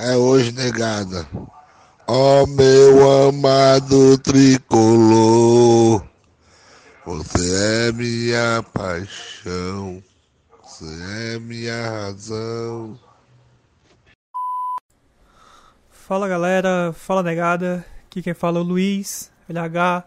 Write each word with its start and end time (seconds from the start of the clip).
é 0.00 0.16
hoje 0.16 0.52
negada. 0.52 1.26
Ó 2.06 2.42
oh, 2.42 2.46
meu 2.46 3.28
amado 3.28 4.18
tricolor, 4.18 6.02
você 7.04 7.88
é 7.88 7.92
minha 7.92 8.64
paixão, 8.72 10.02
você 10.62 10.86
é 11.34 11.38
minha 11.38 11.88
razão. 11.88 12.98
Fala 15.90 16.26
galera, 16.26 16.92
fala 16.92 17.22
negada, 17.22 17.84
aqui 18.06 18.22
quem 18.22 18.34
fala 18.34 18.58
é 18.58 18.62
o 18.62 18.64
Luiz, 18.64 19.30
LH. 19.48 20.04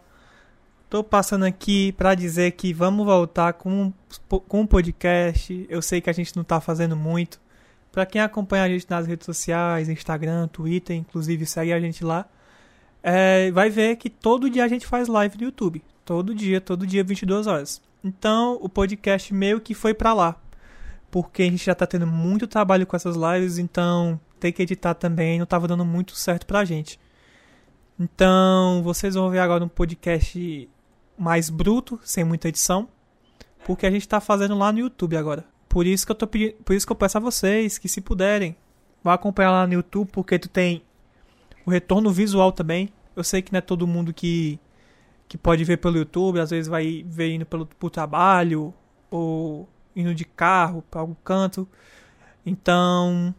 Tô 0.90 1.02
passando 1.02 1.44
aqui 1.44 1.92
para 1.92 2.14
dizer 2.14 2.50
que 2.52 2.72
vamos 2.72 3.06
voltar 3.06 3.54
com, 3.54 3.92
com 4.28 4.60
um 4.60 4.66
podcast. 4.66 5.66
Eu 5.68 5.80
sei 5.80 6.00
que 6.00 6.10
a 6.10 6.12
gente 6.12 6.36
não 6.36 6.44
tá 6.44 6.60
fazendo 6.60 6.94
muito, 6.94 7.40
para 7.94 8.04
quem 8.04 8.20
acompanha 8.20 8.64
a 8.64 8.68
gente 8.68 8.90
nas 8.90 9.06
redes 9.06 9.24
sociais, 9.24 9.88
Instagram, 9.88 10.48
Twitter, 10.48 10.96
inclusive 10.96 11.46
segue 11.46 11.72
a 11.72 11.78
gente 11.78 12.04
lá, 12.04 12.26
é, 13.00 13.52
vai 13.52 13.70
ver 13.70 13.94
que 13.94 14.10
todo 14.10 14.50
dia 14.50 14.64
a 14.64 14.68
gente 14.68 14.84
faz 14.84 15.06
live 15.06 15.38
no 15.38 15.44
YouTube. 15.44 15.80
Todo 16.04 16.34
dia, 16.34 16.60
todo 16.60 16.84
dia, 16.84 17.04
22 17.04 17.46
horas. 17.46 17.80
Então, 18.02 18.58
o 18.60 18.68
podcast 18.68 19.32
meio 19.32 19.60
que 19.60 19.74
foi 19.74 19.94
para 19.94 20.12
lá. 20.12 20.36
Porque 21.08 21.44
a 21.44 21.46
gente 21.46 21.64
já 21.64 21.72
tá 21.72 21.86
tendo 21.86 22.04
muito 22.04 22.48
trabalho 22.48 22.84
com 22.84 22.96
essas 22.96 23.14
lives, 23.14 23.58
então 23.58 24.20
ter 24.40 24.50
que 24.50 24.62
editar 24.62 24.94
também 24.94 25.38
não 25.38 25.46
tava 25.46 25.68
dando 25.68 25.84
muito 25.84 26.16
certo 26.16 26.46
pra 26.46 26.64
gente. 26.64 26.98
Então, 27.96 28.82
vocês 28.82 29.14
vão 29.14 29.30
ver 29.30 29.38
agora 29.38 29.64
um 29.64 29.68
podcast 29.68 30.68
mais 31.16 31.48
bruto, 31.48 32.00
sem 32.02 32.24
muita 32.24 32.48
edição, 32.48 32.88
porque 33.64 33.86
a 33.86 33.90
gente 33.90 34.08
tá 34.08 34.20
fazendo 34.20 34.58
lá 34.58 34.72
no 34.72 34.80
YouTube 34.80 35.16
agora. 35.16 35.53
Por 35.74 35.88
isso 35.88 36.06
que 36.06 36.12
eu 36.12 36.14
tô 36.14 36.24
pedindo, 36.28 36.54
por 36.64 36.72
isso 36.72 36.86
que 36.86 36.92
eu 36.92 36.96
peço 36.96 37.18
a 37.18 37.20
vocês 37.20 37.78
que 37.78 37.88
se 37.88 38.00
puderem, 38.00 38.56
vá 39.02 39.14
acompanhar 39.14 39.50
lá 39.50 39.66
no 39.66 39.72
YouTube, 39.72 40.08
porque 40.12 40.38
tu 40.38 40.48
tem 40.48 40.84
o 41.66 41.70
retorno 41.72 42.12
visual 42.12 42.52
também. 42.52 42.90
Eu 43.16 43.24
sei 43.24 43.42
que 43.42 43.52
não 43.52 43.58
é 43.58 43.60
todo 43.60 43.84
mundo 43.84 44.14
que 44.14 44.60
que 45.26 45.36
pode 45.36 45.64
ver 45.64 45.78
pelo 45.78 45.96
YouTube, 45.96 46.38
às 46.38 46.50
vezes 46.50 46.68
vai 46.68 47.04
ver 47.08 47.34
indo 47.34 47.44
pelo 47.44 47.66
pro 47.66 47.90
trabalho 47.90 48.72
ou 49.10 49.68
indo 49.96 50.14
de 50.14 50.24
carro 50.24 50.80
para 50.88 51.00
algum 51.00 51.16
canto. 51.24 51.66
Então, 52.46 53.34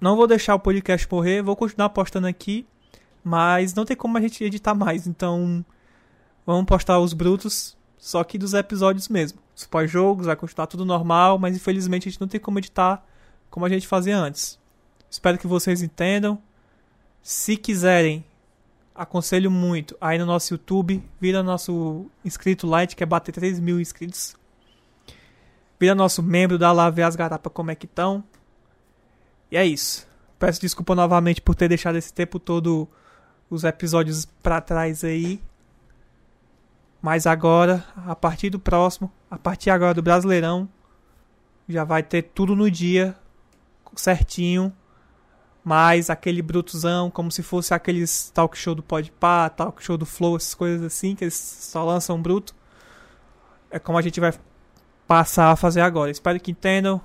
não 0.00 0.16
vou 0.16 0.26
deixar 0.26 0.56
o 0.56 0.58
podcast 0.58 1.06
morrer, 1.08 1.42
vou 1.42 1.54
continuar 1.54 1.90
postando 1.90 2.26
aqui, 2.26 2.66
mas 3.22 3.72
não 3.72 3.84
tem 3.84 3.96
como 3.96 4.18
a 4.18 4.20
gente 4.20 4.42
editar 4.42 4.74
mais, 4.74 5.06
então 5.06 5.64
vamos 6.44 6.64
postar 6.64 6.98
os 6.98 7.12
brutos, 7.12 7.78
só 7.96 8.24
que 8.24 8.36
dos 8.36 8.52
episódios 8.52 9.08
mesmo 9.08 9.38
os 9.60 9.66
pós-jogos, 9.66 10.26
vai 10.26 10.36
continuar 10.36 10.66
tudo 10.66 10.84
normal, 10.84 11.38
mas 11.38 11.56
infelizmente 11.56 12.08
a 12.08 12.10
gente 12.10 12.20
não 12.20 12.28
tem 12.28 12.40
como 12.40 12.58
editar 12.58 13.04
como 13.50 13.66
a 13.66 13.68
gente 13.68 13.86
fazia 13.86 14.16
antes. 14.16 14.58
Espero 15.10 15.36
que 15.36 15.46
vocês 15.46 15.82
entendam. 15.82 16.40
Se 17.22 17.56
quiserem, 17.56 18.24
aconselho 18.94 19.50
muito 19.50 19.96
aí 20.00 20.18
no 20.18 20.24
nosso 20.24 20.54
YouTube, 20.54 21.02
vira 21.20 21.42
nosso 21.42 22.06
inscrito 22.24 22.66
light, 22.66 22.94
que 22.94 23.02
é 23.02 23.06
bater 23.06 23.32
3 23.32 23.58
mil 23.58 23.80
inscritos. 23.80 24.36
Vira 25.78 25.94
nosso 25.94 26.22
membro, 26.22 26.58
dá 26.58 26.72
lá 26.72 26.88
ver 26.90 27.02
as 27.02 27.16
garapas 27.16 27.52
como 27.52 27.70
é 27.70 27.74
que 27.74 27.86
estão. 27.86 28.22
E 29.50 29.56
é 29.56 29.66
isso. 29.66 30.06
Peço 30.38 30.60
desculpa 30.60 30.94
novamente 30.94 31.42
por 31.42 31.54
ter 31.54 31.68
deixado 31.68 31.96
esse 31.96 32.12
tempo 32.12 32.38
todo 32.38 32.88
os 33.50 33.64
episódios 33.64 34.24
para 34.24 34.60
trás 34.60 35.02
aí. 35.02 35.40
Mas 37.00 37.26
agora, 37.26 37.84
a 38.06 38.14
partir 38.14 38.50
do 38.50 38.58
próximo, 38.58 39.10
a 39.30 39.38
partir 39.38 39.70
agora 39.70 39.94
do 39.94 40.02
Brasileirão, 40.02 40.68
já 41.68 41.84
vai 41.84 42.02
ter 42.02 42.22
tudo 42.22 42.54
no 42.54 42.70
dia, 42.70 43.16
certinho. 43.96 44.72
Mas 45.64 46.10
aquele 46.10 46.42
brutuzão, 46.42 47.10
como 47.10 47.30
se 47.30 47.42
fosse 47.42 47.72
aqueles 47.74 48.30
talk 48.30 48.56
show 48.56 48.74
do 48.74 48.82
Podpah, 48.82 49.50
talk 49.50 49.82
show 49.82 49.96
do 49.96 50.06
Flow, 50.06 50.36
essas 50.36 50.54
coisas 50.54 50.82
assim, 50.82 51.14
que 51.14 51.24
eles 51.24 51.34
só 51.34 51.84
lançam 51.84 52.20
bruto. 52.20 52.54
É 53.70 53.78
como 53.78 53.98
a 53.98 54.02
gente 54.02 54.20
vai 54.20 54.32
passar 55.06 55.50
a 55.50 55.56
fazer 55.56 55.80
agora. 55.80 56.10
Espero 56.10 56.40
que 56.40 56.50
entendam. 56.50 57.00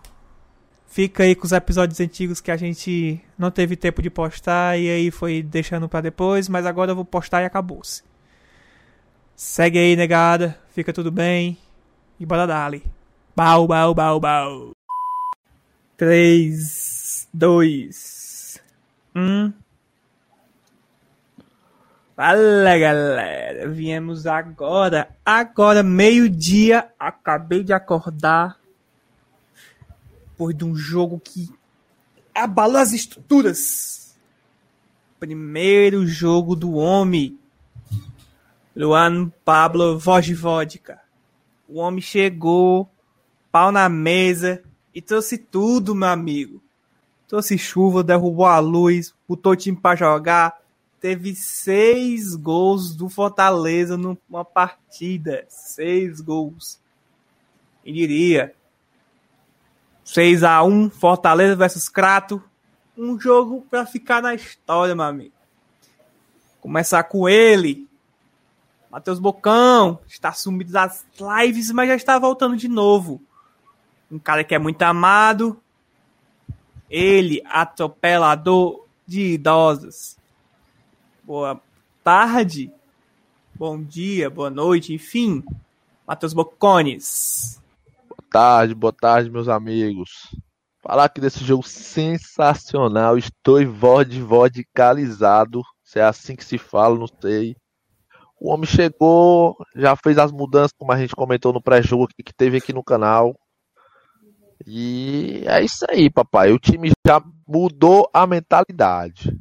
Fica 0.88 1.24
aí 1.24 1.36
com 1.36 1.46
os 1.46 1.52
episódios 1.52 2.00
antigos 2.00 2.40
que 2.40 2.52
a 2.52 2.58
gente 2.58 3.22
não 3.38 3.52
teve 3.52 3.76
tempo 3.76 4.02
de 4.02 4.10
postar 4.10 4.80
e 4.80 4.90
aí 4.90 5.12
foi 5.12 5.44
deixando 5.44 5.90
para 5.90 6.02
depois, 6.02 6.48
mas 6.48 6.66
agora 6.66 6.92
eu 6.92 6.96
vou 6.96 7.04
postar 7.04 7.42
e 7.42 7.46
acabou-se. 7.46 8.04
Segue 9.36 9.78
aí, 9.78 9.96
negada. 9.98 10.58
Fica 10.70 10.94
tudo 10.94 11.12
bem. 11.12 11.58
E 12.18 12.26
bora 12.26 12.48
dali. 12.48 12.82
Bau, 13.36 13.68
bau, 13.68 13.94
bau, 13.94 14.18
bau. 14.18 14.72
3, 15.98 17.28
2, 17.34 18.62
1. 19.14 19.54
Fala, 22.16 22.78
galera. 22.78 23.70
Viemos 23.70 24.26
agora. 24.26 25.10
Agora, 25.26 25.84
meio-dia. 25.84 26.88
Acabei 26.98 27.62
de 27.62 27.74
acordar. 27.74 28.58
Depois 30.32 30.56
de 30.56 30.64
um 30.64 30.74
jogo 30.78 31.20
que 31.20 31.50
abalou 32.34 32.78
as 32.78 32.94
estruturas. 32.94 34.16
Primeiro 35.20 36.08
jogo 36.08 36.56
do 36.56 36.76
homem 36.76 37.38
Luan 38.76 39.32
Pablo 39.46 39.98
Vojvodka. 39.98 41.00
O 41.68 41.80
homem 41.80 42.02
chegou, 42.02 42.90
pau 43.52 43.72
na 43.72 43.88
mesa 43.88 44.62
e 44.94 45.02
trouxe 45.02 45.38
tudo, 45.38 45.96
meu 45.96 46.10
amigo. 46.10 46.62
Trouxe 47.28 47.58
chuva, 47.58 48.04
derrubou 48.04 48.46
a 48.46 48.60
luz, 48.60 49.16
botou 49.28 49.54
o 49.54 49.56
time 49.56 49.78
pra 49.78 49.96
jogar. 49.96 50.60
Teve 51.00 51.34
seis 51.36 52.36
gols 52.36 52.96
do 52.96 53.08
Fortaleza 53.08 53.96
numa 53.96 54.44
partida. 54.44 55.46
Seis 55.48 56.20
gols. 56.20 56.80
E 57.86 57.94
diria. 57.94 58.54
6 60.04 60.44
a 60.44 60.64
1 60.64 60.90
Fortaleza 60.90 61.56
versus 61.56 61.90
Crato. 61.90 62.44
Um 62.98 63.20
jogo 63.20 63.66
para 63.70 63.86
ficar 63.86 64.22
na 64.22 64.36
história, 64.36 64.96
meu 64.96 65.06
amigo. 65.06 65.34
Começar 66.62 67.04
com 67.04 67.28
ele, 67.28 67.88
Matheus 68.96 69.20
Bocão 69.20 70.00
está 70.08 70.32
sumido 70.32 70.72
das 70.72 71.06
lives, 71.20 71.70
mas 71.70 71.90
já 71.90 71.96
está 71.98 72.18
voltando 72.18 72.56
de 72.56 72.70
novo. 72.70 73.22
Um 74.10 74.18
cara 74.18 74.42
que 74.42 74.56
é 74.56 74.58
muito 74.58 74.82
amado. 74.84 75.62
Ele, 76.90 77.42
atropelador 77.44 78.86
de 79.06 79.34
idosos. 79.34 80.16
Boa 81.26 81.60
tarde, 82.06 82.72
bom 83.54 83.84
dia, 83.84 84.30
boa 84.30 84.50
noite, 84.50 84.94
enfim. 84.94 85.44
Matheus 86.08 86.32
Bocones. 86.32 87.62
Boa 88.08 88.24
tarde, 88.32 88.74
boa 88.74 88.94
tarde, 88.94 89.30
meus 89.30 89.50
amigos. 89.50 90.34
Falar 90.82 91.04
aqui 91.04 91.20
desse 91.20 91.44
jogo 91.44 91.68
sensacional. 91.68 93.18
Estou 93.18 93.58
vod 93.70 94.22
vodicalizado. 94.22 95.62
Se 95.84 96.00
é 96.00 96.04
assim 96.04 96.34
que 96.34 96.46
se 96.46 96.58
fala, 96.58 96.98
não 96.98 97.08
sei. 97.20 97.58
O 98.46 98.50
homem 98.50 98.68
chegou, 98.68 99.58
já 99.76 99.96
fez 99.96 100.20
as 100.20 100.32
mudanças, 100.32 100.72
como 100.78 100.92
a 100.92 100.98
gente 101.00 101.16
comentou 101.16 101.52
no 101.52 101.60
pré-jogo 101.60 102.08
que 102.08 102.32
teve 102.32 102.58
aqui 102.58 102.72
no 102.72 102.84
canal. 102.84 103.36
E 104.68 105.42
é 105.48 105.64
isso 105.64 105.84
aí, 105.90 106.12
papai. 106.12 106.52
O 106.52 106.60
time 106.60 106.92
já 107.08 107.20
mudou 107.48 108.08
a 108.14 108.28
mentalidade. 108.28 109.36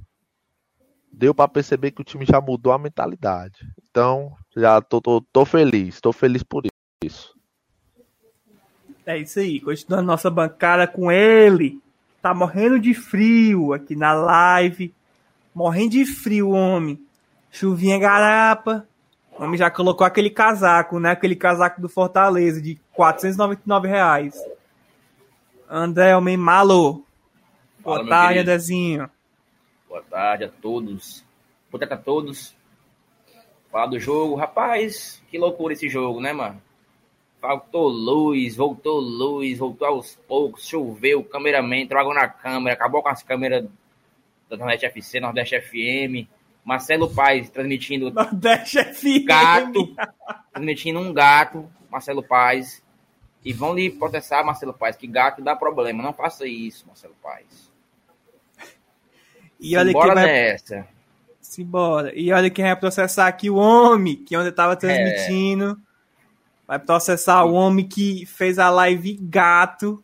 Deu 1.12 1.34
para 1.34 1.46
perceber 1.48 1.90
que 1.90 2.00
o 2.00 2.04
time 2.04 2.24
já 2.24 2.40
mudou 2.40 2.72
a 2.72 2.78
mentalidade. 2.78 3.58
Então, 3.90 4.32
já 4.56 4.80
tô, 4.80 5.02
tô, 5.02 5.20
tô 5.30 5.44
feliz. 5.44 6.00
Tô 6.00 6.10
feliz 6.10 6.42
por 6.42 6.64
isso. 7.04 7.34
É 9.04 9.18
isso 9.18 9.38
aí. 9.38 9.60
Continuando 9.60 10.06
nossa 10.06 10.30
bancada 10.30 10.86
com 10.86 11.12
ele. 11.12 11.78
Tá 12.22 12.32
morrendo 12.32 12.80
de 12.80 12.94
frio 12.94 13.74
aqui 13.74 13.94
na 13.94 14.14
live. 14.14 14.94
Morrendo 15.54 15.90
de 15.90 16.06
frio, 16.06 16.52
homem. 16.52 16.98
Chuvinha 17.50 17.98
garapa. 17.98 18.88
O 19.38 19.44
homem 19.44 19.58
já 19.58 19.70
colocou 19.70 20.06
aquele 20.06 20.30
casaco, 20.30 21.00
né? 21.00 21.10
Aquele 21.10 21.34
casaco 21.34 21.80
do 21.80 21.88
Fortaleza 21.88 22.62
de 22.62 22.78
499 22.92 23.88
reais. 23.88 24.34
André, 25.68 26.16
homem 26.16 26.36
malo. 26.36 27.04
Boa 27.80 27.98
Fala, 27.98 28.08
tarde, 28.08 28.38
Andrezinho. 28.38 29.10
Boa 29.88 30.02
tarde 30.02 30.44
a 30.44 30.48
todos. 30.48 31.24
Boa 31.70 31.80
tarde 31.80 31.94
a 31.94 31.98
todos. 31.98 32.54
Falar 33.70 33.86
do 33.86 33.98
jogo. 33.98 34.36
Rapaz, 34.36 35.20
que 35.28 35.36
loucura 35.36 35.72
esse 35.72 35.88
jogo, 35.88 36.20
né, 36.20 36.32
mano? 36.32 36.62
Faltou 37.40 37.88
luz, 37.88 38.56
voltou 38.56 39.00
luz, 39.00 39.58
voltou 39.58 39.86
aos 39.86 40.14
poucos, 40.28 40.66
choveu, 40.66 41.20
o 41.20 41.24
cameraman 41.24 41.82
entrou 41.82 42.00
água 42.00 42.14
na 42.14 42.26
câmera, 42.26 42.74
acabou 42.74 43.02
com 43.02 43.10
as 43.10 43.22
câmeras 43.22 43.66
da 44.48 44.56
Nordeste 44.56 44.86
FC, 44.86 45.20
Nordeste 45.20 45.60
FM. 45.60 46.26
Marcelo 46.64 47.12
Paes 47.12 47.50
transmitindo. 47.50 48.10
Nordeste 48.10 48.82
FM. 48.82 49.26
Gato. 49.26 49.94
transmitindo 50.52 50.98
um 50.98 51.12
gato, 51.12 51.68
Marcelo 51.90 52.22
Paes. 52.22 52.82
E 53.44 53.52
vão 53.52 53.74
lhe 53.74 53.90
protestar, 53.90 54.44
Marcelo 54.44 54.72
Paes, 54.72 54.96
que 54.96 55.06
gato 55.06 55.42
dá 55.42 55.54
problema. 55.54 56.02
Não 56.02 56.14
faça 56.14 56.46
isso, 56.46 56.86
Marcelo 56.86 57.14
Paes. 57.22 57.70
E 59.60 59.76
olha 59.76 59.92
Bora 59.92 60.14
quem 60.14 60.14
vai... 60.14 60.26
nessa. 60.26 60.88
Simbora. 61.40 62.12
E 62.14 62.30
olha 62.32 62.50
quem 62.50 62.64
vai 62.64 62.76
processar 62.76 63.26
aqui 63.26 63.48
o 63.48 63.56
homem, 63.56 64.16
que 64.16 64.36
ontem 64.36 64.52
tava 64.52 64.76
transmitindo. 64.76 65.78
Vai 66.66 66.78
processar 66.78 67.44
o 67.44 67.54
homem 67.54 67.86
que 67.86 68.26
fez 68.26 68.58
a 68.58 68.68
live 68.68 69.18
gato. 69.22 70.03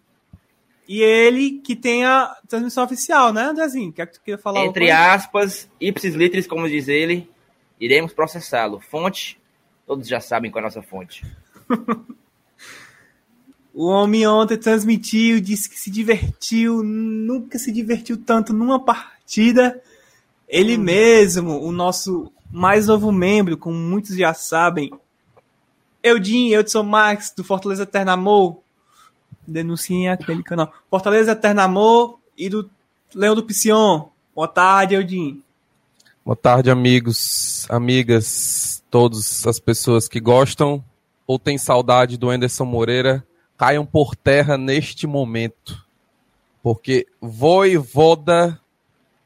E 0.91 1.03
ele 1.03 1.61
que 1.61 1.77
tem 1.77 2.05
a 2.05 2.37
transmissão 2.49 2.83
oficial, 2.83 3.33
né, 3.33 3.45
Andrezinho? 3.45 3.93
Quer 3.93 4.09
que 4.09 4.15
tu 4.15 4.21
queira 4.23 4.43
falar 4.43 4.65
Entre 4.65 4.91
aspas, 4.91 5.71
ipsis 5.81 6.17
litteris, 6.17 6.49
como 6.49 6.69
diz 6.69 6.89
ele, 6.89 7.31
iremos 7.79 8.13
processá-lo. 8.13 8.81
Fonte, 8.81 9.41
todos 9.87 10.09
já 10.09 10.19
sabem 10.19 10.51
qual 10.51 10.59
é 10.59 10.65
a 10.65 10.67
nossa 10.67 10.83
fonte. 10.83 11.25
O 13.73 13.87
homem 13.87 14.27
ontem 14.27 14.59
transmitiu, 14.59 15.41
disse 15.41 15.71
que 15.71 15.79
se 15.79 15.93
divertiu, 15.93 16.83
nunca 16.83 17.57
se 17.57 17.71
divertiu 17.71 18.17
tanto 18.17 18.53
numa 18.53 18.85
partida. 18.85 19.81
Ele 20.49 20.77
mesmo, 20.77 21.63
o 21.63 21.71
nosso 21.71 22.33
mais 22.51 22.89
novo 22.89 23.13
membro, 23.13 23.57
como 23.57 23.77
muitos 23.77 24.17
já 24.17 24.35
sabem, 24.35 24.91
Eudin, 26.03 26.49
Eudson 26.49 26.83
Max, 26.83 27.33
do 27.35 27.45
Fortaleza 27.45 27.85
Eterno 27.85 28.11
Amor, 28.11 28.61
denunciem 29.51 30.09
aquele 30.09 30.43
canal. 30.43 30.73
Fortaleza 30.89 31.33
Eterno 31.33 31.61
Amor 31.61 32.19
e 32.37 32.49
do 32.49 32.71
Leão 33.15 33.35
do 33.35 33.45
Piscion. 33.45 34.09
Boa 34.35 34.49
tarde, 34.49 34.95
Eudin. 34.95 35.43
Boa 36.25 36.37
tarde, 36.37 36.71
amigos, 36.71 37.67
amigas, 37.69 38.85
todas 38.91 39.47
as 39.47 39.59
pessoas 39.59 40.07
que 40.07 40.21
gostam 40.21 40.85
ou 41.27 41.39
têm 41.39 41.57
saudade 41.57 42.17
do 42.17 42.29
Anderson 42.29 42.65
Moreira, 42.65 43.25
caiam 43.57 43.87
por 43.87 44.17
terra 44.17 44.59
neste 44.59 45.07
momento. 45.07 45.85
Porque 46.63 47.07
Voivoda 47.21 48.61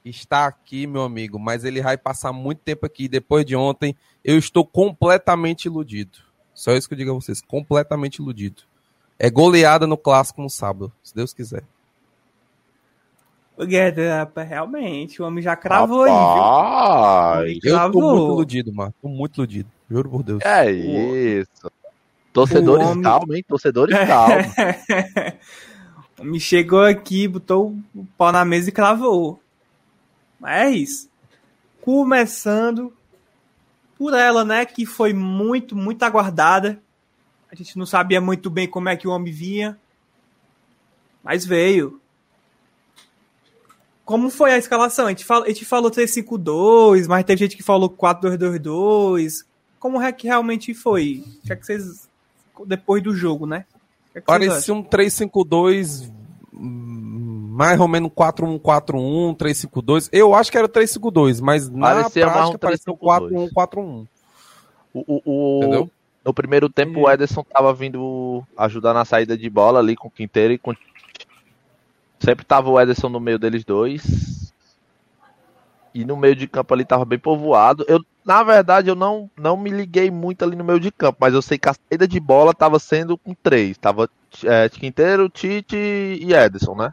está 0.04 0.46
aqui, 0.46 0.86
meu 0.86 1.02
amigo, 1.02 1.38
mas 1.38 1.64
ele 1.64 1.80
vai 1.80 1.96
passar 1.96 2.32
muito 2.32 2.58
tempo 2.58 2.84
aqui. 2.84 3.08
Depois 3.08 3.44
de 3.44 3.56
ontem, 3.56 3.96
eu 4.22 4.38
estou 4.38 4.66
completamente 4.66 5.64
iludido. 5.64 6.18
Só 6.52 6.72
isso 6.72 6.86
que 6.86 6.94
eu 6.94 6.98
digo 6.98 7.10
a 7.10 7.14
vocês, 7.14 7.40
completamente 7.40 8.16
iludido. 8.16 8.62
É 9.18 9.30
goleada 9.30 9.86
no 9.86 9.96
clássico 9.96 10.42
no 10.42 10.50
sábado, 10.50 10.92
se 11.02 11.14
Deus 11.14 11.32
quiser. 11.32 11.62
O 13.56 13.64
Guedes, 13.64 14.08
rapaz, 14.08 14.48
realmente, 14.48 15.22
o 15.22 15.24
homem 15.24 15.40
já 15.42 15.54
cravou 15.54 16.02
aí, 16.02 16.10
viu? 16.10 16.16
Rapaz, 16.18 17.54
Eu 17.54 17.60
tô 17.62 17.70
Travou. 17.70 18.16
muito 18.16 18.32
iludido, 18.34 18.72
mano. 18.72 18.94
Tô 19.00 19.08
muito 19.08 19.36
iludido. 19.38 19.68
Juro 19.88 20.10
por 20.10 20.22
Deus. 20.24 20.42
é 20.44 20.70
isso. 20.72 21.70
Torcedores 22.32 22.84
homem- 22.88 23.02
calma, 23.04 23.36
hein? 23.36 23.44
Torcedores 23.46 23.94
calma. 24.08 24.34
O 26.18 26.22
homem 26.22 26.40
chegou 26.40 26.82
aqui, 26.82 27.28
botou 27.28 27.76
o 27.94 28.04
pau 28.18 28.32
na 28.32 28.44
mesa 28.44 28.70
e 28.70 28.72
cravou. 28.72 29.38
Mas 30.40 30.66
é 30.66 30.70
isso. 30.70 31.08
Começando 31.80 32.92
por 33.96 34.14
ela, 34.14 34.44
né? 34.44 34.64
Que 34.64 34.84
foi 34.84 35.12
muito, 35.12 35.76
muito 35.76 36.02
aguardada. 36.02 36.80
A 37.54 37.64
gente 37.64 37.78
não 37.78 37.86
sabia 37.86 38.20
muito 38.20 38.50
bem 38.50 38.68
como 38.68 38.88
é 38.88 38.96
que 38.96 39.06
o 39.06 39.10
homem 39.10 39.32
vinha. 39.32 39.78
Mas 41.22 41.44
veio. 41.44 42.00
Como 44.04 44.28
foi 44.28 44.52
a 44.52 44.58
escalação? 44.58 45.06
A 45.06 45.08
gente, 45.10 45.24
fala, 45.24 45.46
a 45.46 45.48
gente 45.48 45.64
falou 45.64 45.90
3-5-2, 45.90 47.06
mas 47.08 47.24
teve 47.24 47.38
gente 47.38 47.56
que 47.56 47.62
falou 47.62 47.88
4-2-2-2. 47.88 49.44
Como 49.80 50.00
é 50.00 50.12
que 50.12 50.26
realmente 50.26 50.74
foi? 50.74 51.24
O 51.42 51.46
que 51.46 51.52
é 51.52 51.56
que 51.56 51.64
vocês. 51.64 52.08
Depois 52.66 53.02
do 53.02 53.14
jogo, 53.14 53.46
né? 53.46 53.64
Que 54.12 54.18
é 54.18 54.20
que? 54.20 54.26
Parecia 54.26 54.74
um 54.74 54.82
352, 54.82 56.12
hum, 56.52 57.48
mais 57.52 57.80
ou 57.80 57.88
menos 57.88 58.08
um 58.08 58.14
4141, 58.14 59.34
352. 59.34 60.08
Eu 60.12 60.34
acho 60.34 60.52
que 60.52 60.58
era 60.58 60.68
352, 60.68 61.40
mas 61.40 61.68
na 61.70 61.94
Parecia 61.94 62.26
mais 62.26 62.36
prática 62.36 62.56
um 62.56 62.58
parecia 62.58 62.92
um 62.92 62.96
352. 62.96 63.52
4141. 63.52 64.06
O, 64.92 65.00
o, 65.00 65.22
o- 65.24 65.58
Entendeu? 65.62 65.90
No 66.24 66.32
primeiro 66.34 66.68
tempo, 66.68 67.00
o 67.00 67.10
Ederson 67.10 67.44
tava 67.44 67.72
vindo 67.74 68.42
ajudar 68.56 68.94
na 68.94 69.04
saída 69.04 69.36
de 69.36 69.48
bola 69.50 69.78
ali 69.80 69.96
com 69.96 70.08
o 70.08 70.10
Quinteiro 70.10 70.54
e 70.54 70.58
com. 70.58 70.74
Sempre 72.18 72.44
tava 72.44 72.70
o 72.70 72.80
Ederson 72.80 73.08
no 73.08 73.20
meio 73.20 73.38
deles 73.38 73.64
dois. 73.64 74.52
E 75.94 76.04
no 76.04 76.16
meio 76.16 76.34
de 76.34 76.48
campo 76.48 76.74
ali 76.74 76.84
tava 76.84 77.04
bem 77.04 77.18
povoado. 77.18 77.84
Eu, 77.86 78.00
na 78.24 78.42
verdade, 78.42 78.88
eu 78.90 78.96
não, 78.96 79.30
não 79.36 79.56
me 79.56 79.70
liguei 79.70 80.10
muito 80.10 80.42
ali 80.44 80.56
no 80.56 80.64
meio 80.64 80.80
de 80.80 80.90
campo, 80.90 81.18
mas 81.20 81.34
eu 81.34 81.40
sei 81.42 81.56
que 81.56 81.68
a 81.68 81.74
saída 81.74 82.06
de 82.08 82.18
bola 82.18 82.52
tava 82.52 82.78
sendo 82.80 83.16
com 83.16 83.32
três. 83.34 83.78
Tava 83.78 84.08
é, 84.44 84.68
Quinteiro, 84.68 85.28
Tite 85.28 85.76
e 85.76 86.32
Ederson, 86.34 86.74
né? 86.74 86.92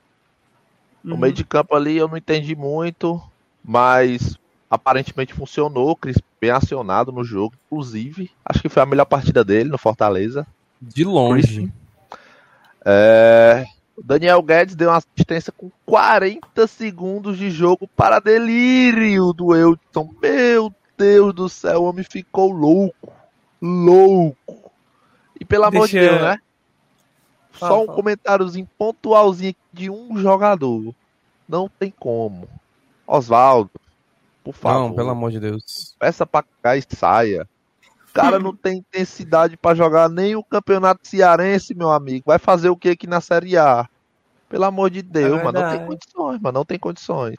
No 1.03 1.15
Uhum. 1.15 1.21
meio 1.21 1.33
de 1.33 1.43
campo 1.45 1.75
ali 1.75 1.97
eu 1.97 2.07
não 2.07 2.17
entendi 2.17 2.55
muito, 2.55 3.21
mas 3.63 4.37
aparentemente 4.71 5.33
funcionou. 5.33 5.95
Cris 5.97 6.17
bem 6.39 6.49
acionado 6.49 7.11
no 7.11 7.25
jogo, 7.25 7.53
inclusive. 7.67 8.31
Acho 8.45 8.61
que 8.61 8.69
foi 8.69 8.81
a 8.81 8.85
melhor 8.85 9.05
partida 9.05 9.43
dele 9.43 9.69
no 9.69 9.77
Fortaleza. 9.77 10.47
De 10.81 11.03
longe. 11.03 11.71
É, 12.83 13.65
Daniel 14.03 14.41
Guedes 14.41 14.75
deu 14.75 14.89
uma 14.89 14.97
assistência 14.97 15.51
com 15.51 15.69
40 15.85 16.65
segundos 16.65 17.37
de 17.37 17.51
jogo 17.51 17.87
para 17.87 18.19
delírio 18.19 19.33
do 19.33 19.53
Eudson. 19.53 20.09
Meu 20.21 20.73
Deus 20.97 21.33
do 21.35 21.49
céu, 21.49 21.83
o 21.83 21.85
homem 21.85 22.03
ficou 22.03 22.51
louco. 22.51 23.11
Louco. 23.61 24.71
E 25.39 25.45
pelo 25.45 25.65
amor 25.65 25.87
de 25.87 25.99
Deus, 25.99 26.21
né? 26.21 26.39
Fala, 27.51 27.71
Só 27.71 27.83
um 27.83 27.85
fala. 27.85 27.95
comentáriozinho 27.95 28.69
pontualzinho 28.77 29.55
de 29.71 29.89
um 29.89 30.17
jogador. 30.17 30.95
Não 31.47 31.69
tem 31.69 31.93
como. 31.99 32.47
Oswaldo, 33.05 33.69
por 34.43 34.53
favor. 34.53 34.89
Não, 34.89 34.95
pelo 34.95 35.09
amor 35.09 35.31
de 35.31 35.39
Deus. 35.39 35.95
Peça 35.99 36.25
pra 36.25 36.43
cá 36.61 36.75
e 36.75 36.83
saia. 36.95 37.47
O 38.09 38.13
cara 38.13 38.39
não 38.39 38.55
tem 38.55 38.79
intensidade 38.79 39.55
pra 39.55 39.73
jogar 39.73 40.09
nem 40.09 40.35
o 40.35 40.43
campeonato 40.43 41.07
cearense, 41.07 41.73
meu 41.73 41.91
amigo. 41.91 42.25
Vai 42.27 42.37
fazer 42.37 42.69
o 42.69 42.75
que 42.75 42.89
aqui 42.89 43.07
na 43.07 43.21
Série 43.21 43.57
A? 43.57 43.87
Pelo 44.49 44.65
amor 44.65 44.89
de 44.89 45.01
Deus, 45.01 45.39
É 45.39 45.43
mano. 45.43 45.61
Não 45.61 45.69
tem 45.69 45.87
condições, 45.87 46.41
mano. 46.41 46.57
Não 46.57 46.65
tem 46.65 46.77
condições. 46.77 47.37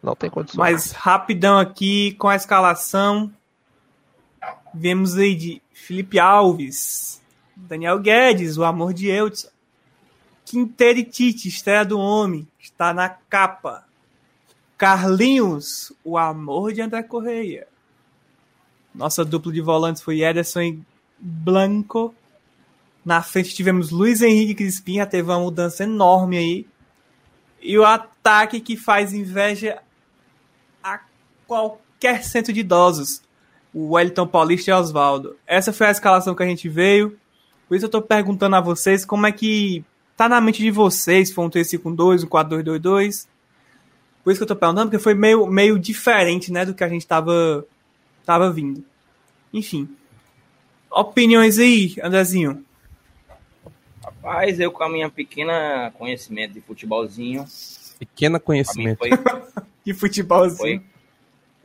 Não 0.00 0.14
tem 0.14 0.30
condições. 0.30 0.58
Mas 0.58 0.92
rapidão 0.92 1.58
aqui 1.58 2.12
com 2.12 2.28
a 2.28 2.36
escalação. 2.36 3.32
Vemos 4.72 5.16
aí 5.16 5.34
de 5.34 5.62
Felipe 5.72 6.20
Alves, 6.20 7.20
Daniel 7.56 7.98
Guedes, 7.98 8.56
o 8.56 8.64
amor 8.64 8.92
de 8.92 9.08
Eudson. 9.08 9.48
Quinteiro 10.44 11.00
e 11.00 11.04
Tite, 11.04 11.48
estreia 11.48 11.84
do 11.84 11.98
homem, 11.98 12.46
está 12.60 12.94
na 12.94 13.08
capa. 13.08 13.85
Carlinhos, 14.76 15.92
o 16.04 16.18
amor 16.18 16.72
de 16.72 16.82
André 16.82 17.02
Correia. 17.02 17.66
Nossa 18.94 19.24
dupla 19.24 19.52
de 19.52 19.60
volantes 19.60 20.02
foi 20.02 20.22
Ederson 20.22 20.60
e 20.60 20.82
Blanco. 21.18 22.14
Na 23.04 23.22
frente 23.22 23.54
tivemos 23.54 23.90
Luiz 23.90 24.20
Henrique 24.20 24.54
Crispim, 24.54 24.96
já 24.96 25.06
teve 25.06 25.30
uma 25.30 25.38
mudança 25.38 25.84
enorme 25.84 26.36
aí. 26.36 26.66
E 27.60 27.78
o 27.78 27.84
ataque 27.84 28.60
que 28.60 28.76
faz 28.76 29.12
inveja 29.12 29.80
a 30.82 31.00
qualquer 31.46 32.22
centro 32.24 32.52
de 32.52 32.60
idosos. 32.60 33.22
O 33.72 33.94
Wellington 33.94 34.26
Paulista 34.26 34.70
e 34.70 34.74
Oswaldo. 34.74 35.36
Essa 35.46 35.72
foi 35.72 35.86
a 35.86 35.90
escalação 35.90 36.34
que 36.34 36.42
a 36.42 36.46
gente 36.46 36.68
veio. 36.68 37.18
Por 37.68 37.76
isso 37.76 37.86
eu 37.86 37.90
tô 37.90 38.00
perguntando 38.00 38.56
a 38.56 38.60
vocês 38.60 39.04
como 39.04 39.26
é 39.26 39.32
que 39.32 39.84
tá 40.16 40.28
na 40.28 40.40
mente 40.40 40.62
de 40.62 40.70
vocês, 40.70 41.32
foi 41.32 41.44
um 41.44 41.50
352, 41.50 42.24
um 42.24 42.26
4222. 42.26 43.28
Por 44.26 44.32
isso 44.32 44.40
que 44.40 44.42
eu 44.42 44.48
tô 44.48 44.56
perguntando, 44.56 44.90
porque 44.90 45.00
foi 45.00 45.14
meio, 45.14 45.46
meio 45.46 45.78
diferente, 45.78 46.50
né, 46.50 46.64
do 46.64 46.74
que 46.74 46.82
a 46.82 46.88
gente 46.88 47.06
tava, 47.06 47.64
tava 48.24 48.50
vindo. 48.50 48.84
Enfim. 49.54 49.88
Opiniões 50.90 51.60
aí, 51.60 51.94
Andrezinho. 52.02 52.64
Rapaz, 54.04 54.58
eu 54.58 54.72
com 54.72 54.82
a 54.82 54.88
minha 54.88 55.08
pequena 55.08 55.92
conhecimento 55.96 56.54
de 56.54 56.60
futebolzinho, 56.60 57.46
mim 58.00 58.40
conhecimento. 58.40 58.98
foi, 58.98 59.10
Que 59.84 59.94
futebolzinho. 59.94 60.56
foi. 60.56 60.82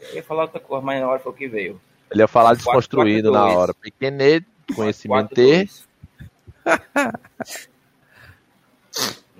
Eu 0.09 0.15
ia 0.17 0.23
falar 0.23 0.43
outra 0.43 0.59
coisa, 0.59 0.85
mas 0.85 1.01
na 1.01 1.07
hora 1.07 1.19
foi 1.19 1.31
o 1.31 1.35
que 1.35 1.47
veio. 1.47 1.81
Ele 2.11 2.21
ia 2.21 2.27
falar 2.27 2.53
desconstruído 2.53 3.31
na 3.31 3.43
hora. 3.43 3.73
Pequenê, 3.73 4.43
conhecimento. 4.75 5.33
4-2. 5.33 5.83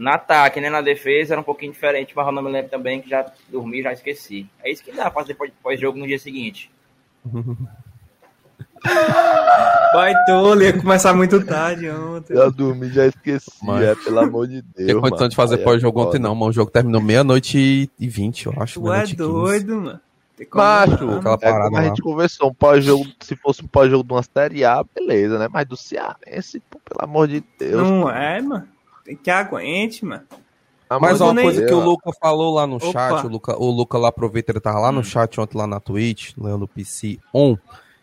No 0.02 0.10
ataque, 0.10 0.60
né? 0.60 0.70
Na 0.70 0.82
defesa 0.82 1.34
era 1.36 1.42
um 1.42 1.44
pouquinho 1.44 1.72
diferente, 1.72 2.14
mas 2.16 2.26
eu 2.26 2.32
não 2.32 2.42
me 2.42 2.50
lembro 2.52 2.72
também 2.72 3.02
que 3.02 3.10
já 3.10 3.26
dormi 3.50 3.80
e 3.80 3.84
já 3.84 3.94
esqueci. 3.94 4.48
É 4.64 4.72
isso 4.72 4.84
que 4.84 4.92
dá 4.92 5.12
pra 5.12 5.22
fazer 5.22 5.38
pós-jogo 5.62 5.98
no 6.00 6.08
dia 6.08 6.18
seguinte. 6.18 6.72
Vai 9.94 10.14
tolo, 10.26 10.64
ia 10.64 10.74
começar 10.80 11.14
muito 11.14 11.46
tarde 11.46 11.88
ontem. 11.90 12.36
Já 12.36 12.50
dormi, 12.50 12.90
já 12.90 13.06
esqueci. 13.06 13.52
Mas- 13.62 13.84
É, 13.84 13.96
pelo 13.96 14.20
amor 14.20 14.48
de 14.48 14.62
Deus. 14.76 14.88
Tem 14.88 14.96
condição 15.00 15.18
mano. 15.20 15.30
de 15.30 15.36
fazer 15.36 15.56
é 15.56 15.64
pós-jogo 15.64 16.00
ontem, 16.02 16.12
foda. 16.14 16.20
não, 16.28 16.34
mas 16.34 16.50
o 16.50 16.52
jogo 16.54 16.72
terminou 16.72 17.02
meia-noite 17.02 17.58
e- 17.58 17.90
e 18.00 18.08
20, 18.08 18.48
eu 18.48 18.54
acho. 18.58 18.80
Tu 18.80 18.88
é 18.88 18.90
meia-noite 18.90 19.16
15. 19.16 19.30
doido, 19.30 19.76
mano. 19.76 20.00
Não. 20.56 21.18
Aquela 21.20 21.36
é 21.36 21.38
parada 21.38 21.66
como 21.66 21.78
a 21.78 21.84
gente 21.84 22.02
conversou, 22.02 22.50
um 22.50 22.54
pós-jogo, 22.56 23.06
se 23.20 23.36
fosse 23.36 23.64
um 23.64 23.68
pós-jogo 23.68 24.04
de 24.04 24.12
uma 24.12 24.24
Série 24.24 24.66
A, 24.66 24.84
beleza, 24.84 25.38
né? 25.38 25.48
Mas 25.52 25.68
do 25.68 25.78
Cearense, 25.78 26.60
pô, 26.68 26.80
pelo 26.80 27.04
amor 27.08 27.28
de 27.28 27.44
Deus. 27.60 27.84
Não 27.84 28.10
é, 28.10 28.42
mano. 28.42 28.68
Tem 29.12 29.18
que 29.18 29.30
aguente, 29.30 30.06
mano. 30.06 30.24
Ah, 30.90 30.98
Mas 31.00 31.20
uma 31.20 31.34
coisa 31.36 31.66
que 31.66 31.74
o 31.74 31.80
Luca 31.84 32.12
falou 32.22 32.54
lá 32.54 32.66
no 32.66 32.76
Opa. 32.78 32.92
chat, 32.92 33.26
o 33.26 33.30
Luca, 33.30 33.58
o 33.62 33.70
Luca 33.70 33.98
lá 33.98 34.08
aproveita, 34.10 34.52
ele 34.54 34.60
tava 34.62 34.80
lá 34.80 34.92
no 34.92 35.04
chat 35.04 35.40
ontem 35.40 35.58
lá 35.58 35.68
na 35.68 35.80
Twitch, 35.82 36.32
Leandro 36.38 36.68
PC 36.68 37.20
on. 37.34 37.58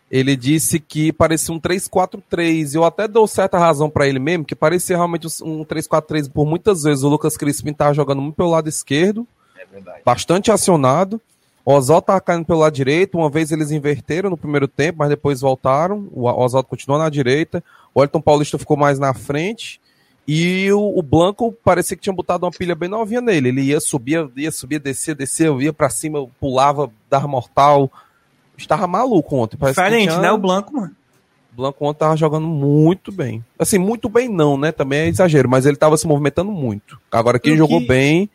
Ele 0.09 0.35
disse 0.35 0.79
que 0.79 1.11
parecia 1.13 1.53
um 1.53 1.59
3-4-3. 1.59 2.73
Eu 2.75 2.83
até 2.83 3.07
dou 3.07 3.27
certa 3.27 3.57
razão 3.59 3.89
pra 3.89 4.07
ele 4.07 4.17
mesmo, 4.19 4.43
que 4.45 4.55
parecia 4.55 4.95
realmente 4.95 5.27
um 5.43 5.63
3-4-3 5.63 6.31
por 6.31 6.45
muitas 6.47 6.83
vezes. 6.83 7.03
O 7.03 7.09
Lucas 7.09 7.37
Crispim 7.37 7.73
tava 7.73 7.93
jogando 7.93 8.21
muito 8.21 8.35
pelo 8.35 8.49
lado 8.49 8.67
esquerdo, 8.69 9.27
É 9.55 9.65
verdade. 9.65 10.01
bastante 10.05 10.51
acionado. 10.51 11.19
O 11.65 11.73
Oswaldo 11.73 12.05
tava 12.07 12.21
caindo 12.21 12.45
pelo 12.45 12.59
lado 12.59 12.73
direito. 12.73 13.17
Uma 13.19 13.29
vez 13.29 13.51
eles 13.51 13.69
inverteram 13.69 14.31
no 14.31 14.37
primeiro 14.37 14.67
tempo, 14.67 14.97
mas 14.99 15.09
depois 15.09 15.41
voltaram. 15.41 16.07
O 16.11 16.25
Oswaldo 16.25 16.67
continuou 16.69 16.99
na 16.99 17.09
direita. 17.09 17.63
O 17.93 18.01
Elton 18.01 18.21
Paulista 18.21 18.57
ficou 18.57 18.75
mais 18.77 18.97
na 18.97 19.13
frente. 19.13 19.79
E 20.31 20.71
o, 20.71 20.99
o 20.99 21.01
Blanco 21.01 21.51
parecia 21.63 21.97
que 21.97 22.03
tinha 22.03 22.13
botado 22.13 22.45
uma 22.45 22.51
pilha 22.51 22.75
bem 22.75 22.87
novinha 22.87 23.19
nele. 23.21 23.49
Ele 23.49 23.61
ia, 23.63 23.79
subia, 23.79 24.29
ia, 24.37 24.51
subia, 24.51 24.79
descia, 24.79 25.15
descia, 25.15 25.47
eu 25.47 25.59
ia 25.59 25.73
pra 25.73 25.89
cima, 25.89 26.19
eu 26.19 26.29
pulava, 26.39 26.91
dava 27.09 27.27
mortal. 27.27 27.91
Estava 28.55 28.85
maluco 28.85 29.35
ontem. 29.35 29.57
Parece 29.57 29.77
que 29.79 29.83
Diferente, 29.83 30.09
tinha- 30.09 30.21
né? 30.21 30.31
O 30.31 30.37
Blanco, 30.37 30.71
mano. 30.73 30.95
o 31.51 31.55
Blanco 31.55 31.83
ontem 31.83 31.97
tava 31.99 32.15
jogando 32.15 32.45
muito 32.45 33.11
bem. 33.11 33.43
Assim, 33.57 33.79
muito 33.79 34.07
bem 34.07 34.29
não, 34.29 34.55
né? 34.55 34.71
Também 34.71 34.99
é 34.99 35.07
exagero, 35.07 35.49
mas 35.49 35.65
ele 35.65 35.77
tava 35.77 35.97
se 35.97 36.05
movimentando 36.05 36.51
muito. 36.51 36.99
Agora, 37.11 37.39
quem 37.39 37.53
E 37.53 37.57
jogou 37.57 37.79
que- 37.79 37.87
bem, 37.87 38.29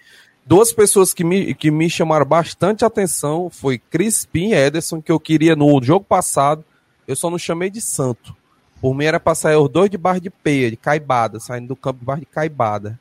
duas 0.45 0.73
pessoas 0.73 1.15
que 1.15 1.23
me, 1.23 1.55
que 1.55 1.71
me 1.71 1.89
chamaram 1.89 2.27
bastante 2.27 2.85
atenção 2.85 3.49
foi 3.51 3.79
Crispim 3.79 4.49
e 4.49 4.55
Ederson, 4.55 5.01
que 5.01 5.13
eu 5.13 5.21
queria 5.21 5.55
no 5.55 5.81
jogo 5.83 6.05
passado, 6.05 6.65
eu 7.07 7.15
só 7.15 7.31
não 7.31 7.39
chamei 7.39 7.71
de 7.71 7.81
santo. 7.81 8.35
Por 8.81 8.95
mim 8.95 9.05
era 9.05 9.19
pra 9.19 9.35
sair 9.35 9.57
os 9.57 9.69
dois 9.69 9.91
de 9.91 9.97
barra 9.97 10.19
de 10.19 10.31
peia, 10.31 10.71
de 10.71 10.77
caibada, 10.77 11.41
saindo 11.41 11.69
do 11.69 11.77
campo 11.77 12.01
de 12.01 12.05
barra 12.05 12.21
de 12.21 12.27
caibada. 12.27 13.01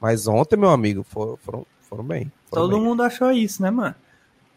Mas 0.00 0.26
ontem, 0.26 0.56
meu 0.56 0.70
amigo, 0.70 1.02
foram, 1.02 1.36
foram, 1.38 1.66
foram 1.88 2.04
bem. 2.04 2.30
Foram 2.48 2.62
Todo 2.62 2.76
bem. 2.76 2.84
mundo 2.84 3.02
achou 3.02 3.32
isso, 3.32 3.62
né, 3.62 3.70
mano? 3.70 3.94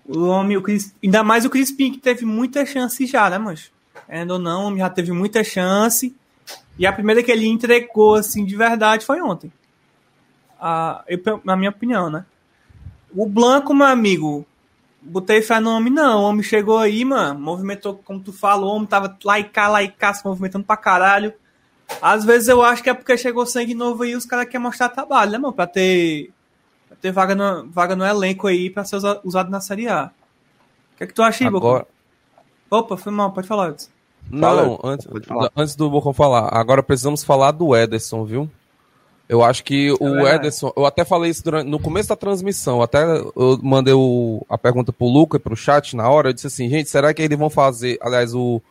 O 0.08 0.28
homem, 0.28 0.56
o 0.58 0.62
Cris... 0.62 0.94
ainda 1.04 1.24
mais 1.24 1.46
o 1.46 1.50
Crispim, 1.50 1.92
que 1.92 2.00
teve 2.00 2.26
muita 2.26 2.66
chance 2.66 3.06
já, 3.06 3.30
né, 3.30 3.38
mancho? 3.38 3.72
Ainda 4.08 4.34
ou 4.34 4.40
não, 4.40 4.64
o 4.64 4.68
homem 4.68 4.80
já 4.80 4.90
teve 4.90 5.12
muita 5.12 5.44
chance. 5.44 6.16
E 6.78 6.86
a 6.86 6.94
primeira 6.94 7.24
que 7.24 7.32
ele 7.32 7.48
entregou, 7.48 8.16
assim, 8.16 8.46
de 8.46 8.56
verdade, 8.56 9.06
foi 9.06 9.22
ontem. 9.22 9.52
Ah, 10.60 11.04
eu, 11.08 11.20
na 11.44 11.56
minha 11.56 11.72
opinião, 11.72 12.10
né? 12.10 12.26
O 13.16 13.26
Blanco, 13.26 13.74
meu 13.74 13.88
amigo, 13.88 14.46
botei 15.08 15.42
fé 15.42 15.60
no 15.60 15.72
homem, 15.72 15.92
não. 15.92 16.22
O 16.22 16.24
homem 16.26 16.44
chegou 16.44 16.78
aí, 16.78 17.04
mano, 17.06 17.40
movimentou, 17.40 17.96
como 18.04 18.20
tu 18.20 18.32
falou, 18.34 18.72
o 18.74 18.76
homem 18.76 18.88
tava 18.88 19.18
lá 19.24 19.40
e 19.40 19.44
cá, 19.44 19.68
lá 19.68 19.82
e 19.84 19.90
cá, 19.90 20.14
se 20.14 20.26
movimentando 20.26 20.66
pra 20.66 20.78
caralho. 20.78 21.34
Às 22.02 22.26
vezes 22.26 22.48
eu 22.50 22.62
acho 22.62 22.84
que 22.84 22.90
é 22.90 22.94
porque 22.94 23.18
chegou 23.18 23.46
sangue 23.46 23.74
novo 23.74 24.04
aí 24.04 24.12
e 24.12 24.16
os 24.16 24.26
caras 24.26 24.46
querem 24.46 24.62
mostrar 24.62 24.90
trabalho, 24.90 25.32
né, 25.32 25.38
mano? 25.38 25.54
Pra 25.54 25.66
ter 25.68 26.32
Pra 26.88 26.98
ter 27.02 27.12
vaga 27.12 27.36
no, 27.36 27.70
vaga 27.70 27.96
no 27.98 28.06
elenco 28.06 28.48
aí 28.48 28.70
pra 28.70 28.86
ser 28.86 28.96
usa- 28.98 29.20
usado 29.24 29.50
na 29.50 29.60
Série 29.60 29.88
A. 29.90 30.06
O 30.94 30.98
que 30.98 31.04
é 31.04 31.08
que 31.08 31.14
tu 31.14 31.22
acha 31.22 31.44
aí, 31.44 31.48
Agora, 31.48 31.86
Bocão? 32.70 32.80
Opa, 32.80 32.98
foi 32.98 33.12
mal, 33.12 33.32
pode 33.32 33.48
falar. 33.48 33.70
Edson. 33.72 33.90
Não, 34.30 34.40
Fala, 34.78 34.80
antes, 34.94 35.06
pode 35.06 35.28
falar. 35.28 35.52
antes 35.56 35.76
do 35.76 35.90
Bocão 35.90 36.14
falar, 36.14 36.50
agora 36.54 36.82
precisamos 36.84 37.24
falar 37.24 37.52
do 37.52 37.76
Ederson, 37.76 38.24
viu? 38.26 38.50
Eu 39.30 39.44
acho 39.44 39.64
que 39.64 39.92
o 39.92 39.98
verdade. 39.98 40.36
Ederson, 40.38 40.72
eu 40.76 40.86
até 40.86 41.04
falei 41.04 41.30
isso 41.30 41.44
durante- 41.44 41.68
no 41.70 41.80
começo 41.80 42.08
da 42.08 42.16
transmissão, 42.16 42.82
até 42.82 43.04
eu 43.04 43.60
mandei 43.62 43.94
o- 43.94 44.46
a 44.50 44.58
pergunta 44.58 44.94
pro 44.94 45.06
Luca 45.08 45.36
e 45.36 45.40
pro 45.40 45.56
chat 45.56 45.96
na 45.98 46.10
hora, 46.10 46.30
eu 46.30 46.34
disse 46.34 46.48
assim, 46.48 46.70
gente, 46.70 46.90
será 46.90 47.14
que 47.14 47.22
eles 47.22 47.38
vão 47.38 47.50
fazer, 47.50 47.98
aliás, 48.02 48.34
o, 48.34 48.62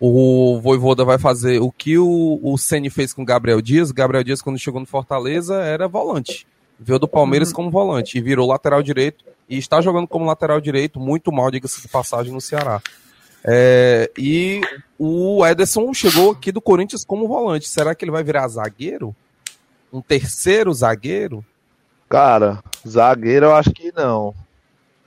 o 0.00 0.58
Voivoda 0.60 1.04
vai 1.04 1.18
fazer 1.18 1.60
o 1.60 1.70
que 1.70 1.98
o, 1.98 2.40
o 2.42 2.58
Ceni 2.58 2.90
fez 2.90 3.12
com 3.12 3.22
o 3.22 3.24
Gabriel 3.24 3.60
Dias, 3.62 3.90
o 3.90 3.94
Gabriel 3.94 4.24
Dias 4.24 4.42
quando 4.42 4.58
chegou 4.58 4.80
no 4.80 4.86
Fortaleza 4.86 5.54
era 5.62 5.86
volante, 5.86 6.48
veio 6.80 6.98
do 6.98 7.06
Palmeiras 7.06 7.52
como 7.52 7.70
volante 7.70 8.18
e 8.18 8.20
virou 8.20 8.48
lateral 8.48 8.82
direito 8.82 9.24
e 9.48 9.56
está 9.56 9.80
jogando 9.80 10.08
como 10.08 10.24
lateral 10.26 10.60
direito, 10.60 10.98
muito 10.98 11.30
mal, 11.30 11.48
diga-se 11.48 11.80
de 11.80 11.86
passagem, 11.86 12.32
no 12.32 12.40
Ceará. 12.40 12.82
É, 13.44 14.10
e 14.18 14.60
o 14.98 15.44
Ederson 15.46 15.92
chegou 15.94 16.32
aqui 16.32 16.50
do 16.50 16.60
Corinthians 16.60 17.04
como 17.04 17.26
volante. 17.28 17.68
Será 17.68 17.94
que 17.94 18.04
ele 18.04 18.12
vai 18.12 18.22
virar 18.24 18.46
zagueiro? 18.48 19.14
Um 19.92 20.00
terceiro 20.00 20.72
zagueiro? 20.72 21.44
Cara, 22.08 22.62
zagueiro 22.86 23.46
eu 23.46 23.54
acho 23.54 23.70
que 23.72 23.92
não. 23.92 24.34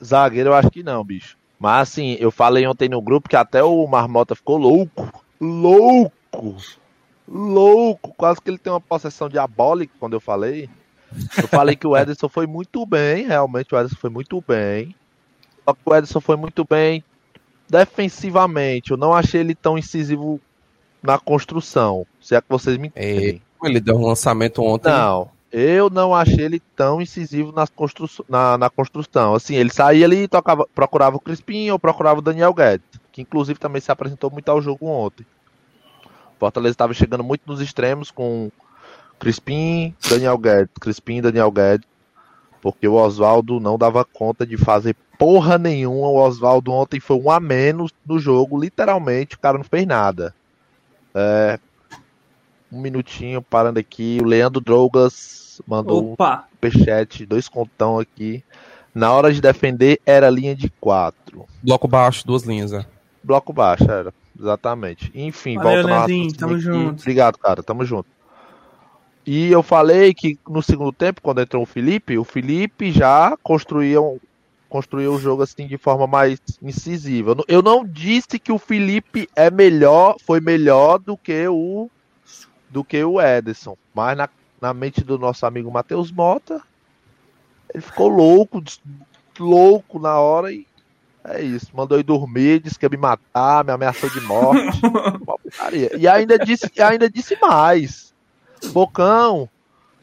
Zagueiro 0.04 0.50
eu 0.50 0.54
acho 0.54 0.70
que 0.70 0.84
não, 0.84 1.04
bicho. 1.04 1.38
Mas 1.60 1.89
assim, 1.89 2.18
eu 2.20 2.30
falei 2.32 2.68
ontem 2.68 2.88
no 2.88 3.01
grupo 3.01 3.30
que 3.30 3.36
até 3.36 3.63
o 3.63 3.88
Marmota 3.88 4.36
ficou 4.36 4.58
louco. 4.58 5.12
Louco! 5.39 6.56
Louco! 7.27 8.13
Quase 8.15 8.42
que 8.42 8.50
ele 8.50 8.58
tem 8.58 8.72
uma 8.72 8.82
possessão 8.82 9.27
diabólica 9.27 9.94
quando 10.00 10.13
eu 10.13 10.20
falei. 10.20 10.70
Eu 11.38 11.48
falei 11.48 11.75
que 11.75 11.88
o 11.88 11.96
Ederson 11.98 12.30
foi 12.30 12.46
muito 12.46 12.86
bem, 12.86 13.25
realmente 13.25 13.74
o 13.74 13.77
Ederson 13.77 13.96
foi 13.96 14.10
muito 14.10 14.44
bem. 14.48 14.96
Só 15.63 15.74
que 15.74 15.82
o 15.84 15.96
Ederson 15.96 16.22
foi 16.22 16.36
muito 16.36 16.63
bem 16.63 17.04
defensivamente. 17.70 18.92
Eu 18.92 18.98
não 18.98 19.13
achei 19.13 19.42
ele 19.42 19.56
tão 19.56 19.77
incisivo 19.77 20.39
na 21.01 21.18
construção. 21.18 22.06
Se 22.22 22.36
é 22.36 22.42
que 22.42 22.50
vocês 22.50 22.77
me 22.77 22.89
entendem. 22.89 23.42
Ele 23.64 23.80
deu 23.80 23.96
um 23.96 24.06
lançamento 24.06 24.62
ontem. 24.64 24.90
Não, 24.90 25.30
eu 25.52 25.90
não 25.90 26.14
achei 26.14 26.46
ele 26.46 26.62
tão 26.76 27.02
incisivo 27.02 27.52
nas 27.52 27.70
constru... 27.70 28.08
na, 28.28 28.58
na 28.58 28.70
construção. 28.70 29.34
Assim, 29.34 29.56
ele 29.56 29.72
saía 29.72 30.06
ali 30.06 30.24
e 30.24 30.28
tocava, 30.28 30.68
procurava 30.76 31.16
o 31.16 31.20
Crispim 31.20 31.70
ou 31.70 31.80
procurava 31.80 32.20
o 32.20 32.22
Daniel 32.22 32.54
Guedes, 32.54 32.86
que 33.12 33.22
inclusive 33.22 33.60
também 33.60 33.82
se 33.82 33.92
apresentou 33.92 34.30
muito 34.30 34.50
ao 34.50 34.62
jogo 34.62 34.86
ontem. 34.86 35.26
O 36.36 36.40
Fortaleza 36.40 36.74
estava 36.74 36.94
chegando 36.94 37.24
muito 37.24 37.44
nos 37.46 37.62
extremos 37.62 38.12
com 38.12 38.52
Crispim, 39.18 39.96
Daniel 40.10 40.38
Guedes, 40.38 40.74
Crispim, 40.80 41.22
Daniel 41.22 41.52
Guedes, 41.52 41.88
porque 42.62 42.88
o 42.88 42.96
Oswaldo 42.96 43.60
não 43.60 43.78
dava 43.78 44.04
conta 44.04 44.46
de 44.46 44.58
fazer 44.58 44.96
porra 45.18 45.58
nenhuma. 45.58 46.08
O 46.08 46.18
Oswaldo 46.18 46.72
ontem 46.72 47.00
foi 47.00 47.18
um 47.18 47.32
a 47.32 47.40
menos 47.40 47.94
no 48.06 48.20
jogo, 48.20 48.60
literalmente, 48.60 49.36
o 49.36 49.40
cara 49.40 49.58
não 49.58 49.64
fez 49.64 49.86
nada. 49.86 50.36
É, 51.14 51.60
um 52.75 52.82
minutinho 52.82 53.41
parando 53.41 53.79
aqui. 53.79 54.20
O 54.22 54.25
Leandro 54.25 54.60
Douglas 54.62 55.62
mandou 55.67 56.03
um 56.10 56.13
Opa, 56.13 56.46
superchat, 56.51 57.25
dois 57.25 57.48
contão 57.48 57.98
aqui. 58.00 58.44
Na 58.94 59.12
hora 59.12 59.32
de 59.34 59.41
defender, 59.41 60.00
era 60.05 60.29
linha 60.29 60.55
de 60.55 60.70
quatro. 60.79 61.46
Bloco 61.62 61.88
baixo, 61.88 62.25
duas 62.25 62.44
linhas, 62.44 62.72
é. 62.72 62.86
Bloco 63.24 63.51
baixo, 63.51 63.89
era. 63.89 64.13
Exatamente. 64.39 65.12
Enfim, 65.15 65.55
Valeu, 65.55 65.72
volta 65.84 65.88
na 65.89 65.96
Leandrinho, 65.98 66.24
raciocínio 66.32 66.39
tamo 66.39 66.60
junto. 66.60 67.01
Obrigado, 67.01 67.38
cara. 67.38 67.63
Tamo 67.63 67.86
junto. 67.86 68.08
E 69.25 69.51
eu 69.51 69.63
falei 69.63 70.13
que 70.13 70.38
no 70.48 70.62
segundo 70.62 70.91
tempo, 70.91 71.22
quando 71.22 71.41
entrou 71.41 71.63
o 71.63 71.65
Felipe, 71.65 72.17
o 72.17 72.24
Felipe 72.24 72.91
já 72.91 73.36
construía 73.41 74.00
um, 74.00 74.20
construiu 74.70 75.13
o 75.13 75.20
jogo 75.20 75.41
assim 75.41 75.65
de 75.67 75.77
forma 75.77 76.05
mais 76.05 76.39
incisiva. 76.62 77.32
Eu 77.32 77.36
não- 77.36 77.44
Eu 77.48 77.62
não 77.62 77.86
disse 77.86 78.38
que 78.38 78.51
o 78.51 78.60
Felipe 78.60 79.27
é 79.36 79.50
melhor, 79.50 80.15
foi 80.25 80.39
melhor 80.39 81.00
do 81.00 81.17
que 81.17 81.48
o 81.48 81.89
do 82.75 82.84
que 82.84 83.01
o 83.01 83.22
Ederson, 83.22 83.77
mas 83.94 84.17
na, 84.17 84.27
na 84.60 84.74
mente 84.74 85.01
do 85.01 85.17
nosso 85.17 85.46
amigo 85.46 85.72
Matheus 85.72 86.12
Mota, 86.12 86.62
ele 87.74 87.82
ficou 87.82 88.10
louco, 88.10 88.62
louco 89.39 89.98
na 89.98 90.20
hora 90.20 90.51
e 90.51 90.67
é 91.24 91.41
isso. 91.41 91.67
Mandou 91.74 91.98
ir 91.98 92.03
dormir, 92.03 92.60
disse 92.60 92.77
que 92.77 92.86
ia 92.86 92.89
me 92.89 92.98
matar, 92.98 93.63
me 93.63 93.72
ameaçou 93.72 94.10
de 94.10 94.20
morte. 94.20 94.82
E 95.98 96.05
ainda 96.05 96.38
disse, 96.38 96.70
ainda 96.82 97.10
disse 97.10 97.38
mais. 97.39 98.13
Bocão, 98.74 99.50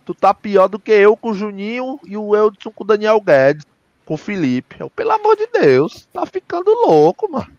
tu 0.04 0.14
tá 0.14 0.32
pior 0.32 0.66
do 0.66 0.78
que 0.78 0.92
eu 0.92 1.14
com 1.14 1.30
o 1.30 1.34
Juninho 1.34 2.00
e 2.04 2.16
o 2.16 2.34
Eudson 2.34 2.70
com 2.70 2.84
o 2.84 2.86
Daniel 2.86 3.20
Guedes, 3.20 3.66
com 4.06 4.14
o 4.14 4.16
Felipe. 4.18 4.76
Eu, 4.80 4.88
pelo 4.88 5.12
amor 5.12 5.36
de 5.36 5.46
Deus, 5.48 6.08
tá 6.10 6.24
ficando 6.24 6.70
louco, 6.86 7.30
mano. 7.30 7.52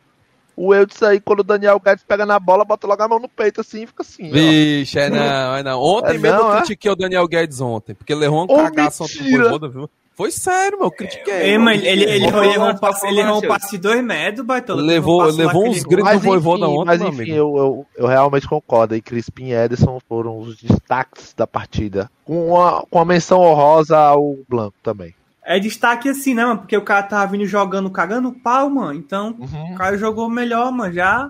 O 0.56 0.74
Eudson 0.74 1.06
aí, 1.06 1.20
quando 1.20 1.40
o 1.40 1.44
Daniel 1.44 1.80
Guedes 1.80 2.04
pega 2.08 2.26
na 2.26 2.40
bola, 2.40 2.64
bota 2.64 2.86
logo 2.86 3.02
a 3.02 3.08
mão 3.08 3.20
no 3.20 3.28
peito 3.28 3.62
assim 3.62 3.84
e 3.84 3.88
fica 3.88 4.04
assim, 4.04 4.30
ó. 4.30 4.34
Vixe, 4.34 5.00
é 5.00 5.10
não, 5.10 5.56
é 5.56 5.64
não. 5.64 5.82
Ontem 5.82 6.16
É 6.16 6.18
mesmo 6.20 6.38
não, 6.38 6.48
eu 6.50 6.54
é? 6.54 6.58
critiquei 6.58 6.92
o 6.92 6.96
Daniel 6.96 7.28
Guedes 7.28 7.60
ontem, 7.60 7.94
porque 7.96 8.14
ele 8.14 8.26
errou 8.26 8.42
um 8.42 8.44
Ô, 8.44 8.58
cagaço 8.58 9.04
ontem 9.04 9.24
mentira! 9.24 9.58
Viu? 9.70 9.90
Foi 10.16 10.30
sério, 10.30 10.78
meu, 10.78 10.88
eu 10.88 10.92
critiquei. 10.92 11.34
Ei, 11.34 11.58
mas 11.58 11.80
ele, 11.82 11.90
ele, 11.90 12.04
ele, 12.04 12.26
ele 12.28 12.54
errou 12.54 12.70
um 12.70 12.78
passe, 12.78 13.08
ele 13.08 13.20
errou 13.22 13.40
um 13.40 13.48
passe 13.48 13.72
de 13.72 13.78
dois 13.80 14.04
metros, 14.04 14.46
baitola. 14.46 14.80
Levou- 14.80 15.24
levou 15.24 15.68
uns 15.68 15.82
gritos 15.82 16.12
do 16.14 16.20
Voivoda 16.20 16.68
ontem, 16.70 16.86
mas 16.86 17.00
meu 17.00 17.10
enfim 17.10 17.22
amigo. 17.24 17.36
eu, 17.36 17.58
eu, 17.58 17.86
eu 17.98 18.06
realmente 18.08 18.48
concordo. 18.48 18.96
E 18.96 19.02
Crispim 19.02 19.46
e 19.46 19.54
Ederson 19.56 20.00
foram 20.08 20.38
os 20.38 20.56
destaques 20.58 21.34
da 21.36 21.48
partida. 21.48 22.12
Com 22.24 22.50
uma, 22.50 22.86
com 22.92 23.00
a 23.00 23.06
menção 23.06 23.40
honrosa 23.42 23.98
ao 23.98 24.38
Blanco 24.48 24.76
também. 24.84 25.16
É 25.46 25.60
destaque 25.60 26.08
assim, 26.10 26.34
né, 26.34 26.46
mano? 26.46 26.60
Porque 26.62 26.78
o 26.78 26.82
cara 26.84 27.04
tava 27.04 27.32
vindo 27.32 27.46
jogando, 27.46 27.90
cagando 27.90 28.32
pau, 28.32 28.70
mano. 28.70 28.94
Então, 28.98 29.36
Uhum. 29.40 29.74
o 29.74 29.76
cara 29.78 29.98
jogou 29.98 30.30
melhor, 30.30 30.72
mano. 30.72 30.94
Já, 30.94 31.30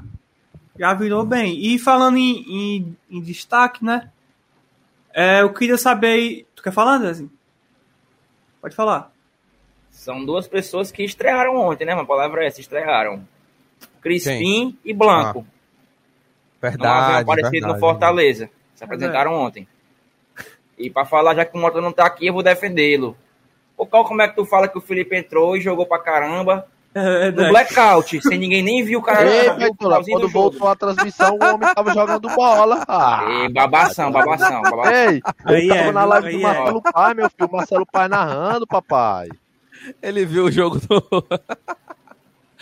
já 0.77 0.93
virou 0.93 1.25
bem. 1.25 1.58
E 1.65 1.79
falando 1.79 2.17
em, 2.17 2.43
em, 2.48 2.98
em 3.10 3.22
destaque, 3.22 3.84
né? 3.84 4.10
É, 5.13 5.41
eu 5.41 5.51
queria 5.53 5.77
saber. 5.77 6.08
aí- 6.08 6.46
Tu 6.55 6.62
quer 6.63 6.72
falar, 6.72 6.96
Andrezinho? 6.96 7.32
Pode 8.62 8.75
falar. 8.75 9.12
São 9.89 10.24
duas 10.25 10.48
pessoas 10.48 10.91
que 10.91 11.03
estrearam 11.03 11.55
ontem, 11.58 11.86
né? 11.86 11.93
Uma 11.93 12.05
palavra 12.05 12.43
é 12.43 12.48
essa, 12.48 12.62
estrearam. 12.62 13.27
Crispim 14.01 14.77
e 14.86 14.93
Blanco. 14.93 15.39
não 16.62 16.67
haviam 16.70 16.72
Verdade, 16.72 17.22
aparecido 17.24 17.51
verdade. 17.51 17.74
no 17.74 17.79
Fortaleza. 17.79 18.50
Se 18.75 18.84
apresentaram 18.84 19.34
ontem. 19.34 19.67
E 20.77 20.89
pra 20.89 21.05
falar, 21.05 21.36
já 21.36 21.46
que 21.46 21.55
o 21.58 21.60
Mota 21.62 21.79
não 21.82 21.91
tá 21.91 22.05
aqui, 22.05 22.27
eu 22.27 22.34
vou 22.34 22.41
defendê-lo. 22.43 23.15
Ô, 23.83 23.85
Cal, 23.85 24.05
como 24.05 24.21
é 24.21 24.29
que 24.29 24.35
tu 24.35 24.45
fala 24.45 24.69
que 24.69 24.77
o 24.77 24.81
Felipe 24.81 25.13
entrou 25.17 25.57
e 25.57 25.61
jogou 25.61 25.85
pra 25.85 25.99
caramba? 25.99 26.65
É 26.95 27.31
No 27.31 27.49
blackout, 27.49 28.21
sem 28.21 28.37
ninguém 28.37 28.61
nem 28.61 28.83
viu 28.83 28.99
o 28.99 29.01
cara. 29.01 29.27
Ei, 29.27 29.41
viu 29.41 29.51
o 29.51 29.57
Feitola, 29.57 29.75
finalzinho 29.77 30.19
quando 30.19 30.31
voltou 30.31 30.67
a 30.67 30.75
transmissão, 30.75 31.35
o 31.35 31.43
homem 31.43 31.73
tava 31.73 31.91
jogando 31.91 32.29
bola. 32.29 32.85
Ah, 32.87 33.25
Ei, 33.27 33.49
babação, 33.49 34.11
babação, 34.11 34.61
babação. 34.61 34.93
ei, 34.93 35.19
Aí 35.43 35.67
eu 35.67 35.75
tava 35.75 35.89
é, 35.89 35.91
na 35.91 36.05
live 36.05 36.31
do 36.31 36.37
é. 36.37 36.41
Marcelo 36.41 36.81
Pai, 36.81 37.13
meu 37.15 37.29
filho. 37.29 37.49
O 37.49 37.51
Marcelo 37.51 37.85
Pai 37.91 38.07
narrando, 38.07 38.67
papai. 38.67 39.27
Ele 40.01 40.25
viu 40.25 40.45
o 40.45 40.51
jogo 40.51 40.79
do. 40.79 41.03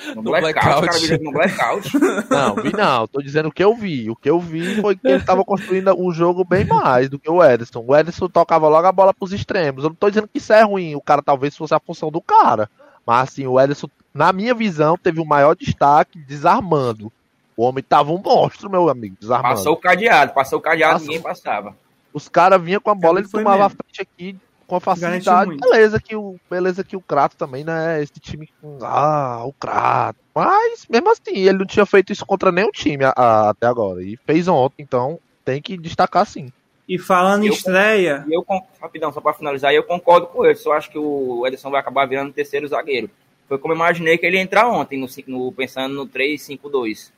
No 0.10 0.16
No 0.16 0.24
blackout, 0.24 0.54
blackout. 0.54 0.84
o 0.84 0.88
cara 0.88 1.00
viu 1.00 1.24
no 1.24 1.32
blackout. 1.32 1.92
Não, 2.30 2.56
vi 2.56 2.72
não. 2.76 3.08
Tô 3.08 3.22
dizendo 3.22 3.50
o 3.50 3.52
que 3.52 3.64
eu 3.64 3.76
vi. 3.76 4.10
O 4.10 4.16
que 4.16 4.30
eu 4.30 4.40
vi 4.40 4.82
foi 4.82 4.96
que 4.96 5.08
ele 5.08 5.24
tava 5.24 5.44
construindo 5.46 5.94
um 6.00 6.12
jogo 6.12 6.44
bem 6.44 6.66
mais 6.66 7.10
do 7.10 7.20
que 7.20 7.30
o 7.30 7.44
Ederson. 7.44 7.84
O 7.86 7.96
Ederson 7.96 8.28
tocava 8.28 8.68
logo 8.68 8.88
a 8.88 8.92
bola 8.92 9.14
pros 9.14 9.32
extremos. 9.34 9.84
Eu 9.84 9.90
não 9.92 9.96
tô 9.96 10.10
dizendo 10.10 10.28
que 10.28 10.38
isso 10.38 10.52
é 10.54 10.64
ruim. 10.64 10.96
O 10.96 11.02
cara 11.02 11.22
talvez 11.22 11.56
fosse 11.56 11.74
a 11.74 11.80
função 11.80 12.10
do 12.12 12.22
cara. 12.22 12.70
Mas 13.06 13.30
assim, 13.30 13.46
o 13.48 13.60
Ederson, 13.60 13.88
na 14.14 14.32
minha 14.34 14.54
visão, 14.54 14.98
teve 14.98 15.20
o 15.20 15.26
maior 15.26 15.56
destaque 15.56 16.18
desarmando. 16.20 17.12
O 17.56 17.64
homem 17.64 17.84
tava 17.84 18.12
um 18.12 18.18
monstro, 18.18 18.70
meu 18.70 18.90
amigo, 18.90 19.16
desarmando. 19.20 19.56
Passou 19.56 19.74
o 19.74 19.78
cadeado, 19.78 20.34
passou 20.34 20.60
o 20.60 20.62
cadeado, 20.62 20.94
Passou. 20.94 21.08
ninguém 21.08 21.22
passava. 21.22 21.76
Os 22.14 22.28
caras 22.28 22.62
vinham 22.62 22.82
com 22.82 22.90
a 22.90 22.96
bola, 22.96 23.20
ele 23.20 23.28
tomava 23.30 23.64
mesmo. 23.64 23.66
a 23.66 23.70
frente 23.70 24.02
aqui 24.02 24.36
com 24.72 24.80
facilidade. 24.80 25.26
Garantiu 25.26 25.46
muito. 25.48 25.70
Beleza 25.70 26.00
que 26.00 26.16
o 26.16 26.36
beleza 26.50 26.84
que 26.84 26.96
o 26.96 27.02
Crato 27.02 27.36
também, 27.36 27.64
né? 27.66 28.02
Esse 28.02 28.14
time 28.22 28.48
com 28.62 28.78
ah, 28.82 29.44
o 29.46 29.52
Crato. 29.52 30.18
Mas 30.34 30.86
mesmo 30.90 31.10
assim, 31.12 31.32
ele 31.36 31.58
não 31.58 31.66
tinha 31.66 31.86
feito 31.86 32.14
isso 32.14 32.26
contra 32.26 32.52
nenhum 32.52 32.72
time 32.72 33.04
a- 33.04 33.14
a- 33.16 33.50
até 33.50 33.68
agora 33.68 34.02
e 34.02 34.18
fez 34.26 34.48
ontem, 34.48 34.76
então 34.82 35.20
tem 35.44 35.62
que 35.62 35.78
destacar 35.78 36.26
sim. 36.26 36.52
E 36.88 36.98
falando 36.98 37.44
em 37.46 37.50
estreia, 37.50 38.26
eu, 38.30 38.46
rapidão, 38.82 39.12
só 39.12 39.20
pra 39.20 39.34
finalizar, 39.34 39.74
eu 39.74 39.84
concordo 39.84 40.28
com 40.28 40.46
ele. 40.46 40.56
Só 40.56 40.72
acho 40.74 40.90
que 40.90 40.98
o 40.98 41.46
Ederson 41.46 41.70
vai 41.70 41.80
acabar 41.82 42.06
virando 42.08 42.32
terceiro 42.34 42.68
zagueiro. 42.68 43.10
Foi 43.48 43.58
como 43.58 43.74
eu 43.74 43.76
imaginei 43.78 44.18
que 44.18 44.26
ele 44.26 44.38
ia 44.38 44.42
entrar 44.42 44.68
ontem, 44.70 44.98
no, 45.00 45.08
no- 45.28 45.52
pensando 45.52 45.94
no 45.94 46.08
3-5-2. 46.08 47.12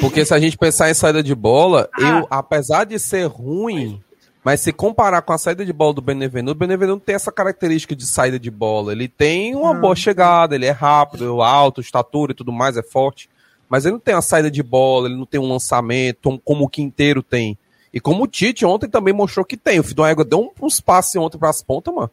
Porque 0.00 0.24
se 0.26 0.34
a 0.34 0.38
gente 0.38 0.58
pensar 0.58 0.90
em 0.90 0.94
saída 0.94 1.22
de 1.22 1.34
bola, 1.34 1.88
eu, 1.98 2.26
apesar 2.30 2.84
de 2.84 2.98
ser 2.98 3.24
ruim, 3.26 4.02
mas 4.46 4.60
se 4.60 4.72
comparar 4.72 5.22
com 5.22 5.32
a 5.32 5.38
saída 5.38 5.66
de 5.66 5.72
bola 5.72 5.92
do 5.94 6.00
Benevenuto, 6.00 6.52
o 6.52 6.54
Benevenuto 6.54 7.04
tem 7.04 7.16
essa 7.16 7.32
característica 7.32 7.96
de 7.96 8.06
saída 8.06 8.38
de 8.38 8.48
bola. 8.48 8.92
Ele 8.92 9.08
tem 9.08 9.56
uma 9.56 9.72
Hum. 9.72 9.80
boa 9.80 9.96
chegada, 9.96 10.54
ele 10.54 10.66
é 10.66 10.70
rápido, 10.70 11.42
alto, 11.42 11.80
estatura 11.80 12.30
e 12.30 12.34
tudo 12.36 12.52
mais, 12.52 12.76
é 12.76 12.82
forte. 12.82 13.28
Mas 13.68 13.84
ele 13.84 13.94
não 13.94 13.98
tem 13.98 14.14
uma 14.14 14.22
saída 14.22 14.48
de 14.48 14.62
bola, 14.62 15.08
ele 15.08 15.16
não 15.16 15.26
tem 15.26 15.40
um 15.40 15.48
lançamento 15.48 16.40
como 16.44 16.64
o 16.64 16.68
Quinteiro 16.68 17.24
tem. 17.24 17.58
E 17.92 17.98
como 17.98 18.22
o 18.22 18.26
Tite 18.28 18.64
ontem 18.64 18.88
também 18.88 19.12
mostrou 19.12 19.44
que 19.44 19.56
tem. 19.56 19.80
O 19.80 19.82
Fidon 19.82 20.06
Égua 20.06 20.24
deu 20.24 20.38
um- 20.40 20.64
uns 20.64 20.80
passes 20.80 21.16
ontem 21.16 21.38
pras 21.38 21.60
pontas, 21.60 21.92
mano. 21.92 22.10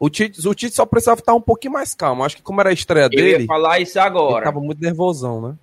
O 0.00 0.08
Tite, 0.08 0.48
o 0.48 0.54
Tite 0.54 0.74
só 0.74 0.86
precisava 0.86 1.20
estar 1.20 1.34
um 1.34 1.40
pouquinho 1.42 1.74
mais 1.74 1.92
calmo. 1.92 2.24
Acho 2.24 2.36
que 2.36 2.42
como 2.42 2.62
era 2.62 2.70
a 2.70 2.72
estreia 2.72 3.10
Eu 3.12 3.18
ia 3.18 3.32
dele, 3.32 3.46
falar 3.46 3.78
isso 3.78 3.98
ele 3.98 4.06
agora. 4.06 4.42
tava 4.46 4.60
muito 4.60 4.80
nervosão, 4.80 5.42
né? 5.42 5.54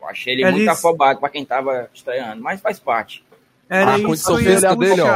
Eu 0.00 0.08
achei 0.08 0.32
ele 0.32 0.44
É 0.44 0.50
muito 0.50 0.62
isso. 0.62 0.70
afobado 0.70 1.20
pra 1.20 1.28
quem 1.28 1.44
tava 1.44 1.90
estreando, 1.92 2.42
mas 2.42 2.58
faz 2.62 2.78
parte. 2.78 3.22
Era 3.76 3.92
a 3.94 3.98
isso 3.98 4.06
condição 4.06 4.36
que 4.36 4.42
eu 4.42 4.46
ia 4.46 4.52
física 4.54 4.76
dele, 4.76 5.00
ó. 5.02 5.06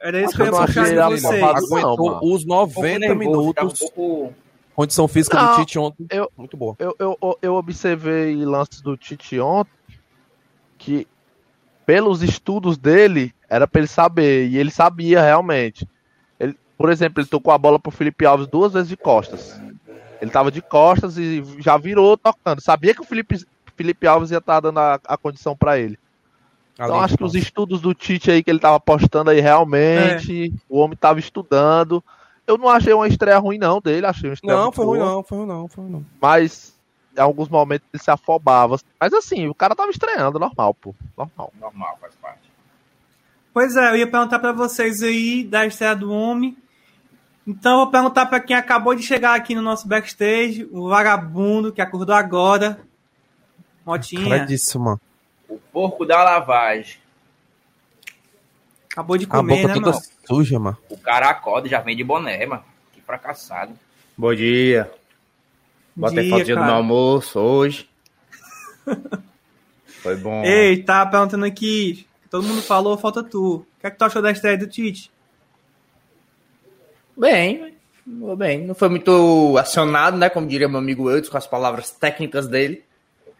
Era 0.00 0.20
isso 0.22 0.34
que 0.36 0.42
eu 0.42 0.46
ia 0.46 0.50
não 0.52 0.64
puxar 0.66 0.88
ele 0.88 1.02
vocês. 1.18 1.42
Aguentou 1.42 1.96
mano. 2.06 2.20
os 2.22 2.42
Um 2.44 2.46
pouco 2.46 2.80
90 2.80 2.98
nervoso, 2.98 3.54
tava 3.54 3.66
minutos. 3.68 3.92
um. 3.96 4.32
Condição 4.74 5.06
física 5.06 5.36
Não, 5.36 5.50
do 5.52 5.56
Tite 5.60 5.78
ontem, 5.78 6.06
eu- 6.10 6.30
muito 6.36 6.56
boa. 6.56 6.74
Eu, 6.80 6.96
eu, 6.98 7.38
eu 7.40 7.54
observei 7.54 8.34
lances 8.44 8.80
do 8.80 8.96
Tite 8.96 9.38
ontem 9.38 9.70
que, 10.76 11.06
pelos 11.86 12.22
estudos 12.22 12.76
dele, 12.76 13.32
era 13.48 13.68
pra 13.68 13.80
ele 13.80 13.86
saber, 13.88 14.48
e 14.48 14.56
ele 14.58 14.70
sabia 14.72 15.22
realmente. 15.22 15.88
Ele, 16.40 16.56
por 16.76 16.90
exemplo, 16.90 17.20
ele 17.20 17.28
tocou 17.28 17.52
a 17.52 17.58
bola 17.58 17.78
pro 17.78 17.92
Felipe 17.92 18.26
Alves 18.26 18.48
duas 18.48 18.72
vezes 18.72 18.88
de 18.88 18.96
costas. 18.96 19.60
Ele 20.20 20.30
tava 20.30 20.50
de 20.50 20.60
costas 20.60 21.18
e 21.18 21.44
já 21.58 21.76
virou 21.76 22.16
tocando. 22.16 22.60
Sabia 22.60 22.94
que 22.94 23.00
o 23.00 23.04
Felipe, 23.04 23.44
Felipe 23.76 24.06
Alves 24.08 24.30
ia 24.32 24.38
estar 24.38 24.58
dando 24.58 24.78
a, 24.80 24.98
a 25.06 25.16
condição 25.16 25.56
pra 25.56 25.78
ele. 25.78 25.98
Então 26.74 27.00
acho 27.00 27.16
que 27.16 27.24
os 27.24 27.34
estudos 27.34 27.80
do 27.80 27.94
Tite 27.94 28.30
aí 28.30 28.42
que 28.42 28.50
ele 28.50 28.58
tava 28.58 28.80
postando 28.80 29.30
aí 29.30 29.40
realmente, 29.40 30.52
o 30.68 30.78
homem 30.78 30.96
tava 30.96 31.20
estudando. 31.20 32.02
Eu 32.46 32.58
não 32.58 32.68
achei 32.68 32.92
uma 32.92 33.08
estreia 33.08 33.38
ruim 33.38 33.58
não 33.58 33.80
dele, 33.80 34.06
achei 34.06 34.28
uma 34.28 34.34
estreia 34.34 34.56
Não, 34.56 34.64
muito 34.64 34.76
foi 34.76 34.84
ruim 34.84 34.98
boa 34.98 35.12
não, 35.12 35.22
foi 35.22 35.38
ruim 35.38 35.46
não, 35.46 35.68
foi 35.68 35.84
ruim 35.84 35.92
não. 35.92 36.06
mas 36.20 36.74
em 37.16 37.20
alguns 37.20 37.48
momentos 37.48 37.86
ele 37.92 38.02
se 38.02 38.10
afobava. 38.10 38.78
Mas 39.00 39.12
assim, 39.12 39.46
o 39.46 39.54
cara 39.54 39.74
tava 39.74 39.90
estreando, 39.90 40.38
normal, 40.38 40.74
pô. 40.74 40.94
Normal. 41.16 41.52
Normal, 41.60 41.98
faz 42.00 42.14
parte. 42.16 42.50
Pois 43.52 43.76
é, 43.76 43.90
eu 43.92 43.96
ia 43.96 44.10
perguntar 44.10 44.40
pra 44.40 44.52
vocês 44.52 45.00
aí 45.02 45.44
da 45.44 45.64
estreia 45.64 45.94
do 45.94 46.12
homem. 46.12 46.56
Então 47.46 47.72
eu 47.72 47.78
vou 47.78 47.90
perguntar 47.90 48.26
pra 48.26 48.40
quem 48.40 48.56
acabou 48.56 48.94
de 48.94 49.02
chegar 49.02 49.34
aqui 49.34 49.54
no 49.54 49.62
nosso 49.62 49.86
backstage, 49.86 50.68
o 50.72 50.88
vagabundo 50.88 51.72
que 51.72 51.80
acordou 51.80 52.14
agora. 52.14 52.80
Motinha, 53.86 54.28
Cara 54.28 54.46
disso, 54.46 54.80
mano. 54.80 55.00
O 55.54 55.58
porco 55.72 56.04
da 56.04 56.22
lavagem. 56.24 56.96
acabou 58.90 59.16
de 59.16 59.24
A 59.24 59.28
comer, 59.28 59.56
boca 59.56 59.68
né, 59.68 59.74
toda 59.74 59.90
mano? 59.92 60.02
suja, 60.26 60.58
mano. 60.58 60.78
O 60.88 60.98
cara 60.98 61.28
acorda 61.30 61.68
já 61.68 61.80
vem 61.80 61.96
de 61.96 62.02
boné, 62.02 62.44
mano. 62.44 62.64
Que 62.92 63.00
fracassado. 63.00 63.72
Bom 64.16 64.34
dia. 64.34 64.90
Botei 65.94 66.28
dia 66.42 66.56
do 66.56 66.64
meu 66.64 66.74
almoço 66.74 67.38
hoje. 67.38 67.88
Foi 70.02 70.16
bom. 70.16 70.42
Ei, 70.44 70.82
tá 70.82 71.06
perguntando 71.06 71.44
aqui, 71.44 72.04
todo 72.28 72.46
mundo 72.46 72.60
falou, 72.60 72.98
falta 72.98 73.22
tu. 73.22 73.58
O 73.58 73.66
que 73.80 73.86
é 73.86 73.90
que 73.90 73.96
tu 73.96 74.04
achou 74.04 74.20
da 74.20 74.32
estreia 74.32 74.58
do 74.58 74.66
Tite? 74.66 75.08
Bem, 77.16 77.76
bem. 78.36 78.66
Não 78.66 78.74
foi 78.74 78.88
muito 78.88 79.56
acionado, 79.56 80.16
né? 80.16 80.28
Como 80.28 80.48
diria 80.48 80.68
meu 80.68 80.78
amigo 80.78 81.08
Eudes, 81.08 81.30
com 81.30 81.38
as 81.38 81.46
palavras 81.46 81.90
técnicas 81.92 82.48
dele. 82.48 82.84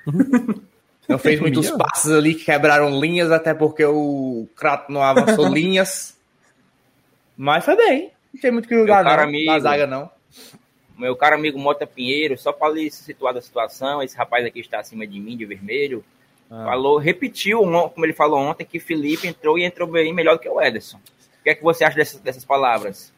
Não 1.08 1.18
fez 1.18 1.38
muitos 1.40 1.70
passes 1.70 2.10
ali 2.10 2.34
que 2.34 2.44
quebraram 2.44 2.98
linhas, 3.00 3.30
até 3.30 3.52
porque 3.52 3.84
o 3.84 4.46
Crato 4.56 4.90
não 4.90 5.02
avançou 5.02 5.48
linhas. 5.52 6.16
Mas 7.36 7.64
foi 7.64 7.76
bem. 7.76 8.10
Não 8.32 8.40
tem 8.40 8.50
muito 8.50 8.68
que 8.68 8.74
julgar, 8.74 9.04
não. 9.04 9.10
amigo. 9.24 9.50
Na 9.50 9.58
zaga, 9.58 9.86
não. 9.86 10.10
Meu 10.96 11.14
caro 11.16 11.34
amigo 11.34 11.58
Mota 11.58 11.86
Pinheiro, 11.86 12.38
só 12.38 12.52
para 12.52 12.72
lhe 12.72 12.90
situar 12.90 13.34
da 13.34 13.42
situação, 13.42 14.02
esse 14.02 14.16
rapaz 14.16 14.44
aqui 14.46 14.60
está 14.60 14.78
acima 14.78 15.06
de 15.06 15.18
mim, 15.18 15.36
de 15.36 15.44
vermelho, 15.44 16.04
Ah. 16.50 16.64
falou, 16.66 16.98
repetiu, 16.98 17.60
como 17.60 18.06
ele 18.06 18.12
falou 18.12 18.38
ontem, 18.38 18.64
que 18.64 18.78
Felipe 18.78 19.26
entrou 19.26 19.58
e 19.58 19.64
entrou 19.64 19.88
bem 19.88 20.12
melhor 20.14 20.34
do 20.34 20.40
que 20.40 20.48
o 20.48 20.60
Ederson. 20.60 20.98
O 20.98 21.42
que 21.42 21.50
é 21.50 21.54
que 21.54 21.62
você 21.62 21.84
acha 21.84 21.96
dessas, 21.96 22.20
dessas 22.20 22.44
palavras? 22.44 23.12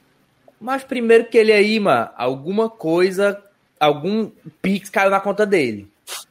Mas 0.61 0.83
primeiro 0.85 1.27
que 1.27 1.37
ele 1.37 1.53
aí, 1.53 1.79
mano, 1.79 2.09
alguma 2.16 2.70
coisa, 2.70 3.42
algum 3.79 4.31
pix 4.62 4.88
caiu 4.88 5.11
na 5.11 5.20
conta 5.20 5.44
dele. 5.44 5.87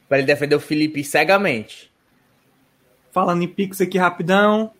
Pra 0.08 0.18
ele 0.18 0.28
defender 0.28 0.56
o 0.56 0.60
Felipe 0.60 1.04
cegamente. 1.04 1.92
Falando 3.12 3.44
em 3.44 3.48
Pix 3.48 3.82
aqui 3.82 3.98
rapidão. 3.98 4.72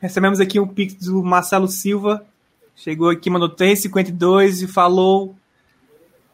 Recebemos 0.00 0.40
aqui 0.40 0.60
um 0.60 0.68
Pix 0.68 0.94
do 1.06 1.22
Marcelo 1.22 1.68
Silva. 1.68 2.24
Chegou 2.74 3.08
aqui, 3.08 3.30
mandou 3.30 3.48
3,52 3.48 4.62
e 4.62 4.66
falou 4.66 5.34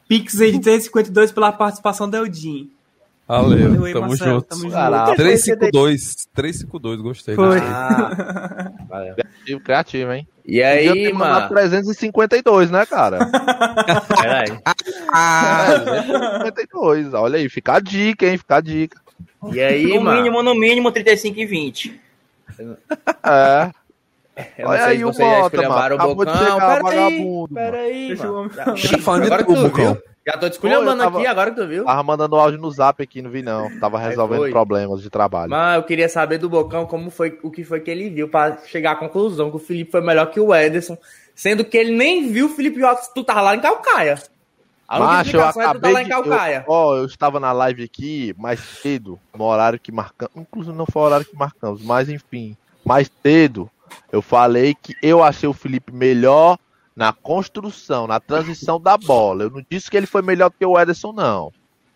Pix 0.08 0.40
aí 0.40 0.52
de 0.52 0.58
3,52 0.58 1.32
pela 1.32 1.52
participação 1.52 2.10
da 2.10 2.18
Eudin. 2.18 2.70
Valeu, 3.26 3.68
Valeu 3.70 3.84
aí, 3.86 3.92
tamo 3.94 4.08
Marcelo, 4.08 4.30
junto. 4.34 4.46
tamo 4.48 4.62
junto. 4.62 4.72
Caraca. 4.72 5.14
352, 5.16 6.26
352, 6.34 7.00
gostei. 7.00 7.34
Foi. 7.34 7.46
gostei. 7.60 7.68
Ah, 7.68 8.72
valeu. 8.88 9.14
Criativo, 9.14 9.60
criativo, 9.60 10.12
hein? 10.12 10.28
E 10.44 10.62
aí, 10.62 11.12
mano? 11.12 11.48
352, 11.48 12.70
né, 12.70 12.84
cara? 12.86 13.18
Peraí. 14.20 14.58
Ah, 15.14 15.66
352. 16.52 17.14
Olha 17.14 17.38
aí, 17.38 17.48
fica 17.48 17.74
a 17.74 17.80
dica, 17.80 18.26
hein? 18.26 18.38
Fica 18.38 18.56
a 18.56 18.60
dica. 18.60 19.00
E 19.52 19.60
aí, 19.60 19.86
no 19.94 20.00
mano? 20.02 20.16
mínimo, 20.16 20.42
no 20.42 20.54
mínimo, 20.54 20.90
35 20.90 21.38
e 21.38 21.46
20. 21.46 22.00
É. 23.24 23.70
Eu 24.58 24.68
Olha 24.68 24.84
aí 24.86 25.04
o 25.04 25.08
Mota, 25.08 25.68
mano. 25.68 25.94
Acabou 25.94 26.24
de 26.24 26.32
Bocão. 26.32 26.38
chegar, 26.38 26.82
Pera 26.82 26.88
aí, 26.90 27.10
vagabundo, 27.10 27.54
pera 27.54 27.76
aí, 27.78 28.08
Deixa 28.08 28.22
o 28.22 28.26
mano. 28.26 28.38
homem 28.40 28.52
Já- 28.54 28.64
falar. 28.64 28.76
Ixi, 28.78 28.98
Falando 28.98 29.20
de 29.22 29.26
agora 29.26 29.44
tu, 29.44 29.54
viu. 29.74 30.02
Já 30.26 30.34
tô 30.38 30.48
te 30.48 30.52
esculhambando 30.52 30.86
Pô, 30.86 30.92
eu 30.92 30.98
tava- 31.04 31.18
aqui, 31.18 31.26
agora 31.26 31.50
que 31.50 31.56
tu 31.60 31.66
viu. 31.66 31.84
Tava 31.84 32.02
mandando 32.02 32.36
áudio 32.36 32.60
no 32.60 32.70
zap 32.70 33.02
aqui, 33.02 33.20
não 33.20 33.30
vi 33.30 33.42
não. 33.42 33.68
Tava 33.80 33.98
resolvendo 33.98 34.50
problemas 34.50 35.02
de 35.02 35.10
trabalho. 35.10 35.50
Mas 35.50 35.76
eu 35.76 35.82
queria 35.82 36.08
saber 36.08 36.38
do 36.38 36.48
Bocão 36.48 36.86
como 36.86 37.10
foi, 37.10 37.38
o 37.42 37.50
que 37.50 37.64
foi 37.64 37.80
que 37.80 37.90
ele 37.90 38.08
viu 38.08 38.28
pra 38.28 38.58
chegar 38.66 38.92
à 38.92 38.96
conclusão 38.96 39.50
que 39.50 39.56
o 39.56 39.60
Felipe 39.60 39.90
foi 39.90 40.00
melhor 40.00 40.26
que 40.26 40.38
o 40.38 40.54
Ederson, 40.54 40.96
sendo 41.34 41.64
que 41.64 41.76
ele 41.76 41.90
nem 41.96 42.30
viu 42.30 42.46
o 42.46 42.48
Felipe 42.48 42.80
tu 43.14 43.24
tava 43.24 43.40
lá 43.40 43.56
em 43.56 43.60
Calcaia. 43.60 44.16
A 44.86 44.98
Macho, 45.00 45.36
eu 45.36 45.40
é 45.42 45.46
que 45.46 45.52
tu 45.52 45.54
tá 45.58 45.70
acabei 45.70 45.92
lá 45.92 46.00
em 46.02 46.04
de... 46.04 46.10
Calcaia. 46.10 46.64
eu- 46.68 46.72
Ó, 46.72 46.96
eu 46.96 47.04
estava 47.06 47.40
na 47.40 47.50
live 47.52 47.82
aqui 47.82 48.34
mais 48.38 48.60
cedo, 48.60 49.18
no 49.34 49.44
horário 49.44 49.78
que 49.80 49.90
marcamos. 49.90 50.36
Inclusive 50.36 50.76
não 50.76 50.86
foi 50.86 51.02
o 51.02 51.04
horário 51.06 51.26
que 51.26 51.34
marcamos, 51.34 51.82
mas 51.82 52.08
enfim. 52.08 52.56
Mais 52.84 53.10
cedo, 53.22 53.70
eu 54.12 54.20
falei 54.20 54.74
que 54.74 54.94
eu 55.02 55.22
achei 55.22 55.48
o 55.48 55.52
Felipe 55.54 55.92
melhor 55.92 56.58
na 56.94 57.12
construção, 57.12 58.06
na 58.06 58.20
transição 58.20 58.80
da 58.80 58.96
bola. 58.96 59.44
Eu 59.44 59.50
não 59.50 59.64
disse 59.68 59.90
que 59.90 59.96
ele 59.96 60.06
foi 60.06 60.22
melhor 60.22 60.50
do 60.50 60.56
que 60.58 60.66
o 60.66 60.78
Ederson, 60.78 61.12
não. 61.12 61.52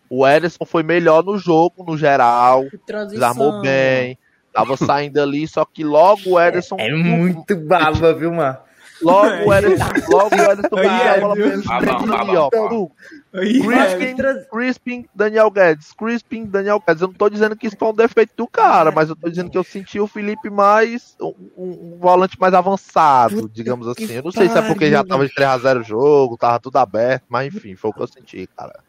O 0.09 0.27
Ederson 0.27 0.65
foi 0.65 0.83
melhor 0.83 1.23
no 1.23 1.37
jogo, 1.37 1.83
no 1.85 1.97
geral. 1.97 2.65
Desarmou 3.11 3.61
bem. 3.61 4.17
Tava 4.53 4.75
saindo 4.75 5.21
ali, 5.21 5.47
só 5.47 5.63
que 5.65 5.83
logo 5.83 6.21
o 6.31 6.39
Ederson. 6.39 6.77
É 6.79 6.91
muito 6.91 7.55
baba, 7.55 8.13
viu, 8.13 8.33
mano? 8.33 8.57
Logo 9.01 9.27
o 9.45 9.53
Ederson. 9.53 9.85
Logo 10.09 10.35
o 10.35 10.39
Ederson 10.51 10.75
Aí 10.77 10.87
bateu 10.87 10.89
é, 10.89 11.09
a 11.09 11.19
bola 11.19 11.33
ali, 11.33 12.07
babão, 12.07 12.35
ó. 12.35 12.49
babão. 12.49 12.91
Aí, 13.33 13.61
Crispin, 13.61 14.15
Crispin, 14.51 15.05
Daniel 15.13 15.51
Guedes. 15.51 15.93
Crispin, 15.93 16.45
Daniel 16.45 16.81
Guedes. 16.85 17.01
Eu 17.01 17.07
não 17.09 17.13
tô 17.15 17.29
dizendo 17.29 17.55
que 17.55 17.67
isso 17.67 17.75
foi 17.77 17.87
um 17.89 17.93
defeito 17.93 18.33
do 18.35 18.47
cara, 18.47 18.91
mas 18.91 19.09
eu 19.09 19.15
tô 19.15 19.29
dizendo 19.29 19.49
que 19.51 19.57
eu 19.57 19.63
senti 19.63 19.99
o 19.99 20.07
Felipe 20.07 20.49
mais. 20.49 21.15
Um, 21.21 21.33
um- 21.57 21.93
um 21.93 21.97
volante 21.99 22.39
mais 22.39 22.53
avançado, 22.53 23.49
digamos 23.53 23.87
assim. 23.87 24.11
Eu 24.11 24.23
não 24.23 24.31
sei 24.31 24.49
se 24.49 24.57
é 24.57 24.61
porque 24.61 24.89
já 24.89 25.03
tava 25.03 25.27
de 25.27 25.33
3x0 25.33 25.81
o 25.81 25.83
jogo, 25.83 26.37
tava 26.37 26.59
tudo 26.59 26.77
aberto, 26.77 27.23
mas 27.29 27.53
enfim, 27.53 27.75
foi 27.75 27.91
o 27.91 27.93
que 27.93 28.01
eu 28.01 28.07
senti, 28.07 28.47
cara. 28.57 28.79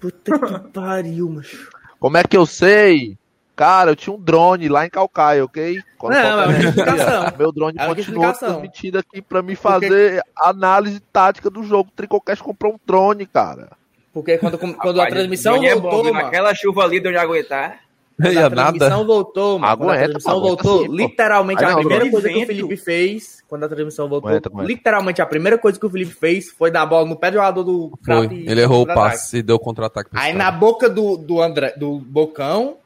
Puta 0.00 0.38
que 0.38 0.68
pariu, 0.72 1.28
macho. 1.30 1.70
Como 2.00 2.16
é 2.16 2.24
que 2.24 2.36
eu 2.36 2.44
sei? 2.44 3.16
Cara, 3.56 3.92
eu 3.92 3.96
tinha 3.96 4.14
um 4.14 4.20
drone 4.20 4.68
lá 4.68 4.84
em 4.84 4.90
Calcaia, 4.90 5.44
ok? 5.44 5.80
Quando 5.96 6.14
Não, 6.14 6.42
é 6.50 6.60
explicação. 6.60 7.32
Meu 7.38 7.52
drone 7.52 7.76
É 7.78 7.86
continuou 7.86 8.24
explicação. 8.24 8.48
transmitindo 8.60 8.98
aqui 8.98 9.22
pra 9.22 9.42
me 9.42 9.54
fazer 9.54 10.20
análise 10.36 10.98
tática 11.12 11.48
do 11.48 11.62
jogo. 11.62 11.88
O 11.88 11.96
Tricocast 11.96 12.42
comprou 12.42 12.74
um 12.74 12.78
drone, 12.84 13.26
cara. 13.26 13.70
Porque 14.12 14.38
quando, 14.38 14.58
quando 14.58 15.00
a 15.00 15.04
Rapaz, 15.04 15.14
transmissão 15.14 15.54
Johnny 15.54 15.66
é 15.68 15.74
bom, 15.76 15.90
voltou. 15.90 16.12
Naquela 16.12 16.54
chuva 16.54 16.82
ali 16.84 16.98
de 17.00 17.08
onde 17.08 17.16
aguentar. 17.16 17.80
Quando 18.20 18.32
Ia 18.32 18.46
a 18.46 18.50
transmissão 18.50 18.88
nada. 18.90 19.04
voltou, 19.04 19.58
mano. 19.58 19.76
Quando 19.76 19.90
a 19.90 19.92
Aguenta, 19.92 20.04
transmissão 20.04 20.32
aguenta 20.38 20.62
voltou, 20.62 20.82
sim, 20.86 20.96
literalmente 20.96 21.64
Aí 21.64 21.70
a 21.70 21.72
não, 21.72 21.78
primeira 21.80 22.10
coisa 22.10 22.28
que 22.28 22.34
o 22.34 22.38
Vento. 22.38 22.46
Felipe 22.46 22.76
fez, 22.76 23.42
quando 23.48 23.64
a 23.64 23.68
transmissão 23.68 24.08
voltou, 24.08 24.30
Aguenta, 24.30 24.48
aguenta. 24.48 24.68
literalmente 24.68 25.20
a 25.22 25.26
primeira 25.26 25.58
coisa 25.58 25.80
que 25.80 25.86
o 25.86 25.90
Felipe 25.90 26.12
fez 26.12 26.48
foi 26.50 26.70
dar 26.70 26.82
a 26.82 26.86
bola 26.86 27.08
no 27.08 27.16
pé 27.16 27.30
do 27.32 27.34
jogador 27.34 27.64
do 27.64 27.92
e- 28.30 28.48
Ele 28.48 28.60
errou 28.62 28.82
o 28.82 28.86
passe 28.86 29.38
e 29.38 29.42
deu 29.42 29.58
contra-ataque. 29.58 30.10
Aí 30.12 30.32
caras. 30.32 30.36
na 30.36 30.50
boca 30.52 30.88
do, 30.88 31.16
do 31.16 31.42
André, 31.42 31.74
do 31.76 31.98
Bocão, 31.98 32.76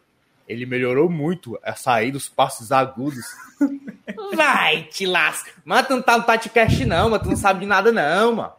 ele 0.49 0.65
melhorou 0.65 1.11
muito 1.11 1.59
a 1.63 1.75
sair 1.75 2.11
dos 2.11 2.29
passos 2.29 2.73
agudos. 2.73 3.25
Vai, 4.35 4.85
te 4.85 5.07
lasca. 5.07 5.51
Mano, 5.65 5.87
tu 5.87 5.95
não 5.97 6.03
tá 6.03 6.17
no 6.17 6.25
Tatcast 6.25 6.85
não, 6.87 7.11
mano. 7.11 7.23
Tu 7.23 7.29
não 7.29 7.37
sabe 7.37 7.61
de 7.61 7.67
nada 7.67 7.93
não, 7.93 8.37
mano. 8.37 8.53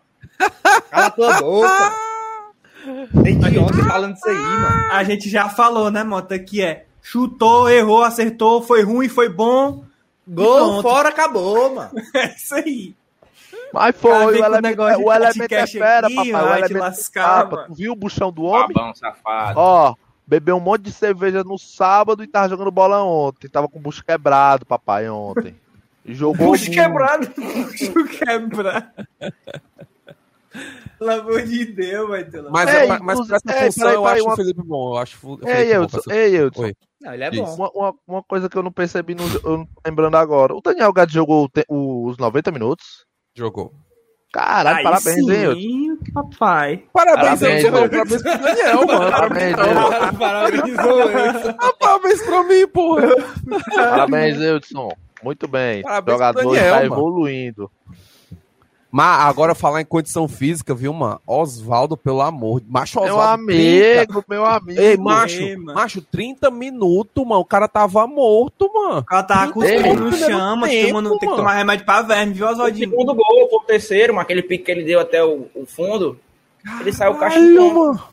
Cala 0.90 1.10
tua 1.10 1.42
boca. 1.42 1.96
Desde 3.12 3.60
ontem 3.60 3.84
falando 3.84 4.16
isso 4.16 4.30
aí, 4.30 4.36
mano. 4.36 4.92
A 4.92 5.04
gente 5.04 5.30
já 5.30 5.50
falou, 5.50 5.90
né, 5.90 6.04
Mota, 6.04 6.38
que 6.38 6.62
é 6.62 6.86
chutou, 7.02 7.70
errou, 7.70 8.04
acertou, 8.04 8.62
foi 8.62 8.84
ruim, 8.84 9.10
foi 9.10 9.28
bom. 9.28 9.84
Gol 10.28 10.58
Pronto. 10.58 10.82
fora, 10.84 11.10
acabou, 11.10 11.74
mano. 11.74 11.92
É 12.16 12.36
isso 12.36 12.54
aí. 12.56 12.96
Mas 13.74 13.96
foi, 13.96 14.12
o 14.12 14.46
elemento, 14.46 14.82
o 14.82 15.12
elemento 15.12 15.38
é 15.38 15.48
podcast 15.48 15.78
fera, 15.78 16.08
aqui, 16.08 16.32
papai. 16.32 16.44
O 16.44 16.58
elemento 16.58 16.78
é 16.78 16.80
lascar, 16.80 17.44
tapa. 17.44 17.56
mano. 17.56 17.68
Tu 17.68 17.74
viu 17.76 17.92
o 17.92 17.96
buchão 17.96 18.32
do 18.32 18.44
homem? 18.44 18.74
Babão, 18.74 18.96
safado. 18.96 19.60
Ó, 19.60 19.96
bebeu 20.30 20.58
um 20.58 20.60
monte 20.60 20.84
de 20.84 20.92
cerveja 20.92 21.44
no 21.44 21.58
sábado 21.58 22.24
e 22.24 22.28
tava 22.28 22.48
jogando 22.50 22.70
bola 22.70 23.04
ontem. 23.04 23.50
Tava 23.50 23.68
com 23.68 23.80
o 23.80 23.82
bucho 23.82 24.06
quebrado, 24.06 24.64
papai, 24.66 25.10
ontem. 25.10 25.56
E 26.06 26.14
jogou. 26.14 26.48
Muito. 26.50 26.70
quebrado. 26.70 27.28
Eu 27.96 28.06
quebrar. 28.08 28.94
Pelo 30.98 31.12
amor 31.12 31.42
de 31.44 31.66
Deus, 31.66 32.10
vai 32.10 32.24
ter 32.24 32.42
lá. 32.42 32.50
Mas, 32.52 32.70
Ei, 32.74 32.88
mas, 32.88 33.00
mas 33.02 33.20
inclusive- 33.20 33.40
pra 33.44 33.52
essa 33.54 33.64
ei, 33.66 33.72
função 33.72 33.84
peraí, 33.84 33.96
eu 33.96 34.04
peraí, 34.04 34.18
acho 34.18 34.26
uma- 34.26 34.34
o 34.34 34.36
Felipe 34.36 34.62
bom. 34.64 34.90
Eu 34.94 34.98
acho 34.98 35.16
o 35.18 35.20
Felipe 35.38 35.48
Ei, 35.52 35.78
bom 35.80 35.88
pra 35.88 36.00
essa- 36.00 36.14
ei. 36.16 36.42
Oi. 36.44 36.76
Não, 37.02 37.14
ele 37.14 37.24
é 37.24 37.30
Isso. 37.30 37.44
bom. 37.44 37.56
Uma, 37.56 37.72
uma, 37.72 37.96
uma 38.08 38.24
coisa 38.24 38.50
que 38.50 38.58
eu 38.58 38.64
não 38.64 38.72
percebi, 38.72 39.16
no, 39.16 39.24
eu 39.44 39.58
não 39.60 39.66
tô 39.66 39.82
lembrando 39.86 40.16
agora. 40.18 40.54
O 40.54 40.62
Daniel 40.62 40.92
Gades 40.92 41.14
jogou 41.14 41.48
te- 41.48 41.66
os 41.70 42.18
90 42.18 42.52
minutos? 42.52 43.06
Jogou. 43.36 43.74
Caralho, 44.32 44.78
Aí 44.78 44.84
parabéns, 44.84 45.26
sim, 45.26 45.32
hein, 45.32 45.98
papai. 46.14 46.84
Parabéns, 46.94 47.40
Parabéns, 47.40 47.64
eu 47.64 47.72
mano. 47.72 47.90
Parabéns 47.90 48.22
pro 48.22 48.38
Daniel, 48.40 48.86
mano. 48.86 49.12
Parabéns, 49.12 49.58
Edson. 49.58 50.18
Parabenizou 50.20 51.02
eu. 51.02 51.54
Parabéns 51.80 52.22
pra 52.22 52.44
mim, 52.44 52.68
porra. 52.68 53.08
Parabéns, 53.76 54.40
Edson. 54.40 54.90
Muito 55.24 55.48
bem. 55.48 55.82
Parabéns 55.82 56.14
o 56.14 56.18
jogador 56.18 56.42
pro 56.42 56.52
Daniel, 56.52 56.66
está 56.66 56.76
mano. 56.76 56.94
evoluindo. 56.94 57.72
Mas 58.92 59.22
agora 59.22 59.54
falar 59.54 59.82
em 59.82 59.86
condição 59.86 60.28
física, 60.28 60.74
viu, 60.74 60.92
mano? 60.92 61.22
Osvaldo, 61.28 61.96
pelo 61.96 62.22
amor. 62.22 62.60
Macho 62.68 63.00
Meu 63.00 63.14
Osvaldo. 63.14 63.46
30. 63.46 64.02
amigo, 64.02 64.26
meu 64.28 64.46
amigo. 64.46 64.82
Ei, 64.82 64.98
macho, 64.98 65.42
Ei, 65.42 65.56
mano. 65.56 65.74
macho, 65.80 66.02
30 66.02 66.50
minutos, 66.50 67.24
mano. 67.24 67.42
O 67.42 67.46
cara 67.46 67.68
tava 67.68 68.08
morto, 68.08 68.68
mano. 68.74 69.00
O 69.02 69.04
cara 69.06 69.22
tava 69.24 69.52
com 69.52 69.60
os 69.60 69.66
Ei, 69.66 69.84
pés 69.84 69.96
no 69.96 70.10
primeiro 70.10 70.18
chão, 70.32 70.56
mas 70.58 70.72
tempo, 70.72 70.88
tomando- 70.88 71.10
tem 71.12 71.20
que 71.20 71.26
mano. 71.28 71.38
tomar 71.38 71.54
remédio 71.54 71.86
pra 71.86 72.02
verme, 72.02 72.34
viu, 72.34 72.48
O 72.48 72.50
Oswaldinho? 72.50 72.90
segundo 72.90 73.14
gol, 73.14 73.48
foi 73.50 73.60
o 73.60 73.64
terceiro, 73.68 74.14
mas 74.16 74.24
aquele 74.24 74.42
pique 74.42 74.64
que 74.64 74.72
ele 74.72 74.84
deu 74.84 75.00
até 75.00 75.24
o, 75.24 75.46
o 75.54 75.66
fundo, 75.68 76.18
ele 76.82 76.92
saiu 76.92 77.14
cachimbando. 77.16 77.74
mano. 77.76 78.04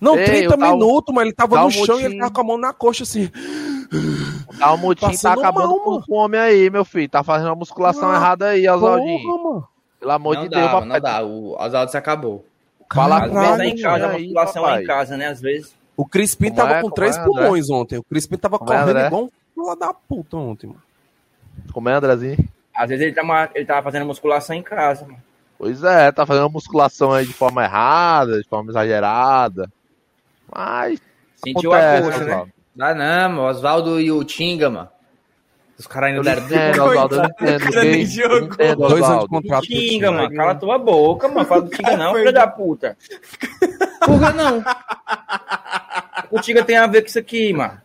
Não, 0.00 0.16
Ei, 0.16 0.24
30 0.24 0.44
eu 0.54 0.58
tava- 0.58 0.72
minutos, 0.72 1.14
mas 1.14 1.24
ele 1.24 1.32
tava 1.34 1.60
no 1.60 1.66
um 1.66 1.70
chão 1.70 1.98
e 2.00 2.04
ele 2.04 2.18
tava 2.18 2.30
com 2.30 2.40
a 2.40 2.44
mão 2.44 2.58
na 2.58 2.72
coxa, 2.72 3.02
assim. 3.02 3.28
O 4.48 4.56
Dalmotim 4.56 5.16
tá 5.16 5.32
acabando 5.32 5.68
mal, 5.70 5.80
com 5.80 5.90
mano. 5.92 6.04
o 6.08 6.14
homem 6.14 6.40
aí, 6.40 6.70
meu 6.70 6.84
filho. 6.84 7.08
Tá 7.08 7.22
fazendo 7.24 7.50
a 7.50 7.54
musculação 7.56 8.10
Ah, 8.10 8.14
errada 8.16 8.46
aí, 8.50 8.68
Oswaldinho. 8.68 9.22
Porra, 9.22 9.42
mano. 9.42 9.68
Pelo 10.02 10.12
amor 10.12 10.34
Não 10.34 10.42
de 10.42 10.48
Deus, 10.48 10.62
dá, 10.62 10.68
papai. 10.72 10.88
não 10.88 11.00
dá. 11.00 11.22
O 11.22 11.52
Oswaldo 11.56 11.90
se 11.92 11.96
acabou. 11.96 12.44
Fala 12.92 13.24
Às 13.24 13.30
vezes 13.32 13.60
é 13.60 13.66
em 13.66 13.80
casa, 13.80 14.06
a 14.06 14.10
aí, 14.10 14.22
musculação 14.24 14.62
é 14.64 14.66
papai. 14.66 14.82
em 14.82 14.86
casa, 14.86 15.16
né? 15.16 15.26
Às 15.28 15.40
vezes. 15.40 15.74
O 15.96 16.04
Crispim 16.04 16.46
Como 16.48 16.56
tava 16.56 16.74
é, 16.74 16.82
com 16.82 16.90
três 16.90 17.16
é, 17.16 17.20
André? 17.20 17.32
pulmões 17.32 17.70
ontem. 17.70 17.98
O 17.98 18.02
Crispim 18.02 18.36
tava 18.36 18.58
Como 18.58 18.72
é, 18.72 18.74
correndo 18.76 18.96
André? 18.96 19.06
igual 19.06 19.24
um 19.24 19.30
filho 19.54 19.76
da 19.76 19.94
puta 19.94 20.36
ontem, 20.36 20.66
mano. 20.66 20.82
Como 21.72 21.88
é, 21.88 21.92
Andrezinho? 21.94 22.36
Às 22.74 22.88
vezes 22.88 23.06
ele 23.06 23.14
tava, 23.14 23.50
ele 23.54 23.64
tava 23.64 23.82
fazendo 23.82 24.06
musculação 24.06 24.56
em 24.56 24.62
casa, 24.62 25.04
mano. 25.06 25.22
Pois 25.56 25.84
é, 25.84 26.10
tá 26.10 26.26
fazendo 26.26 26.46
a 26.46 26.48
musculação 26.48 27.12
aí 27.12 27.24
de 27.24 27.32
forma 27.32 27.62
errada, 27.62 28.42
de 28.42 28.48
forma 28.48 28.70
exagerada. 28.72 29.70
Mas. 30.52 31.00
Sentiu 31.36 31.72
a 31.72 31.78
acontece, 31.78 32.02
coxa, 32.02 32.18
né? 32.24 32.24
Oswaldo. 32.32 32.52
Dá 32.74 32.94
não, 32.94 33.28
mano. 33.30 33.42
Oswaldo 33.48 34.00
e 34.00 34.10
o 34.10 34.24
Tinga, 34.24 34.68
mano. 34.68 34.88
Os 35.82 35.86
caras 35.88 36.10
ainda 36.10 36.22
deram. 36.22 36.44
entendo, 36.44 36.84
Oswaldo, 36.84 37.14
eu 37.16 37.24
entendo. 37.24 37.56
O 37.56 37.72
cara 37.72 37.84
nem 37.84 38.02
entendo, 38.02 38.76
Dois 38.88 39.02
anos 39.04 39.22
de 39.24 39.28
contrato. 39.28 39.62
tinha. 39.66 40.12
mano. 40.12 40.34
Cala 40.36 40.54
tua 40.54 40.78
boca, 40.78 41.26
mano. 41.28 41.44
Fala 41.46 41.62
do 41.62 41.70
Tinga 41.70 41.96
não, 41.98 42.10
Foi. 42.12 42.20
filho 42.20 42.32
da 42.32 42.46
puta. 42.46 42.96
Por 44.06 44.20
que 44.20 44.32
não? 44.32 44.64
O 46.30 46.40
Tinga 46.40 46.64
tem 46.64 46.76
a 46.76 46.86
ver 46.86 47.02
com 47.02 47.08
isso 47.08 47.18
aqui, 47.18 47.52
mano. 47.52 47.80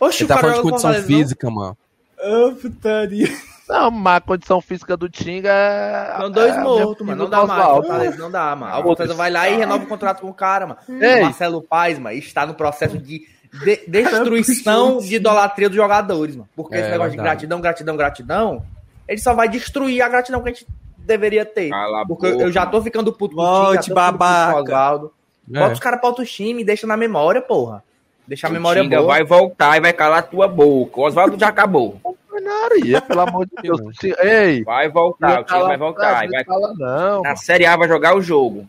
Oxe, 0.00 0.24
Ele 0.24 0.28
tá 0.28 0.38
falando 0.38 0.56
de 0.56 0.62
condição 0.62 0.92
não? 0.92 1.02
física, 1.04 1.50
mano. 1.50 1.78
Ô, 2.20 2.52
putaria. 2.52 3.28
Não, 3.68 3.90
mas 3.92 4.16
a 4.16 4.20
condição 4.20 4.60
física 4.60 4.96
do 4.96 5.08
Tinga 5.08 5.48
é. 5.50 6.14
São 6.18 6.30
dois 6.32 6.54
é 6.56 6.60
mortos, 6.60 7.06
mano. 7.06 7.22
Não 7.22 7.30
dá 7.30 7.46
mais. 7.46 7.64
Fortaleza, 7.64 8.18
Não 8.18 8.30
dá, 8.30 8.56
mano. 8.56 8.74
A 8.74 8.82
Fortaleza 8.82 9.14
vai 9.14 9.30
lá 9.30 9.48
e 9.48 9.56
renova 9.56 9.84
o 9.84 9.86
contrato 9.86 10.20
com 10.20 10.28
o 10.28 10.34
cara, 10.34 10.66
mano. 10.66 10.80
Ei. 11.00 11.20
O 11.20 11.24
Marcelo 11.26 11.62
Paz, 11.62 11.96
mano, 11.98 12.16
está 12.16 12.44
no 12.44 12.54
processo 12.54 12.98
de, 12.98 13.22
de- 13.52 13.82
destruição 13.88 14.98
de 14.98 15.16
idolatria 15.16 15.68
dos 15.68 15.76
jogadores, 15.76 16.34
mano. 16.36 16.48
Porque 16.56 16.74
É, 16.74 16.80
esse 16.80 16.90
negócio 16.90 17.10
de 17.12 17.16
verdade. 17.16 17.34
gratidão, 17.36 17.60
gratidão, 17.60 17.96
gratidão, 17.96 18.62
ele 19.08 19.20
só 19.20 19.34
vai 19.34 19.48
destruir 19.48 20.02
a 20.02 20.08
gratidão 20.08 20.42
que 20.42 20.48
a 20.48 20.52
gente 20.52 20.66
deveria 20.98 21.44
ter. 21.44 21.68
Cala 21.70 22.02
a 22.02 22.06
Porque 22.06 22.26
eu, 22.26 22.32
boca, 22.32 22.44
eu 22.44 22.52
já 22.52 22.64
tô 22.66 22.80
ficando 22.82 23.12
puto 23.12 23.34
com 23.36 23.42
o 23.42 23.44
tô 23.44 23.70
ficando 23.70 23.74
puto 23.82 23.88
com 23.88 23.94
babaca. 23.94 24.56
o 24.58 24.62
Oswaldo. 24.62 25.12
É. 25.52 25.58
Bota 25.58 25.72
os 25.72 25.80
caras 25.80 26.00
pra 26.00 26.08
outro 26.08 26.24
time 26.24 26.62
e 26.62 26.64
deixa 26.64 26.86
na 26.86 26.96
memória, 26.96 27.42
porra. 27.42 27.82
Deixa 28.26 28.46
a 28.46 28.50
memória 28.50 28.84
boa. 28.84 29.02
vai 29.02 29.24
voltar 29.24 29.76
e 29.76 29.80
vai 29.80 29.92
calar 29.92 30.22
tua 30.22 30.46
boca. 30.46 31.00
O 31.00 31.04
Oswaldo 31.04 31.36
já 31.38 31.48
acabou. 31.48 32.00
Maria, 32.32 33.00
pelo 33.02 33.20
amor 33.20 33.44
de 33.46 33.52
Deus. 33.60 33.80
Ei! 34.20 34.62
Vai 34.64 34.88
voltar, 34.88 35.40
o 35.40 35.44
Tinga 35.44 35.64
vai 35.64 35.76
voltar. 35.76 36.24
e 36.24 36.28
vai... 36.28 36.44
Fala 36.44 36.72
não. 36.78 37.22
Na 37.22 37.36
Série 37.36 37.66
A 37.66 37.76
vai 37.76 37.86
jogar 37.88 38.16
o 38.16 38.22
jogo. 38.22 38.66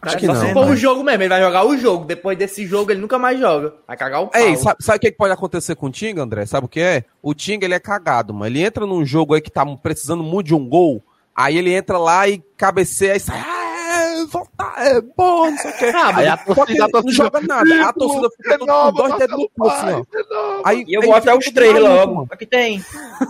Acho 0.00 0.16
que 0.16 0.26
Só 0.26 0.32
não. 0.34 0.40
se 0.40 0.52
for 0.52 0.66
o 0.68 0.76
jogo 0.76 1.02
mesmo, 1.04 1.22
ele 1.22 1.28
vai 1.28 1.40
jogar 1.42 1.66
o 1.66 1.76
jogo. 1.76 2.04
Depois 2.06 2.38
desse 2.38 2.66
jogo, 2.66 2.90
ele 2.90 3.00
nunca 3.00 3.18
mais 3.18 3.38
joga. 3.38 3.74
Vai 3.86 3.96
cagar 3.96 4.22
o 4.22 4.28
pau. 4.28 4.40
Ei, 4.40 4.56
sabe, 4.56 4.82
sabe 4.82 4.96
o 4.96 5.00
que 5.00 5.10
que 5.10 5.18
pode 5.18 5.32
acontecer 5.32 5.74
com 5.74 5.86
o 5.86 5.90
Tinga, 5.90 6.22
André? 6.22 6.46
Sabe 6.46 6.64
o 6.66 6.68
que 6.68 6.80
é? 6.80 7.04
O 7.20 7.34
Tinga, 7.34 7.66
ele 7.66 7.74
é 7.74 7.80
cagado, 7.80 8.32
mano. 8.32 8.46
Ele 8.46 8.62
entra 8.62 8.86
num 8.86 9.04
jogo 9.04 9.34
aí 9.34 9.40
que 9.40 9.50
tá 9.50 9.64
precisando 9.76 10.22
muito 10.22 10.46
de 10.46 10.54
um 10.54 10.66
gol, 10.66 11.02
aí 11.36 11.58
ele 11.58 11.72
entra 11.74 11.98
lá 11.98 12.26
e 12.28 12.42
cabeceia 12.56 13.16
e 13.16 13.20
sai, 13.20 13.38
ah, 13.38 13.58
é, 13.94 14.24
volta, 14.24 14.72
é 14.78 15.00
bom, 15.00 15.50
não 15.50 15.58
sei 15.58 15.70
o 15.70 15.74
que. 15.76 15.84
Aí 15.84 16.26
a 16.28 16.36
Só 16.38 16.44
que 16.44 16.54
torcida, 16.54 16.62
a 16.62 16.72
ele 16.72 16.78
não 16.78 16.90
torcida, 17.02 17.12
joga 17.24 17.40
nada. 17.42 17.88
A 17.88 17.92
torcida 17.92 18.28
fica 18.36 18.58
todo 18.58 18.66
com 18.68 18.92
dois 18.92 19.18
dedos 19.18 19.38
no 19.38 19.50
cu, 19.50 19.68
assim, 19.68 19.86
ó. 19.92 20.62
Aí, 20.64 20.84
E 20.88 20.94
eu 20.94 21.00
aí 21.02 21.06
vou 21.06 21.14
até 21.16 21.34
os 21.36 21.44
três 21.46 21.78
logo. 21.78 22.14
mano. 22.14 22.28
Aqui 22.30 22.46
tem. 22.46 22.82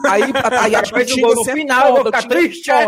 Aí, 0.09 0.23
aí 0.61 0.75
acho 0.77 0.93
que 0.93 1.01
o 1.01 1.05
Fez 1.05 1.11
um 1.11 1.15
Tinga 1.17 1.27
gol 1.27 1.37
no 1.37 1.45
sempre 1.45 1.61
final, 1.63 1.87
eu 1.89 1.95
vou 1.95 2.05
foda, 2.05 2.17
ficar 2.17 2.19
o 2.19 2.29
Tinga 2.29 2.35
é 2.35 2.49
triste, 2.49 2.71
é? 2.71 2.87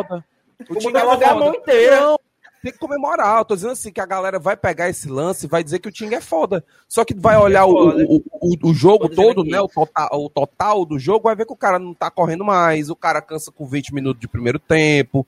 O 0.71 0.99
é 0.99 1.05
botar 1.05 1.31
a 1.31 1.35
mão 1.35 1.47
foda. 1.47 1.57
inteira. 1.59 2.01
Não, 2.01 2.17
tem 2.65 2.73
que 2.73 2.79
comemorar. 2.79 3.39
Eu 3.39 3.45
tô 3.45 3.55
dizendo 3.55 3.73
assim 3.73 3.93
que 3.93 4.01
a 4.01 4.07
galera 4.07 4.39
vai 4.39 4.57
pegar 4.57 4.89
esse 4.89 5.07
lance 5.07 5.45
e 5.45 5.49
vai 5.49 5.63
dizer 5.63 5.81
que 5.81 5.89
o 5.89 5.93
Tinga 5.93 6.17
é 6.17 6.21
foda. 6.21 6.65
Só 6.89 7.05
que 7.05 7.15
vai 7.15 7.37
olhar 7.37 7.67
o, 7.67 7.73
foda. 7.73 8.05
o, 8.09 8.23
o, 8.41 8.71
o 8.71 8.75
jogo 8.75 9.07
todo, 9.11 9.43
aqui. 9.43 9.51
né? 9.51 9.61
O 9.61 9.69
total, 9.69 10.09
o 10.13 10.31
total 10.31 10.85
do 10.87 10.99
jogo, 10.99 11.25
vai 11.25 11.37
ver 11.37 11.45
que 11.45 11.53
o 11.53 11.57
cara 11.57 11.79
não 11.79 11.93
tá 11.93 12.11
correndo 12.11 12.43
mais, 12.43 12.89
o 12.89 12.97
cara 12.97 13.21
cansa 13.21 13.53
com 13.53 13.67
20 13.67 13.93
minutos 13.95 14.19
de 14.21 14.27
primeiro 14.27 14.59
tempo. 14.59 15.27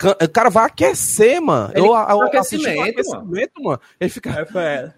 O 0.00 0.28
cara 0.28 0.50
vai 0.50 0.66
aquecer, 0.66 1.40
mano. 1.40 1.72
Ele 1.74 1.86
Eu, 1.86 1.94
eu, 1.94 2.30
cansa 2.30 2.40
assisti 2.40 2.68
o 2.68 2.82
aquecimento, 2.82 3.00
aquecimento, 3.00 3.62
mano. 3.62 3.80
Ele 3.98 4.10
fica. 4.10 4.30
Ela. 4.30 4.94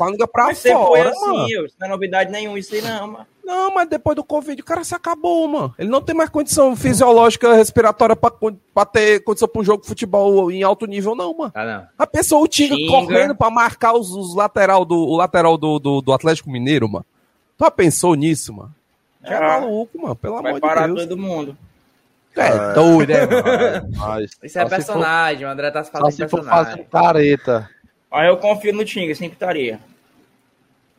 A 0.00 0.10
língua 0.10 0.28
pra 0.28 0.44
Mas 0.44 0.62
foi 0.62 0.70
fora, 0.70 1.10
assim, 1.10 1.20
mano. 1.20 1.48
não 1.78 1.86
é 1.86 1.90
novidade 1.90 2.30
nenhuma 2.30 2.58
isso 2.58 2.74
aí 2.74 2.82
não, 2.82 3.08
mano. 3.08 3.26
Não, 3.46 3.72
mas 3.72 3.88
depois 3.88 4.16
do 4.16 4.24
Covid 4.24 4.60
o 4.60 4.64
cara 4.64 4.82
se 4.82 4.92
acabou, 4.92 5.46
mano. 5.46 5.72
Ele 5.78 5.88
não 5.88 6.02
tem 6.02 6.16
mais 6.16 6.28
condição 6.28 6.74
fisiológica 6.74 7.54
respiratória 7.54 8.16
pra, 8.16 8.28
pra 8.74 8.84
ter 8.84 9.22
condição 9.22 9.46
pra 9.46 9.60
um 9.60 9.64
jogo 9.64 9.82
de 9.82 9.88
futebol 9.88 10.50
em 10.50 10.64
alto 10.64 10.84
nível, 10.84 11.14
não, 11.14 11.32
mano. 11.32 11.52
Ah, 11.54 11.64
não. 11.64 11.86
A 11.96 12.06
pessoa, 12.08 12.42
o 12.42 12.48
Tinga 12.48 12.74
correndo 12.90 13.36
pra 13.36 13.48
marcar 13.48 13.92
os, 13.94 14.10
os 14.10 14.34
lateral, 14.34 14.84
do, 14.84 14.96
o 14.96 15.16
lateral 15.16 15.56
do, 15.56 15.78
do, 15.78 16.00
do 16.00 16.12
Atlético 16.12 16.50
Mineiro, 16.50 16.88
mano. 16.88 17.06
Tu 17.56 17.64
já 17.64 17.70
pensou 17.70 18.16
nisso, 18.16 18.52
mano? 18.52 18.74
Já 19.24 19.34
é 19.34 19.36
Ah, 19.36 19.60
maluco, 19.60 19.96
mano. 20.02 20.16
Pelo 20.16 20.42
vai 20.42 20.50
amor 20.50 20.60
parar 20.60 20.88
de 20.88 20.94
Deus. 20.94 21.06
todo 21.06 21.16
mundo. 21.16 21.56
É 22.34 22.74
doido, 22.74 23.10
é, 23.12 23.26
mano. 23.30 23.88
Mas, 23.96 24.30
Isso 24.42 24.58
é 24.58 24.62
só 24.62 24.64
se 24.64 24.74
personagem, 24.74 25.46
o 25.46 25.48
André 25.48 25.70
tá 25.70 25.84
For, 25.84 25.92
falando 25.92 26.10
só 26.10 26.16
se 26.16 26.28
for 26.28 26.40
personagem. 26.40 26.64
fazendo 26.72 26.86
careta. 26.90 27.70
Mas 28.10 28.26
eu 28.26 28.36
confio 28.38 28.74
no 28.74 28.84
Tinga, 28.84 29.14
sem 29.14 29.30
putaria. 29.30 29.78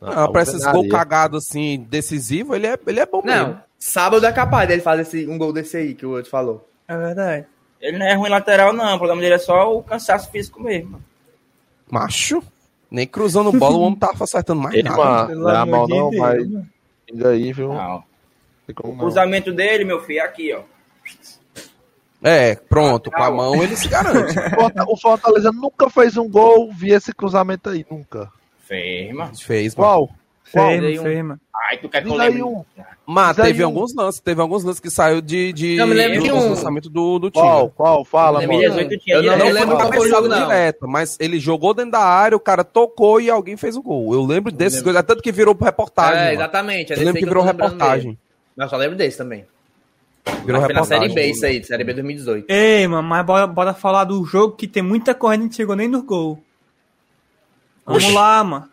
Ah, 0.00 0.28
pra 0.28 0.42
esses 0.42 0.64
gols 0.64 0.88
cagados 0.88 1.46
assim, 1.46 1.84
decisivo, 1.88 2.54
ele 2.54 2.66
é, 2.66 2.78
ele 2.86 3.00
é 3.00 3.06
bom 3.06 3.20
mesmo. 3.22 3.48
Não, 3.48 3.60
sábado 3.78 4.24
é 4.24 4.32
capaz 4.32 4.68
dele 4.68 4.80
fazer 4.80 5.02
esse, 5.02 5.26
um 5.26 5.36
gol 5.36 5.52
desse 5.52 5.76
aí 5.76 5.94
que 5.94 6.06
o 6.06 6.10
outro 6.10 6.30
falou. 6.30 6.68
É 6.86 6.96
verdade. 6.96 7.46
Ele 7.80 7.98
não 7.98 8.06
é 8.06 8.14
ruim 8.14 8.28
lateral, 8.30 8.72
não. 8.72 8.94
O 8.94 8.98
problema 8.98 9.20
dele 9.20 9.34
é 9.34 9.38
só 9.38 9.76
o 9.76 9.82
cansaço 9.82 10.30
físico 10.30 10.62
mesmo. 10.62 11.02
Macho. 11.90 12.42
Nem 12.90 13.06
cruzando 13.06 13.52
bola, 13.52 13.76
o 13.76 13.80
homem 13.82 13.98
tava 13.98 14.24
acertando 14.24 14.62
mais 14.62 14.74
Ei, 14.74 14.82
nada. 14.82 15.34
não 15.34 15.50
é 15.50 15.56
a 15.56 15.60
amor 15.60 15.76
mão 15.76 15.86
de 15.86 15.94
não, 15.94 16.10
Deus, 16.10 16.20
mas 16.22 16.50
mano. 16.50 16.68
liga 17.10 17.28
aí, 17.28 17.52
viu? 17.52 17.68
Não. 17.74 18.02
Tem 18.66 18.74
como 18.74 18.88
O 18.88 18.96
não. 18.96 19.00
cruzamento 19.00 19.52
dele, 19.52 19.84
meu 19.84 20.00
filho, 20.00 20.20
é 20.20 20.22
aqui, 20.22 20.54
ó. 20.54 20.62
É, 22.22 22.54
pronto, 22.56 23.10
com 23.10 23.22
a 23.22 23.30
mão 23.30 23.62
ele 23.62 23.76
se 23.76 23.88
garante. 23.88 24.34
O 24.88 24.96
Fortaleza 24.96 25.52
nunca 25.52 25.88
fez 25.90 26.16
um 26.16 26.28
gol 26.28 26.72
via 26.72 26.96
esse 26.96 27.12
cruzamento 27.12 27.68
aí, 27.68 27.86
nunca. 27.90 28.30
Fez, 28.68 29.12
mano. 29.14 29.32
Fez, 29.36 29.74
mano. 29.74 29.88
Qual? 29.88 30.10
Qual? 30.52 30.68
Dei 30.80 30.98
um-. 30.98 31.36
Ai, 31.70 31.76
tu 31.78 31.88
quer 31.88 32.02
que 32.02 32.08
eu 32.08 32.14
lembre? 32.14 32.42
um. 32.42 32.64
Mas 33.06 33.36
teve 33.36 33.62
um- 33.62 33.66
alguns 33.66 33.94
lances, 33.94 34.20
teve 34.20 34.40
alguns 34.40 34.62
lances 34.64 34.80
que 34.80 34.88
saiu 34.90 35.20
de, 35.20 35.52
de 35.52 35.76
Não, 35.76 35.86
me 35.86 35.94
lembro 35.94 36.18
do 36.20 36.24
de 36.24 36.32
um. 36.32 36.50
lançamento 36.50 36.88
do, 36.90 37.18
do 37.18 37.30
Qual? 37.32 37.60
time. 37.66 37.72
Qual? 37.76 38.04
Fala, 38.04 38.42
Eu 38.42 38.48
mano. 38.48 38.60
lembro 38.60 38.70
de 38.70 38.84
2018 38.96 39.04
tinha 39.04 39.16
Eu 39.16 39.22
não 39.22 39.28
direto. 39.30 39.38
Não 39.38 39.46
foi 39.46 39.60
lembro 39.60 39.76
qual 39.76 39.92
foi 39.92 40.06
o 40.06 40.10
jogo, 40.10 40.28
não. 40.28 40.46
direta, 40.46 40.86
mas 40.86 41.16
ele 41.20 41.38
jogou 41.40 41.74
dentro 41.74 41.92
da 41.92 42.00
área, 42.00 42.36
o 42.36 42.40
cara 42.40 42.62
tocou 42.64 43.20
e 43.20 43.28
alguém 43.30 43.56
fez 43.56 43.76
o 43.76 43.82
gol. 43.82 44.12
Eu 44.14 44.22
lembro 44.24 44.52
desses 44.52 44.80
coisas, 44.82 45.02
tanto 45.02 45.22
que 45.22 45.32
virou 45.32 45.54
reportagem. 45.58 46.22
É, 46.28 46.34
exatamente. 46.34 46.92
É 46.92 46.96
Eu 46.96 47.00
lembro 47.04 47.20
que 47.20 47.26
virou 47.26 47.42
reportagem. 47.44 48.18
eu 48.56 48.68
só 48.68 48.76
lembro 48.76 48.96
desse 48.96 49.18
também. 49.18 49.44
Virou 50.44 50.60
Mas 50.60 50.66
foi 50.66 50.74
na 50.74 50.84
Série. 50.84 51.08
B 51.14 51.26
isso 51.26 51.44
aí, 51.46 51.64
Série 51.64 51.84
B 51.84 51.92
2018. 51.94 52.46
Ei, 52.50 52.86
mano, 52.86 53.06
mas 53.08 53.24
bora, 53.24 53.46
bora 53.46 53.72
falar 53.74 54.04
do 54.04 54.22
jogo 54.26 54.54
que 54.54 54.68
tem 54.68 54.82
muita 54.82 55.14
corrida 55.14 55.42
e 55.44 55.46
não 55.46 55.52
chegou 55.52 55.74
nem 55.74 55.88
no 55.88 56.02
gol. 56.02 56.38
Vamos 57.88 58.04
Oxi. 58.04 58.12
lá, 58.14 58.44
mano. 58.44 58.70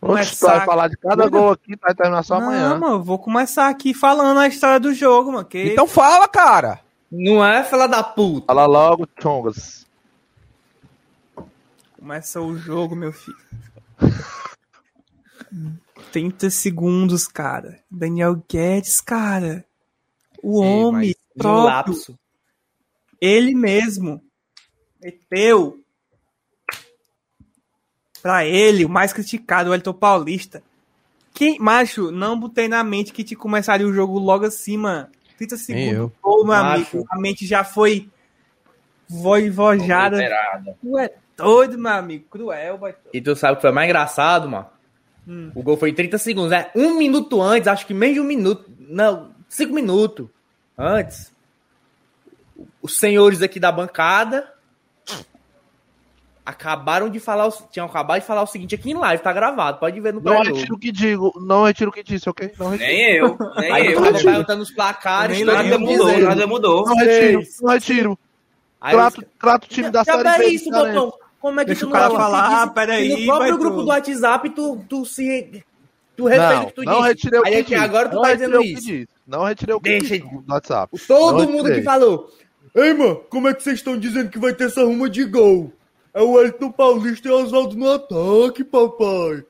Oxe, 0.00 0.30
tu 0.36 0.40
Começar- 0.40 0.56
vai 0.56 0.66
falar 0.66 0.88
de 0.88 0.96
cada 0.96 1.28
gol 1.28 1.50
aqui, 1.52 1.76
vai 1.76 1.94
terminar 1.94 2.22
só 2.24 2.34
amanhã. 2.36 2.70
Não, 2.70 2.80
mano, 2.80 2.94
eu 2.96 3.02
vou 3.04 3.18
começar 3.18 3.68
aqui 3.68 3.92
falando 3.94 4.40
a 4.40 4.48
história 4.48 4.80
do 4.80 4.92
jogo, 4.94 5.30
mano. 5.32 5.44
Que 5.44 5.72
Então 5.72 5.86
fala, 5.86 6.26
cara. 6.26 6.80
Não 7.10 7.44
é 7.44 7.62
fila 7.62 7.86
da 7.86 8.02
puta. 8.02 8.46
Fala 8.46 8.66
logo, 8.66 9.06
Chongas. 9.22 9.86
Começa 11.98 12.40
o 12.40 12.56
jogo, 12.56 12.96
meu 12.96 13.12
filho. 13.12 13.36
30 16.10 16.50
segundos, 16.50 17.26
cara. 17.28 17.78
Daniel 17.90 18.42
Guedes, 18.50 19.00
cara. 19.00 19.64
O 20.42 20.64
Ei, 20.64 20.70
homem 20.84 21.14
próprio, 21.36 21.64
lapso. 21.64 22.18
ele 23.20 23.54
mesmo, 23.54 24.22
meteu 25.00 25.81
pra 28.22 28.44
ele, 28.44 28.84
o 28.84 28.88
mais 28.88 29.12
criticado, 29.12 29.70
o 29.70 29.74
Elton 29.74 29.92
Paulista. 29.92 30.62
Quem, 31.34 31.58
macho, 31.58 32.10
não 32.10 32.38
botei 32.38 32.68
na 32.68 32.84
mente 32.84 33.12
que 33.12 33.24
te 33.24 33.34
começaria 33.34 33.86
o 33.86 33.92
jogo 33.92 34.18
logo 34.18 34.44
assim, 34.44 34.76
mano. 34.76 35.08
30 35.38 35.56
segundos. 35.56 35.92
eu. 35.92 36.12
Ô, 36.22 36.44
meu 36.44 36.46
Macho. 36.46 36.96
amigo, 36.96 37.06
a 37.10 37.18
mente 37.18 37.46
já 37.46 37.64
foi 37.64 38.08
voivojada. 39.08 40.16
Liberada. 40.16 40.76
Tu 40.80 40.98
é 40.98 41.10
doido, 41.36 41.78
meu 41.78 41.92
amigo. 41.92 42.24
Cruel, 42.30 42.78
vai. 42.78 42.94
E 43.12 43.20
tu 43.20 43.34
sabe 43.34 43.54
o 43.54 43.56
que 43.56 43.62
foi 43.62 43.72
mais 43.72 43.88
engraçado, 43.88 44.48
mano? 44.48 44.66
Hum. 45.26 45.50
O 45.54 45.62
gol 45.62 45.76
foi 45.76 45.90
em 45.90 45.94
30 45.94 46.18
segundos. 46.18 46.52
É 46.52 46.70
um 46.76 46.96
minuto 46.96 47.40
antes, 47.40 47.66
acho 47.66 47.86
que 47.86 47.94
menos 47.94 48.14
de 48.14 48.20
um 48.20 48.24
minuto. 48.24 48.70
Não, 48.78 49.30
cinco 49.48 49.72
minutos 49.72 50.28
antes. 50.76 51.32
Os 52.80 52.98
senhores 52.98 53.42
aqui 53.42 53.58
da 53.58 53.72
bancada 53.72 54.51
acabaram 56.44 57.08
de 57.08 57.20
falar. 57.20 57.46
o- 57.48 57.68
Tinham 57.70 57.86
acabado 57.86 58.20
de 58.20 58.26
falar 58.26 58.42
o 58.42 58.46
seguinte 58.46 58.74
aqui 58.74 58.90
em 58.90 58.94
live, 58.94 59.22
tá 59.22 59.32
gravado. 59.32 59.78
Pode 59.78 59.98
ver 60.00 60.12
no 60.12 60.20
Não 60.20 60.42
retiro 60.42 60.74
o 60.74 60.78
que 60.78 60.90
digo, 60.92 61.32
não 61.40 61.64
retiro 61.64 61.90
o 61.90 61.92
que 61.92 62.02
disse, 62.02 62.28
ok? 62.28 62.52
Não 62.58 62.70
retiro. 62.70 62.90
Nem 62.90 63.14
eu, 63.16 63.38
nem 63.56 63.72
Aí 63.72 63.86
eu 63.86 63.92
eu. 63.92 64.02
tava 64.02 64.18
perguntando 64.18 64.62
os 64.62 64.70
placares. 64.70 65.36
Nem 65.36 65.44
Nada 65.46 65.78
mudou, 65.78 66.18
nada 66.18 66.46
mudou. 66.46 66.86
Não 66.86 66.96
retiro, 66.96 67.42
não 67.60 67.72
retiro. 67.72 68.18
Aí 68.80 68.94
Trato, 68.94 69.24
trato 69.40 69.64
o 69.64 69.68
time 69.68 69.90
da 69.90 70.02
Já 70.02 70.14
Série 70.16 70.28
é 70.28 70.38
B. 70.38 70.46
isso. 70.46 70.70
Botão. 70.70 71.12
Como 71.40 71.58
é 71.60 71.64
que 71.64 71.68
Deixa 71.68 71.86
tu 71.86 71.88
o 71.88 71.92
cara 71.92 72.08
não 72.08 72.16
falar, 72.16 72.48
disse 72.48 72.60
ah, 72.62 72.66
peraí, 72.68 73.08
No 73.26 73.26
próprio 73.26 73.58
grupo 73.58 73.76
tu. 73.78 73.82
do 73.82 73.88
WhatsApp, 73.88 74.50
tu, 74.50 74.84
tu 74.88 75.04
se. 75.04 75.64
Tu 76.16 76.26
o 76.26 76.28
Não, 76.28 76.66
que 76.66 76.72
tu 76.74 76.82
não 76.84 76.94
disse. 76.98 77.08
retirei 77.08 77.40
o 77.40 77.42
que 77.42 77.48
Aí 77.48 77.62
disse. 77.62 77.74
agora 77.74 78.08
tu 78.08 78.14
não 78.16 78.22
tá 78.22 78.28
retirei 78.28 78.46
dizendo 78.48 78.60
o 78.60 78.62
que 78.62 78.72
isso. 78.72 78.86
disse. 78.86 79.08
Não 79.26 79.44
retirei 79.44 79.74
o 79.74 79.80
que 79.80 79.88
Deixa 79.90 80.18
disse 80.18 80.24
no 80.46 80.54
WhatsApp. 80.54 80.98
Todo 81.08 81.48
mundo 81.48 81.72
que 81.72 81.82
falou. 81.82 82.28
Ei, 82.74 82.92
mano, 82.94 83.16
como 83.30 83.48
é 83.48 83.54
que 83.54 83.62
vocês 83.62 83.76
estão 83.76 83.96
dizendo 83.98 84.30
que 84.30 84.38
vai 84.38 84.52
ter 84.52 84.64
essa 84.64 84.82
ruma 84.84 85.08
de 85.10 85.24
gol? 85.24 85.72
É 86.14 86.20
o 86.20 86.40
Elton 86.40 86.70
Paulista 86.70 87.28
e 87.28 87.30
o 87.30 87.42
Oswaldo 87.42 87.76
no 87.76 87.90
ataque, 87.90 88.62
papai. 88.64 89.44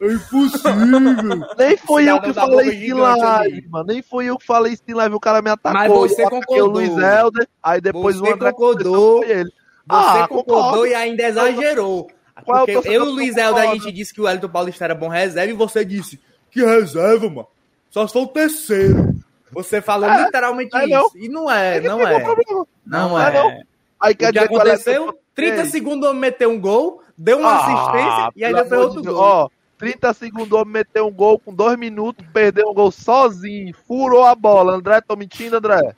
É 0.00 0.12
impossível. 0.12 1.00
Nem 1.56 1.76
foi 1.76 2.10
eu 2.10 2.20
que 2.20 2.32
falei 2.32 2.68
isso 2.70 2.84
em 2.96 3.00
live, 3.00 3.24
ali. 3.24 3.68
mano. 3.68 3.84
Nem 3.86 4.02
foi 4.02 4.26
eu 4.26 4.36
que 4.36 4.44
falei 4.44 4.72
isso 4.72 4.82
em 4.88 4.92
live. 4.94 5.14
O 5.14 5.20
cara 5.20 5.40
me 5.40 5.50
atacou. 5.50 5.80
Mas 5.80 5.90
você 6.12 6.22
concordou. 6.28 6.68
o 6.68 6.72
Luiz 6.72 6.90
Helder. 6.90 7.48
Aí 7.62 7.80
depois 7.80 8.16
Você 8.16 8.28
o 8.28 8.34
André 8.34 8.50
concordou. 8.52 9.18
foi 9.22 9.30
ele. 9.30 9.44
Você 9.50 9.52
Ah, 9.88 10.26
concordou 10.28 10.62
concordo. 10.62 10.86
e 10.88 10.94
ainda 10.94 11.22
exagerou. 11.22 12.08
Qual 12.44 12.64
é 12.66 12.72
Porque 12.74 12.88
eu 12.88 12.92
e 12.92 12.98
o 12.98 13.04
Luiz 13.12 13.36
não 13.36 13.44
Helder, 13.44 13.70
a 13.70 13.74
gente 13.74 13.92
disse 13.92 14.12
que 14.12 14.20
o 14.20 14.28
Elton 14.28 14.48
Paulista 14.48 14.84
era 14.84 14.94
bom 14.94 15.08
reserva 15.08 15.52
e 15.52 15.56
você 15.56 15.84
disse 15.84 16.20
que 16.50 16.60
reserva, 16.64 17.28
mano. 17.28 17.46
Só 17.90 18.06
se 18.06 18.12
for 18.12 18.22
o 18.22 18.26
terceiro. 18.26 19.14
Você 19.52 19.80
falou 19.80 20.10
É, 20.10 20.24
literalmente 20.24 20.76
é 20.76 20.84
isso. 20.84 20.90
não. 20.90 21.10
E 21.14 21.28
não 21.28 21.50
é, 21.50 21.74
Aí 21.74 21.80
não 21.80 22.00
é. 22.00 22.18
pegou 22.18 22.34
problema. 22.34 22.66
Não 22.84 23.18
É 23.20 23.62
é. 24.04 24.08
Aí 24.08 24.14
O 24.14 24.16
quer 24.16 24.26
que 24.26 24.32
dizer 24.32 24.48
que 24.48 24.54
o 24.54 24.60
Alex- 24.60 24.80
aconteceu? 24.88 25.18
30 25.34 25.60
Ei. 25.62 25.66
segundos 25.66 26.06
o 26.06 26.10
homem 26.10 26.20
meteu 26.20 26.50
um 26.50 26.60
gol, 26.60 27.02
deu 27.16 27.38
uma 27.38 27.50
Ah, 27.50 27.56
assistência 27.56 28.32
e 28.36 28.44
ainda 28.44 28.64
foi 28.64 28.78
outro 28.78 28.96
de 29.00 29.02
Deus. 29.08 29.16
gol. 29.16 29.24
Ó, 29.24 29.48
30 29.78 30.12
segundos 30.14 30.52
o 30.52 30.56
homem 30.60 30.72
meteu 30.72 31.06
um 31.06 31.12
gol 31.12 31.38
com 31.38 31.52
dois 31.54 31.76
minutos, 31.78 32.24
perdeu 32.32 32.68
um 32.70 32.74
gol 32.74 32.90
sozinho, 32.90 33.74
furou 33.86 34.24
a 34.24 34.34
bola. 34.34 34.74
André, 34.74 35.00
tô 35.00 35.16
mentindo, 35.16 35.56
André? 35.56 35.94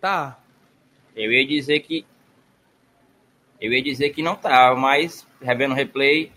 Tá. 0.00 0.38
Eu 1.14 1.30
ia 1.32 1.46
dizer 1.46 1.80
que. 1.80 2.04
Eu 3.60 3.72
ia 3.72 3.82
dizer 3.82 4.10
que 4.10 4.22
não 4.22 4.34
tava, 4.34 4.74
mas 4.74 5.24
revendo 5.40 5.72
o 5.72 5.76
replay, 5.76 6.32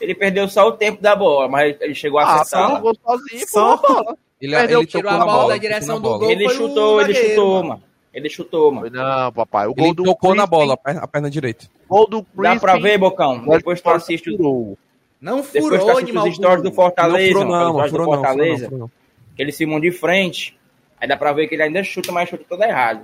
ele 0.00 0.14
perdeu 0.14 0.48
só 0.48 0.66
o 0.68 0.72
tempo 0.72 1.02
da 1.02 1.14
bola, 1.14 1.48
mas 1.48 1.76
ele 1.80 1.94
chegou 1.94 2.18
a 2.18 2.22
Ah, 2.24 2.34
acessar. 2.40 2.78
o 2.78 2.80
gol 2.80 2.94
sozinho, 3.04 3.46
Só- 3.48 3.72
a 3.74 3.76
bola. 3.76 4.16
Ele, 4.40 4.56
Perdeu, 4.56 4.78
ele 4.80 4.86
tirou 4.86 5.10
a 5.12 5.18
bola 5.18 5.32
bola. 5.32 5.48
da 5.52 5.58
direção 5.58 6.00
do 6.00 6.18
gol. 6.18 6.30
ele 6.30 6.46
o 6.46 6.50
chutou, 6.50 7.02
ele 7.02 7.12
zagueiro, 7.12 7.28
chutou, 7.36 7.62
mano. 7.62 7.82
Ele 8.12 8.28
chutou, 8.28 8.72
mano. 8.72 8.90
Não, 8.90 9.32
papai. 9.32 9.66
O 9.68 9.70
Ele 9.76 9.80
gol 9.86 9.94
do 9.94 10.04
tocou 10.04 10.34
na 10.34 10.46
bola, 10.46 10.74
a 10.74 11.06
perna, 11.06 11.26
a 11.28 11.30
direita. 11.30 11.66
Gol 11.88 12.08
do 12.08 12.26
Dá 12.34 12.56
pra 12.56 12.76
ver, 12.78 12.98
Bocão? 12.98 13.44
Depois 13.46 13.80
tu 13.80 13.88
assiste, 13.90 14.30
o- 14.30 14.36
furou. 14.36 14.78
Não 15.20 15.36
depois 15.36 15.52
tu 15.52 15.60
furou, 15.62 15.90
assiste 15.98 16.16
os 16.18 16.34
stories 16.36 16.62
do. 16.62 16.72
Fortaleza, 16.72 17.34
não 17.34 17.40
furou 17.40 17.52
não, 17.52 17.68
os 17.68 17.72
stories 17.72 17.92
do 17.92 17.96
furou 17.96 18.06
não, 18.06 18.12
furou 18.12 18.16
não, 18.16 18.24
Fortaleza, 18.24 18.64
furou 18.64 18.78
não. 18.80 18.90
que 19.36 19.42
ele 19.42 19.52
se 19.52 19.66
mão 19.66 19.78
de 19.80 19.92
frente, 19.92 20.58
aí 21.00 21.06
dá 21.06 21.16
pra 21.16 21.32
ver 21.32 21.46
que 21.46 21.54
ele 21.54 21.62
ainda 21.62 21.84
chuta, 21.84 22.10
mas 22.10 22.28
chuta 22.28 22.44
tudo 22.48 22.62
errado. 22.64 23.00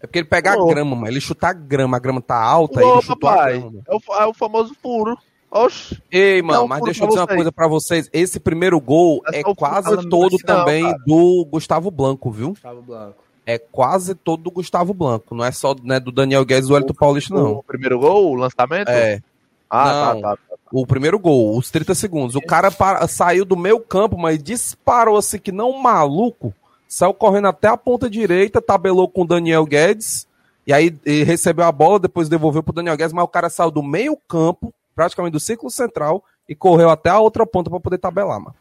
É 0.00 0.06
porque 0.06 0.18
ele 0.18 0.26
pega 0.28 0.50
a 0.50 0.52
Furou. 0.54 0.68
grama, 0.68 0.96
mano. 0.96 1.08
Ele 1.08 1.20
chuta 1.20 1.48
a 1.48 1.52
grama, 1.52 1.96
a 1.96 2.00
grama 2.00 2.20
tá 2.20 2.36
alta, 2.36 2.80
Furou, 2.80 2.94
ele 2.94 3.02
chutou 3.02 3.28
a 3.28 3.32
papai. 3.34 3.52
grama. 3.52 3.66
mano. 3.70 3.82
É 3.88 3.94
o, 3.94 4.14
é 4.22 4.26
o 4.26 4.34
famoso 4.34 4.74
furo. 4.82 5.16
Oxi. 5.50 6.02
Ei, 6.10 6.42
mano, 6.42 6.60
Não, 6.62 6.68
mas 6.68 6.82
deixa 6.82 7.04
eu 7.04 7.08
dizer 7.08 7.20
uma 7.20 7.26
vocês. 7.26 7.36
coisa 7.36 7.52
pra 7.52 7.68
vocês. 7.68 8.10
Esse 8.12 8.40
primeiro 8.40 8.80
gol 8.80 9.22
É 9.32 9.38
é 9.38 9.42
quase 9.54 9.96
todo 10.08 10.32
não, 10.32 10.38
também 10.44 10.82
cara. 10.82 10.98
do 11.06 11.46
Gustavo 11.48 11.90
Blanco, 11.92 12.28
viu? 12.30 12.48
Gustavo 12.50 12.82
Blanco. 12.82 13.23
É 13.46 13.58
quase 13.58 14.14
todo 14.14 14.42
do 14.42 14.50
Gustavo 14.50 14.94
Blanco. 14.94 15.34
Não 15.34 15.44
é 15.44 15.52
só 15.52 15.74
né, 15.82 16.00
do 16.00 16.10
Daniel 16.10 16.44
Guedes 16.44 16.66
e 16.66 16.68
do 16.68 16.76
Elton 16.76 16.94
Paulista, 16.94 17.34
não. 17.34 17.52
O 17.52 17.62
primeiro 17.62 17.98
gol, 17.98 18.32
o 18.32 18.34
lançamento? 18.34 18.88
É. 18.88 19.20
Ah, 19.68 20.12
Não. 20.14 20.20
tá, 20.20 20.28
tá. 20.30 20.36
tá. 20.36 20.54
O 20.72 20.86
primeiro 20.86 21.18
gol, 21.18 21.56
os 21.56 21.70
30 21.70 21.94
segundos. 21.94 22.34
O 22.34 22.40
cara 22.40 22.70
para- 22.70 23.06
saiu 23.06 23.44
do 23.44 23.56
meio 23.56 23.78
campo, 23.80 24.16
mas 24.18 24.42
disparou 24.42 25.16
assim 25.16 25.38
que 25.38 25.52
não 25.52 25.70
um 25.70 25.80
maluco. 25.80 26.52
Saiu 26.88 27.12
correndo 27.14 27.48
até 27.48 27.68
a 27.68 27.76
ponta 27.76 28.08
direita, 28.08 28.62
tabelou 28.62 29.08
com 29.08 29.22
o 29.22 29.26
Daniel 29.26 29.64
Guedes. 29.64 30.26
E 30.66 30.72
aí 30.72 30.96
e 31.04 31.22
recebeu 31.22 31.64
a 31.66 31.72
bola, 31.72 31.98
depois 31.98 32.28
devolveu 32.28 32.62
pro 32.62 32.72
Daniel 32.72 32.96
Guedes, 32.96 33.12
mas 33.12 33.24
o 33.24 33.28
cara 33.28 33.50
saiu 33.50 33.70
do 33.70 33.82
meio 33.82 34.16
campo, 34.28 34.72
praticamente 34.96 35.32
do 35.32 35.40
círculo 35.40 35.70
central, 35.70 36.24
e 36.48 36.54
correu 36.54 36.88
até 36.88 37.10
a 37.10 37.20
outra 37.20 37.46
ponta 37.46 37.68
pra 37.68 37.78
poder 37.78 37.98
tabelar, 37.98 38.40
mano. 38.40 38.54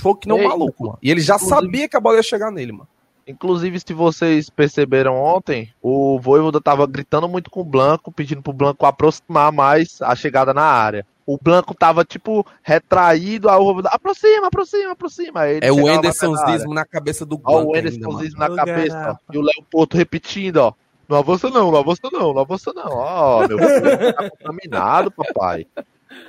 Foi 0.00 0.14
que 0.14 0.28
não 0.28 0.38
Ei, 0.38 0.46
maluco, 0.48 0.84
mano. 0.84 0.98
E 1.02 1.10
ele 1.10 1.20
já 1.20 1.38
sabia 1.38 1.88
que 1.88 1.96
a 1.96 2.00
bola 2.00 2.16
ia 2.16 2.22
chegar 2.22 2.50
nele, 2.50 2.72
mano. 2.72 2.88
Inclusive, 3.30 3.78
se 3.80 3.94
vocês 3.94 4.50
perceberam 4.50 5.16
ontem, 5.16 5.72
o 5.80 6.18
Voivoda 6.20 6.60
tava 6.60 6.86
gritando 6.86 7.28
muito 7.28 7.50
com 7.50 7.60
o 7.60 7.64
Blanco, 7.64 8.10
pedindo 8.12 8.42
pro 8.42 8.52
Blanco 8.52 8.84
aproximar 8.84 9.52
mais 9.52 10.02
a 10.02 10.14
chegada 10.14 10.52
na 10.52 10.64
área. 10.64 11.06
O 11.24 11.38
Blanco 11.40 11.74
tava, 11.74 12.04
tipo, 12.04 12.44
retraído, 12.62 13.48
aí 13.48 13.56
o 13.56 13.62
Rovani, 13.62 13.88
aproxima, 13.92 14.48
aproxima, 14.48 14.92
aproxima. 14.92 15.40
Aí 15.42 15.56
ele 15.58 15.66
É 15.66 15.70
o 15.70 15.76
chegava 15.76 15.98
Andersonzismo 15.98 16.74
na 16.74 16.84
cabeça 16.84 17.24
do 17.24 17.36
Ó, 17.36 17.38
Blanco 17.38 17.70
o 17.70 17.74
ainda, 17.76 17.88
Andersonzismo 17.88 18.38
mano. 18.40 18.56
na 18.56 18.64
cabeça, 18.64 18.96
garapa. 18.96 19.20
E 19.32 19.38
o 19.38 19.42
Léo 19.42 19.64
Porto 19.70 19.96
repetindo, 19.96 20.56
ó. 20.56 20.72
Não 21.08 21.16
avança 21.18 21.48
não, 21.50 21.70
não 21.70 21.78
avança 21.78 22.08
não, 22.12 22.32
não 22.32 22.40
avança 22.40 22.72
não. 22.72 22.88
Ó, 22.88 23.46
meu 23.48 23.58
filho, 23.58 24.14
tá 24.14 24.30
contaminado, 24.30 25.10
papai. 25.10 25.66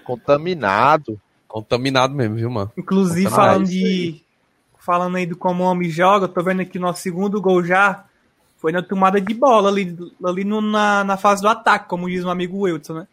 Contaminado. 0.04 1.20
Contaminado 1.48 2.14
mesmo, 2.14 2.36
viu, 2.36 2.50
mano? 2.50 2.72
Inclusive, 2.78 3.30
falando 3.30 3.66
de. 3.68 4.24
Falando 4.84 5.16
aí 5.18 5.26
do 5.26 5.36
como 5.38 5.64
o 5.64 5.68
homem 5.68 5.90
joga, 5.90 6.26
eu 6.26 6.30
tô 6.30 6.42
vendo 6.44 6.62
aqui 6.62 6.78
o 6.78 6.82
nosso 6.82 7.02
segundo 7.02 7.40
gol 7.40 7.64
já. 7.64 8.04
Foi 8.58 8.72
na 8.72 8.82
tomada 8.82 9.22
de 9.22 9.34
bola 9.34 9.70
ali, 9.70 9.96
ali 10.24 10.44
no- 10.44 10.62
na, 10.62 11.04
na 11.04 11.18
fase 11.18 11.42
do 11.42 11.48
ataque, 11.48 11.88
como 11.88 12.10
diz 12.10 12.24
o 12.24 12.30
amigo 12.30 12.60
Wilson, 12.62 12.94
né? 12.94 13.08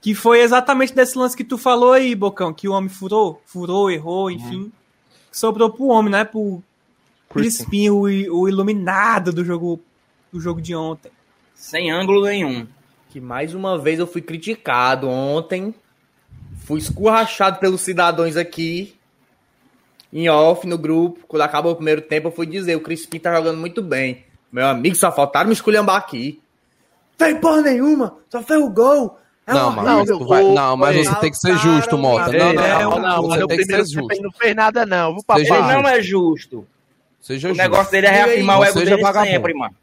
Que 0.00 0.14
foi 0.14 0.40
exatamente 0.40 0.94
desse 0.94 1.18
lance 1.18 1.36
que 1.36 1.42
tu 1.44 1.58
falou 1.58 1.92
aí, 1.92 2.14
Bocão, 2.14 2.52
que 2.52 2.68
o 2.68 2.72
homem 2.72 2.88
furou, 2.88 3.42
furou, 3.46 3.90
errou, 3.90 4.30
enfim. 4.30 4.70
Sobrou 5.32 5.70
pro 5.70 5.86
homem, 5.86 6.12
né? 6.12 6.24
Pro 6.24 6.62
Crispim, 7.28 7.90
o, 7.90 8.02
o 8.02 8.48
iluminado 8.48 9.32
do 9.32 9.44
jogo, 9.44 9.80
do 10.32 10.40
jogo 10.40 10.60
de 10.60 10.74
ontem. 10.74 11.10
Sem 11.54 11.90
ângulo 11.90 12.24
nenhum. 12.24 12.66
Que 13.10 13.20
mais 13.20 13.54
uma 13.54 13.76
vez 13.78 13.98
eu 13.98 14.06
fui 14.06 14.20
criticado 14.22 15.08
ontem. 15.08 15.74
Fui 16.64 16.78
escurrachado 16.78 17.58
pelos 17.58 17.80
cidadãos 17.80 18.36
aqui. 18.36 18.95
Em 20.12 20.28
off, 20.28 20.66
no 20.66 20.78
grupo. 20.78 21.20
Quando 21.26 21.42
acabou 21.42 21.72
o 21.72 21.76
primeiro 21.76 22.00
tempo, 22.00 22.28
eu 22.28 22.32
fui 22.32 22.46
dizer: 22.46 22.76
o 22.76 22.80
Crispim 22.80 23.18
tá 23.18 23.34
jogando 23.34 23.58
muito 23.58 23.82
bem. 23.82 24.24
Meu 24.52 24.66
amigo, 24.66 24.94
só 24.96 25.10
faltaram 25.12 25.48
me 25.48 25.52
esculhambar 25.52 25.96
aqui. 25.96 26.40
Tem 27.18 27.36
porra 27.40 27.62
nenhuma, 27.62 28.16
só 28.30 28.42
fez 28.42 28.60
o 28.60 28.68
gol. 28.70 29.18
É 29.46 29.52
Não, 29.54 29.70
mas 29.70 30.08
tu 30.08 30.26
vai- 30.26 30.42
não, 30.42 30.76
mas 30.76 30.96
você 30.96 31.14
tem 31.16 31.30
que 31.30 31.36
ser 31.38 31.56
justo, 31.56 31.96
Mota. 31.96 32.32
Não, 32.32 32.52
não, 32.52 32.62
não, 32.62 32.90
não, 32.90 32.98
não, 33.00 33.22
você 33.22 33.46
tem 33.46 33.58
que 33.58 33.64
ser 33.64 33.86
justo. 33.86 34.22
não 34.22 34.32
fez 34.32 34.54
nada 34.56 34.84
não, 34.84 35.12
viu, 35.14 35.22
Seja 35.36 35.54
papai? 35.54 35.74
Ele 35.74 35.82
não 35.82 35.88
é 35.88 36.02
justo. 36.02 36.66
Seja 37.20 37.48
O 37.48 37.50
justo. 37.54 37.62
negócio 37.62 37.90
dele 37.92 38.06
é 38.06 38.10
reafirmar 38.10 38.56
o 38.56 38.60
não 38.60 38.64
ego 38.66 38.78
seja 38.78 38.90
dele 38.90 39.02
vagabundo. 39.02 39.30
sempre, 39.32 39.54
mano. 39.54 39.74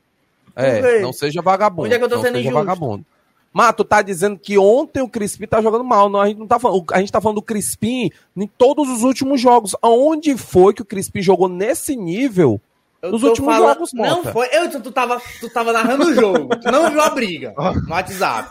É, 0.55 0.99
não 1.01 1.13
seja 1.13 1.41
vagabundo. 1.41 1.85
Onde 1.85 1.95
é 1.95 1.97
que 1.97 2.03
eu 2.03 2.09
tô 2.09 2.15
não 2.15 2.21
sendo 2.23 2.35
seja 2.35 2.49
injusto? 2.49 2.65
vagabundo. 2.65 3.05
Mas 3.53 3.75
tu 3.75 3.83
tá 3.83 4.01
dizendo 4.01 4.37
que 4.37 4.57
ontem 4.57 5.01
o 5.01 5.07
Crispim 5.07 5.45
tá 5.45 5.61
jogando 5.61 5.83
mal. 5.83 6.09
Não, 6.09 6.19
a 6.19 6.27
gente 6.27 6.39
não 6.39 6.47
tá 6.47 6.57
falando. 6.57 6.83
A 6.91 6.99
gente 6.99 7.11
tá 7.11 7.21
falando 7.21 7.35
do 7.35 7.41
Crispim 7.43 8.09
em 8.35 8.47
todos 8.47 8.89
os 8.89 9.03
últimos 9.03 9.39
jogos. 9.39 9.75
Aonde 9.81 10.35
foi 10.35 10.73
que 10.73 10.81
o 10.81 10.85
Crispim 10.85 11.21
jogou 11.21 11.47
nesse 11.47 11.95
nível? 11.95 12.59
Eu 13.01 13.11
Nos 13.11 13.21
últimos 13.21 13.53
falando- 13.53 13.73
jogos, 13.73 13.93
Não 13.93 14.17
Mota. 14.17 14.31
foi. 14.31 14.47
Eu, 14.51 14.71
tu, 14.71 14.79
tu, 14.79 14.91
tava, 14.91 15.21
tu 15.39 15.49
tava 15.49 15.71
narrando 15.73 16.05
o 16.05 16.13
jogo. 16.15 16.55
Tu 16.55 16.71
não 16.71 16.89
viu 16.89 17.01
a 17.01 17.09
briga 17.09 17.53
no 17.57 17.91
WhatsApp. 17.93 18.49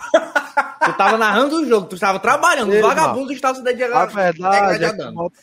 Tu 0.85 0.93
tava 0.93 1.17
narrando 1.17 1.57
o 1.57 1.67
jogo, 1.67 1.87
tu 1.87 1.95
estava 1.95 2.19
trabalhando. 2.19 2.73
Ei, 2.75 2.83
vagabundos 2.83 3.33
estavam 3.33 3.57
se 3.57 3.63
dedicando. 3.65 3.95
A 3.95 4.07
verdade 4.07 4.85
é 4.85 4.89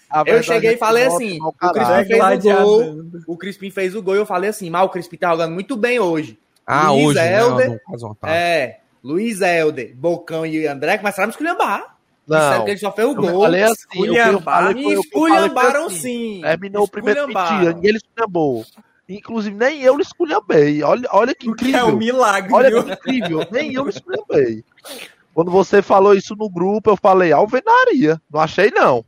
a 0.10 0.24
Eu 0.28 0.44
cheguei 0.44 0.72
é 0.72 0.74
e 0.74 0.78
falei 0.78 1.06
assim: 1.06 1.40
é 1.40 1.44
o 1.44 1.52
Crispim 1.72 2.06
fez 2.06 2.46
o 2.46 2.64
gol. 2.64 2.96
O 3.28 3.38
Crispim 3.38 3.72
fez 3.72 3.96
o 3.96 4.02
gol 4.04 4.16
e 4.16 4.20
eu 4.20 4.26
falei 4.26 4.50
assim: 4.52 4.70
mas 4.70 4.84
o 4.86 4.90
Crispim 4.90 5.18
tá 5.18 5.32
jogando 5.32 5.54
muito 5.54 5.76
bem 5.76 6.00
hoje. 6.00 6.38
Ah, 6.68 6.92
Luiz 6.92 7.08
hoje, 7.08 7.20
Helder, 7.20 7.82
caso, 7.90 8.08
ó, 8.08 8.14
tá. 8.14 8.30
É, 8.30 8.80
Luiz 9.04 9.42
Helder, 9.42 9.96
Bocão 9.96 10.46
e 10.46 10.66
André 10.68 10.98
começaram 10.98 11.26
a 11.26 11.28
me 11.28 11.32
esculhambar. 11.34 11.96
Disseram 12.28 12.58
Não, 12.60 12.66
que 12.66 12.72
ele 12.72 12.80
só 12.80 12.92
fez 12.92 13.08
o 13.08 13.16
gol. 13.16 13.42
falei 13.42 13.64
assim, 13.64 14.06
eu 14.16 14.42
falei 14.42 14.74
Me 14.76 14.84
foi- 14.84 14.96
eu 14.96 15.00
esculhambaram 15.02 15.86
assim, 15.88 15.98
sim. 16.00 16.42
Terminou 16.44 16.84
o 16.84 16.88
primeiro 16.88 17.20
Esculhambaram. 17.22 17.60
dia, 17.62 17.74
ninguém 17.74 17.96
esculhambou. 17.96 18.66
Inclusive, 19.08 19.56
nem 19.56 19.82
eu 19.82 20.00
esculhambei. 20.00 20.84
Olha, 20.84 21.10
olha 21.12 21.34
que 21.34 21.40
que 21.40 21.48
é 21.48 21.52
incrível. 21.52 21.88
um 21.88 21.96
milagre, 21.98 22.54
Olha 22.54 22.70
viu? 22.70 22.84
que 22.84 22.92
incrível, 22.92 23.48
nem 23.52 23.74
eu 23.74 23.84
me 23.84 23.90
esculhambei. 23.90 24.64
Quando 25.34 25.50
você 25.50 25.82
falou 25.82 26.14
isso 26.14 26.36
no 26.36 26.48
grupo, 26.50 26.92
eu 26.92 26.98
falei 26.98 27.32
alvenaria. 27.32 28.22
Não 28.32 28.40
achei, 28.40 28.70
não. 28.70 29.04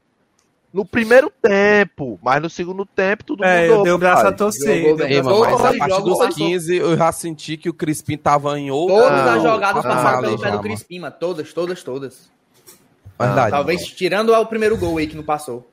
No 0.74 0.86
primeiro 0.86 1.30
tempo, 1.42 2.18
mas 2.24 2.42
no 2.42 2.50
segundo 2.50 2.86
tempo 2.86 3.26
tudo 3.26 3.44
É, 3.44 3.64
mudou. 3.64 3.78
eu 3.80 3.84
dei 3.84 3.92
o 3.92 3.98
braço 3.98 4.26
a 4.28 4.32
torcer. 4.32 4.90
Jogou. 4.90 5.06
Ei, 5.06 5.22
mano, 5.22 5.40
mas 5.42 5.66
a 5.66 5.78
partir 5.78 6.02
dos 6.02 6.18
passou. 6.18 6.48
15 6.48 6.76
eu 6.78 6.98
já 6.98 7.12
senti 7.12 7.58
que 7.58 7.68
o 7.70 7.74
Crispim 7.74 8.18
tava 8.18 8.58
em 8.58 8.72
outra. 8.72 8.96
Todas 8.96 9.26
Não, 9.26 9.34
as 9.36 9.44
jogadas 9.44 9.84
não, 9.84 9.92
passaram 9.92 10.22
pelo 10.22 10.38
já, 10.38 10.44
pé 10.46 10.52
do. 10.52 10.60
Crispim, 10.62 11.00
mano. 11.00 11.16
Todas, 11.20 11.52
todas, 11.54 11.84
todas. 11.84 12.32
Verdade. 13.20 13.52
Talvez 13.52 13.86
tirando 13.86 14.34
o 14.34 14.46
primeiro 14.46 14.78
gol 14.78 14.98
aí 14.98 15.08
que 15.08 15.16
não 15.16 15.24
passou. 15.24 15.70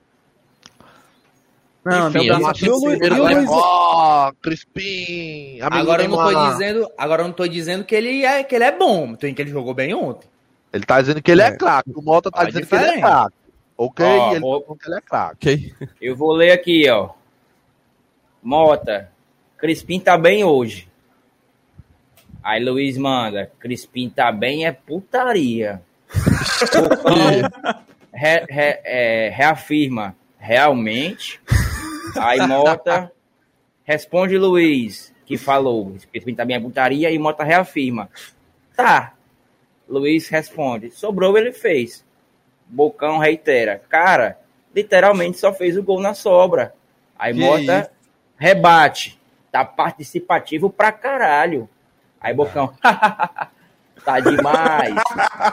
Não, 1.85 2.09
Enfim, 2.09 2.19
deu 2.27 2.35
o 2.35 2.37
eu 2.37 2.41
braço 2.41 2.65
E 2.67 3.47
ó, 3.49 4.33
Crispim. 4.43 5.61
amigo 5.61 5.75
Agora 5.81 6.03
eu 6.03 6.09
não 6.09 6.17
tô 6.19 6.51
dizendo, 6.51 6.91
agora 6.99 7.23
eu 7.23 7.27
não 7.27 7.33
tô 7.33 7.47
dizendo 7.47 7.85
que 7.85 7.95
ele 7.95 8.25
é 8.25 8.43
que 8.43 8.55
ele 8.55 8.65
é 8.65 8.73
bom, 8.77 9.15
dizendo 9.15 9.35
que 9.35 9.43
ele 9.43 9.51
jogou 9.51 9.73
bem 9.73 9.95
ontem. 9.95 10.29
Ele 10.73 10.85
tá 10.85 11.01
dizendo 11.01 11.23
que 11.23 11.31
ele 11.31 11.41
é, 11.41 11.47
É. 11.47 11.57
craque. 11.57 11.91
O 11.95 12.03
Mota 12.03 12.31
tá 12.31 12.43
Ah, 12.43 12.45
dizendo 12.45 12.67
que 12.67 12.75
ele 12.75 12.83
é 12.85 12.87
diferente. 12.89 13.07
craque. 13.09 13.37
Ok? 13.79 14.05
Ó, 14.05 14.31
ele 14.33 14.41
vou- 14.41 14.79
ele 14.85 14.97
é 14.97 15.01
craque. 15.01 15.73
Ok. 15.77 15.89
Eu 16.01 16.17
vou 16.17 16.33
ler 16.33 16.51
aqui, 16.51 16.89
ó. 16.91 17.11
Mota, 18.43 19.11
Crispim 19.57 20.01
tá 20.01 20.19
bem 20.19 20.43
hoje. 20.45 20.89
Aí 22.43 22.63
Luiz 22.65 22.97
manda, 22.99 23.51
Crispim 23.59 24.09
tá 24.11 24.31
bem 24.33 24.67
é 24.67 24.73
putaria. 24.73 25.81
Re- 28.13 28.47
re- 28.49 28.81
é, 28.85 29.31
reafirma, 29.33 30.17
realmente. 30.39 31.41
Aí 32.17 32.45
Mota 32.47 33.13
responde 33.85 34.37
Luiz, 34.39 35.13
que 35.25 35.37
falou, 35.37 35.95
Crispim 36.11 36.35
tá 36.35 36.45
bem 36.45 36.57
é 36.57 36.61
putaria, 36.61 37.11
e 37.11 37.19
Mota 37.19 37.45
reafirma. 37.45 38.09
Tá. 38.77 39.15
Luiz 39.89 40.29
responde, 40.29 40.91
sobrou 40.91 41.37
ele 41.39 41.53
fez. 41.53 42.05
Bocão 42.69 43.19
reitera, 43.19 43.81
cara, 43.89 44.39
literalmente 44.75 45.39
só 45.39 45.53
fez 45.53 45.77
o 45.77 45.83
gol 45.83 46.01
na 46.01 46.15
sobra. 46.15 46.75
Aí 47.19 47.33
Que 47.33 47.41
Mota 47.41 47.91
rebate, 48.37 49.19
tá 49.51 49.65
participativo 49.65 50.71
pra 50.71 50.93
caralho. 50.93 51.69
Aí 52.21 52.33
Bocão, 52.35 52.73
tá 54.05 54.21
demais. 54.21 54.95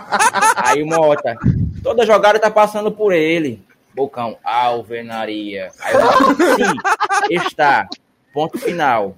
Aí 0.56 0.84
Mota, 0.84 1.36
toda 1.82 2.06
jogada 2.06 2.40
tá 2.40 2.52
passando 2.52 2.92
por 2.92 3.14
ele. 3.14 3.64
Bocão, 3.94 4.38
alvenaria. 4.44 5.72
Aí 5.82 5.94
Mota, 5.94 6.56
sim, 6.56 7.36
está. 7.36 7.88
Ponto 8.34 8.58
final. 8.60 9.16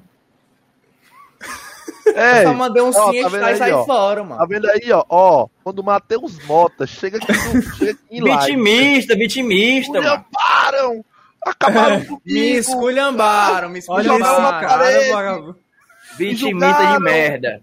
Ei, 2.15 2.43
Só 2.43 2.53
mandei 2.53 2.81
um 2.83 2.89
ó, 2.89 3.11
sim 3.11 3.21
tá 3.21 3.27
e 3.27 3.29
vendo 3.31 3.41
sai 3.57 3.61
aí, 3.61 3.71
ó? 3.71 3.85
fora, 3.85 4.21
Tá 4.21 4.27
mano. 4.27 4.47
vendo 4.47 4.69
aí, 4.69 4.91
ó? 4.91 5.03
Ó, 5.09 5.47
quando 5.63 5.79
o 5.79 5.83
Matheus 5.83 6.43
Mota 6.45 6.85
chega 6.87 7.17
aqui, 7.17 7.31
no, 7.31 7.61
chega 7.75 7.91
aqui 7.91 8.01
em 8.11 8.21
live. 8.21 8.39
Vitimista, 8.39 9.15
vitimista, 9.15 10.01
mano. 10.01 10.25
Param! 10.31 11.05
Acabaram 11.45 11.99
comigo! 12.05 12.21
Me 12.25 12.51
esculhambaram, 12.57 13.69
me 13.69 13.73
na 13.75 13.79
esculhambaram. 13.79 14.67
parede. 14.67 15.55
Vitimista 16.17 16.93
de 16.93 16.99
merda. 17.03 17.61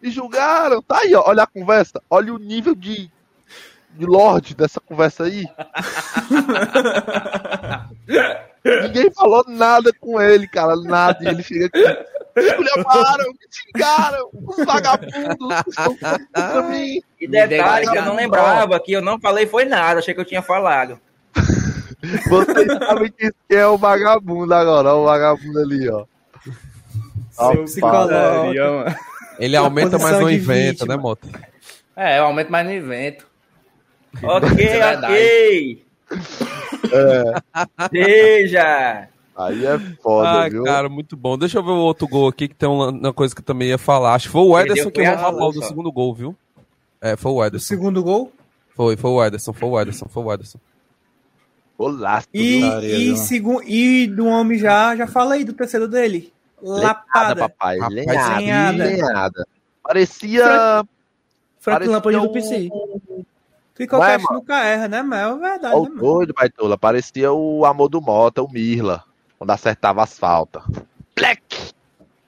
Me 0.00 0.10
julgaram! 0.10 0.80
Tá 0.82 0.98
aí, 1.00 1.14
ó. 1.14 1.22
Olha 1.26 1.42
a 1.42 1.46
conversa. 1.46 2.00
Olha 2.08 2.32
o 2.32 2.38
nível 2.38 2.74
de, 2.74 3.10
de 3.94 4.06
Lorde 4.06 4.54
dessa 4.54 4.80
conversa 4.80 5.24
aí. 5.24 5.44
Ninguém 8.82 9.10
falou 9.12 9.44
nada 9.48 9.92
com 10.00 10.20
ele, 10.20 10.46
cara. 10.48 10.76
Nada. 10.76 11.18
E 11.22 11.28
ele 11.28 11.42
chega 11.42 11.66
aqui. 11.66 11.82
Me 12.42 12.42
esculhambaram, 12.42 13.24
me 13.30 13.38
xingaram. 13.50 14.28
Os 14.34 14.64
vagabundos 14.64 15.64
estão 15.68 15.96
contra 15.96 16.62
mim. 16.64 17.02
E 17.18 17.26
detalhe 17.26 17.90
que 17.90 17.96
eu 17.96 18.04
não 18.04 18.14
lembrava, 18.14 18.78
que 18.78 18.92
eu 18.92 19.00
não 19.00 19.18
falei 19.18 19.46
foi 19.46 19.64
nada, 19.64 20.00
achei 20.00 20.12
que 20.12 20.20
eu 20.20 20.24
tinha 20.24 20.42
falado. 20.42 21.00
Vocês 22.28 22.66
sabem 22.78 23.10
quem 23.16 23.32
é 23.50 23.66
o 23.66 23.78
vagabundo 23.78 24.52
agora. 24.52 24.94
Ó, 24.94 25.02
o 25.02 25.04
vagabundo 25.06 25.58
ali, 25.60 25.88
ó. 25.88 26.04
Seu 27.30 27.64
mano. 27.80 28.84
Ele 29.38 29.56
aumenta, 29.56 29.98
mas 29.98 30.12
não 30.20 30.30
inventa, 30.30 30.70
vítima. 30.70 30.96
né, 30.96 31.02
Mota? 31.02 31.28
É, 31.96 32.18
eu 32.18 32.24
aumento 32.24 32.50
mais 32.50 32.66
no 32.66 32.72
evento. 32.72 33.26
Ok, 34.22 34.48
Isso 34.48 34.74
é 34.74 34.96
ok. 34.96 35.86
Seja. 37.92 39.08
Aí 39.36 39.66
é 39.66 39.78
foda, 40.02 40.44
Ah, 40.44 40.48
viu? 40.48 40.64
cara, 40.64 40.88
muito 40.88 41.14
bom. 41.16 41.36
Deixa 41.36 41.58
eu 41.58 41.62
ver 41.62 41.70
o 41.72 41.76
outro 41.76 42.08
gol 42.08 42.28
aqui, 42.28 42.48
que 42.48 42.54
tem 42.54 42.68
uma, 42.68 43.12
coisa 43.12 43.34
que 43.34 43.40
eu 43.42 43.44
também 43.44 43.68
ia 43.68 43.76
falar. 43.78 44.14
Acho 44.14 44.26
que 44.28 44.32
foi 44.32 44.40
o 44.42 44.58
Ederson 44.58 44.90
que 44.90 45.04
foi 45.04 45.12
errou 45.12 45.26
a 45.26 45.32
bola 45.32 45.52
do 45.52 45.62
segundo 45.62 45.92
gol, 45.92 46.14
viu? 46.14 46.34
É, 47.00 47.16
foi 47.16 47.32
o 47.32 47.34
O 47.36 47.44
Ederson. 47.44 47.66
segundo 47.66 48.02
gol. 48.02 48.32
Foi, 48.74 48.96
foi 48.96 49.10
o 49.10 49.22
Ederson, 49.24 49.52
foi 49.52 49.68
o 49.68 49.78
Ederson, 49.80 50.06
foi 50.08 50.22
o 50.22 50.32
Ederson. 50.32 50.58
Golaço, 51.78 52.26
E, 52.32 52.62
e, 53.12 53.16
segun, 53.18 53.60
e 53.62 54.06
do 54.06 54.26
homem 54.26 54.58
já, 54.58 54.96
já 54.96 55.06
fala 55.06 55.34
aí 55.34 55.44
do 55.44 55.52
terceiro 55.52 55.86
dele. 55.86 56.32
Lenhada, 56.62 56.86
Lapada. 56.86 57.36
papai. 57.36 57.78
Rapaz, 57.78 57.94
lenhada, 57.94 58.38
lenhada. 58.38 58.84
lenhada. 58.84 59.46
Parecia. 59.82 60.44
Frank 61.60 61.78
parecia 61.86 61.92
Lampard 61.92 62.18
do 62.20 62.32
PC. 62.32 62.70
Ficou 63.74 63.98
Vai, 63.98 64.12
cast 64.18 64.32
nunca 64.32 64.64
erra, 64.64 64.88
né, 64.88 65.02
mas 65.02 65.20
é 65.20 65.38
verdade, 65.38 65.74
Ó, 65.74 65.82
né, 65.82 65.88
o 65.88 65.90
mano? 65.90 65.96
doido, 66.00 66.32
Baitola. 66.32 66.78
Parecia 66.78 67.30
o 67.30 67.66
amor 67.66 67.90
do 67.90 68.00
Mota, 68.00 68.42
o 68.42 68.50
Mirla. 68.50 69.04
Quando 69.38 69.50
acertava 69.50 70.02
as 70.02 70.18
faltas. 70.18 70.62
Black! 71.14 71.72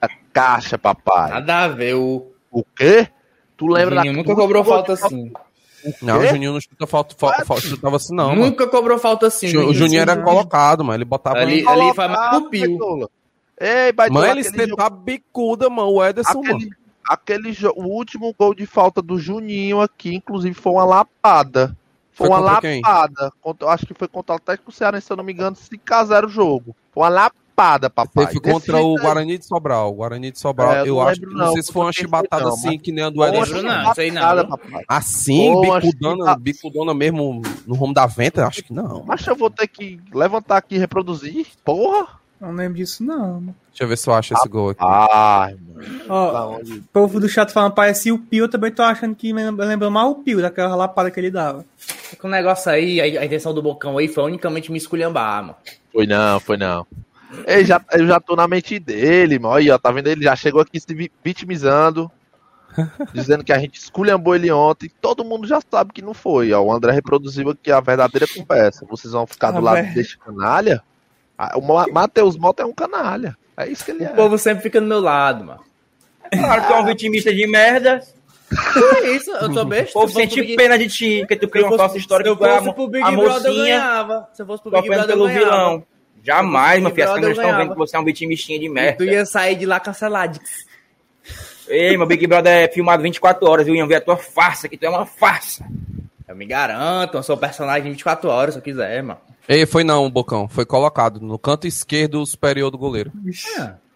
A 0.01 0.07
caixa, 0.31 0.77
papai. 0.77 1.29
Nada 1.31 1.63
a 1.63 1.67
ver. 1.67 1.95
O 1.95 2.27
O 2.51 2.63
quê? 2.63 3.07
Tu 3.57 3.67
lembra 3.67 3.97
Juninho 3.97 4.13
nunca 4.13 4.35
cobrou 4.35 4.63
falta 4.63 4.93
assim. 4.93 5.31
Não, 6.01 6.19
o? 6.19 6.25
Juninho 6.27 6.53
não 6.53 6.59
chuta 6.61 6.87
falta, 6.87 7.15
falta, 7.17 7.45
falta 7.45 7.61
chutava 7.63 7.95
assim, 7.97 8.15
não. 8.15 8.29
mano. 8.29 8.41
Nunca 8.45 8.67
cobrou 8.67 8.97
falta 8.97 9.27
assim. 9.27 9.47
O 9.47 9.49
Ju- 9.49 9.67
O 9.69 9.73
Juninho 9.73 10.01
era 10.01 10.17
colocado, 10.17 10.83
mano. 10.83 10.97
Ele 10.97 11.05
botava. 11.05 11.37
Ali- 11.39 11.63
Colocado, 11.63 11.95
foi 11.95 12.07
mais 12.07 12.29
pro 12.29 12.49
Pio. 12.49 13.09
Ei, 13.61 13.91
Baitola, 13.91 14.19
Mano, 14.27 14.39
ele 14.39 14.47
aquele 14.47 14.63
jogo- 14.67 14.75
tentar 14.77 14.89
bicuda, 14.89 15.69
mano. 15.69 15.89
O 15.91 16.03
Ederson, 16.05 16.41
mano. 16.41 16.55
aquele, 16.55 16.69
aquele 17.07 17.51
jo- 17.51 17.73
o 17.75 17.83
último 17.83 18.33
gol 18.37 18.53
de 18.55 18.65
falta 18.65 19.01
do 19.01 19.19
Juninho 19.19 19.81
aqui, 19.81 20.15
inclusive, 20.15 20.53
foi 20.55 20.71
uma 20.73 20.85
lapada. 20.85 21.75
Foi, 22.19 22.27
Foi 22.27 22.37
uma 22.37 22.39
lapada. 22.39 23.31
Contra- 23.41 23.69
acho 23.69 23.85
que 23.85 23.93
foi 23.93 24.07
contra 24.09 24.33
o 24.33 24.35
Atlético 24.35 24.71
Cearense, 24.73 25.07
se 25.07 25.13
eu 25.13 25.17
não 25.17 25.23
me 25.23 25.31
engano, 25.31 25.55
5x0 25.55 26.25
o 26.25 26.29
jogo. 26.29 26.75
Foi 26.91 27.03
uma 27.03 27.07
lapada, 27.09 27.89
papai. 27.89 28.27
Teve 28.27 28.41
contra 28.41 28.75
o 28.75 28.79
jeito 28.81 28.97
aí. 28.99 29.03
Guarani 29.05 29.37
de 29.37 29.45
Sobral. 29.45 29.89
O 29.89 29.93
Guarani 29.95 30.29
de 30.31 30.37
Sobral, 30.37 30.73
É, 30.73 30.81
eu 30.81 30.85
eu, 30.87 31.01
acho 31.01 31.19
que 31.21 31.25
lembro 31.25 31.39
não, 31.39 31.45
não, 31.47 31.53
sei 31.53 31.63
se 31.63 31.71
foi 31.71 31.81
uma 31.85 31.93
chibatada 31.93 32.43
não, 32.43 32.49
assim, 32.53 32.67
mas- 32.67 32.81
que 32.81 32.91
nem 32.91 33.05
a 33.05 33.09
do 33.09 33.23
Ederson. 33.23 33.61
não, 33.61 33.93
sei 33.93 34.11
não, 34.11 34.21
chibatada, 34.21 34.41
viu? 34.43 34.49
papai. 34.57 34.83
Assim, 34.85 35.61
bicudona, 35.61 36.25
tá- 36.25 36.35
bicudona 36.37 36.93
mesmo 36.93 37.41
no 37.65 37.75
rumo 37.75 37.93
da 37.93 38.05
venta? 38.05 38.45
Acho 38.45 38.63
que 38.63 38.73
não. 38.73 39.01
Mas 39.07 39.25
eu 39.25 39.35
vou 39.35 39.49
ter 39.49 39.67
que 39.69 39.97
levantar 40.13 40.57
aqui 40.57 40.75
e 40.75 40.77
reproduzir. 40.77 41.47
Porra! 41.63 42.18
Não 42.39 42.51
lembro 42.53 42.77
disso, 42.77 43.03
não. 43.03 43.33
mano. 43.41 43.55
Deixa 43.69 43.83
eu 43.83 43.87
ver 43.87 43.97
se 43.97 44.09
eu 44.09 44.13
acho 44.13 44.33
esse 44.33 44.47
gol 44.47 44.69
aqui. 44.69 44.81
Ai, 44.83 45.55
mano. 45.55 46.01
Ó, 46.07 46.31
Da 46.31 46.47
onde? 46.47 46.73
o 46.73 46.83
povo 46.93 47.19
do 47.19 47.27
chat 47.27 47.51
falando 47.51 47.73
parecia 47.73 48.13
o 48.13 48.19
Pio, 48.19 48.45
eu 48.45 48.49
também 48.49 48.71
tô 48.71 48.81
achando 48.81 49.13
que 49.15 49.31
lembra 49.33 49.89
mais 49.89 50.07
o 50.09 50.15
Pio, 50.15 50.41
daquela 50.41 50.75
lapada 50.75 51.11
que 51.11 51.19
ele 51.19 51.31
dava. 51.31 51.65
Com 52.19 52.27
o 52.27 52.31
negócio 52.31 52.71
aí, 52.71 52.99
a, 53.17 53.21
a 53.21 53.25
intenção 53.25 53.53
do 53.53 53.61
Bocão 53.61 53.97
aí 53.97 54.07
foi 54.07 54.23
unicamente 54.23 54.71
me 54.71 54.77
esculhambar, 54.77 55.41
mano. 55.43 55.55
Foi 55.91 56.07
não, 56.07 56.39
foi 56.39 56.55
não. 56.57 56.85
Ele 57.45 57.63
já, 57.65 57.81
eu 57.91 58.07
já 58.07 58.19
tô 58.19 58.35
na 58.35 58.47
mente 58.47 58.79
dele, 58.79 59.37
mano. 59.37 59.55
Aí, 59.55 59.69
ó, 59.69 59.77
tá 59.77 59.91
vendo? 59.91 60.07
Ele 60.07 60.23
já 60.23 60.35
chegou 60.35 60.61
aqui 60.61 60.79
se 60.79 60.93
vi- 60.95 61.11
vitimizando, 61.23 62.09
dizendo 63.13 63.43
que 63.43 63.51
a 63.53 63.59
gente 63.59 63.77
esculhambou 63.79 64.35
ele 64.35 64.51
ontem. 64.51 64.89
Todo 65.01 65.23
mundo 65.25 65.47
já 65.47 65.59
sabe 65.69 65.91
que 65.93 66.01
não 66.01 66.13
foi. 66.13 66.51
Ó, 66.53 66.61
o 66.63 66.71
André 66.73 66.91
reproduziu 66.91 67.49
aqui 67.49 67.71
a 67.71 67.79
verdadeira 67.79 68.25
conversa. 68.27 68.85
Vocês 68.89 69.13
vão 69.13 69.27
ficar 69.27 69.51
do 69.51 69.57
Ah, 69.57 69.61
lado 69.61 69.75
velho. 69.83 69.93
deste 69.93 70.17
canalha? 70.17 70.81
O 71.55 71.61
Ma- 71.61 71.87
Matheus 71.91 72.35
Mota 72.37 72.63
é 72.63 72.65
um 72.65 72.73
canalha. 72.73 73.35
É 73.55 73.67
isso 73.67 73.83
que 73.85 73.91
ele 73.91 74.03
é. 74.03 74.11
O 74.11 74.15
povo 74.15 74.37
sempre 74.37 74.63
fica 74.63 74.79
do 74.81 74.87
meu 74.87 74.99
lado, 74.99 75.43
mano. 75.45 75.61
Claro 76.31 76.67
que 76.67 76.73
é 76.73 76.75
um 76.77 76.85
vitimista 76.85 77.33
de 77.33 77.47
merda. 77.47 78.01
É 79.03 79.11
isso, 79.11 79.29
eu 79.31 79.51
tô 79.53 79.61
O 79.61 79.65
besta. 79.65 79.93
povo 79.93 80.05
eu 80.05 80.09
fosse 80.09 80.13
sente 80.15 80.41
Big- 80.41 80.55
pena 80.55 80.77
de 80.77 80.87
ti, 80.87 81.19
porque 81.19 81.35
tu 81.35 81.47
cria 81.47 81.63
eu 81.63 81.67
uma 81.69 81.77
falsa 81.77 81.97
história 81.97 82.23
se 82.23 82.29
eu 82.29 82.35
que 82.35 82.43
tu 82.43 82.47
é 82.47 82.51
a, 82.51 82.55
fosse 82.55 82.65
mo- 82.67 82.73
pro 82.73 82.87
Big 82.87 83.03
a 83.03 83.11
Brother, 83.11 83.25
eu 83.31 83.33
mocinha 83.53 83.63
ganhava. 83.79 84.29
Se 84.33 84.41
eu 84.41 84.45
fosse 84.45 84.63
pro 84.63 84.71
Big 84.71 84.87
Brother, 84.87 85.03
eu 85.03 85.07
pelo 85.07 85.25
ganhava. 85.27 85.45
vilão. 85.45 85.83
Jamais, 86.23 86.81
meu 86.81 86.91
filho, 86.91 87.03
as 87.03 87.13
câmeras 87.13 87.37
eu 87.37 87.43
estão 87.43 87.57
vendo 87.57 87.71
que 87.71 87.77
você 87.77 87.95
é 87.95 87.99
um 87.99 88.03
vitimistinha 88.03 88.59
de 88.59 88.65
E 88.65 88.69
tu 88.69 88.73
merda. 88.73 89.05
ia 89.05 89.25
sair 89.25 89.55
de 89.55 89.65
lá 89.65 89.79
cancelado. 89.79 90.39
Ei, 91.67 91.95
meu 91.97 92.07
Big 92.07 92.25
Brother 92.25 92.51
é 92.51 92.67
filmado 92.67 93.03
24 93.03 93.47
horas, 93.47 93.65
viu? 93.65 93.75
Iam 93.75 93.87
ver 93.87 93.95
a 93.95 94.01
tua 94.01 94.17
farsa, 94.17 94.67
que 94.67 94.75
tu 94.77 94.85
é 94.85 94.89
uma 94.89 95.05
farsa. 95.05 95.63
Eu 96.29 96.35
me 96.35 96.45
garanto, 96.45 97.17
eu 97.17 97.23
sou 97.23 97.35
personagem 97.35 97.91
24 97.91 98.29
horas 98.29 98.53
se 98.53 98.59
eu 98.59 98.63
quiser, 98.63 99.01
mano. 99.01 99.19
Ei, 99.47 99.65
foi 99.65 99.83
não, 99.83 100.07
Bocão. 100.11 100.47
Foi 100.47 100.63
colocado 100.63 101.19
no 101.19 101.39
canto 101.39 101.65
esquerdo 101.65 102.23
superior 102.23 102.69
do 102.69 102.77
goleiro. 102.77 103.11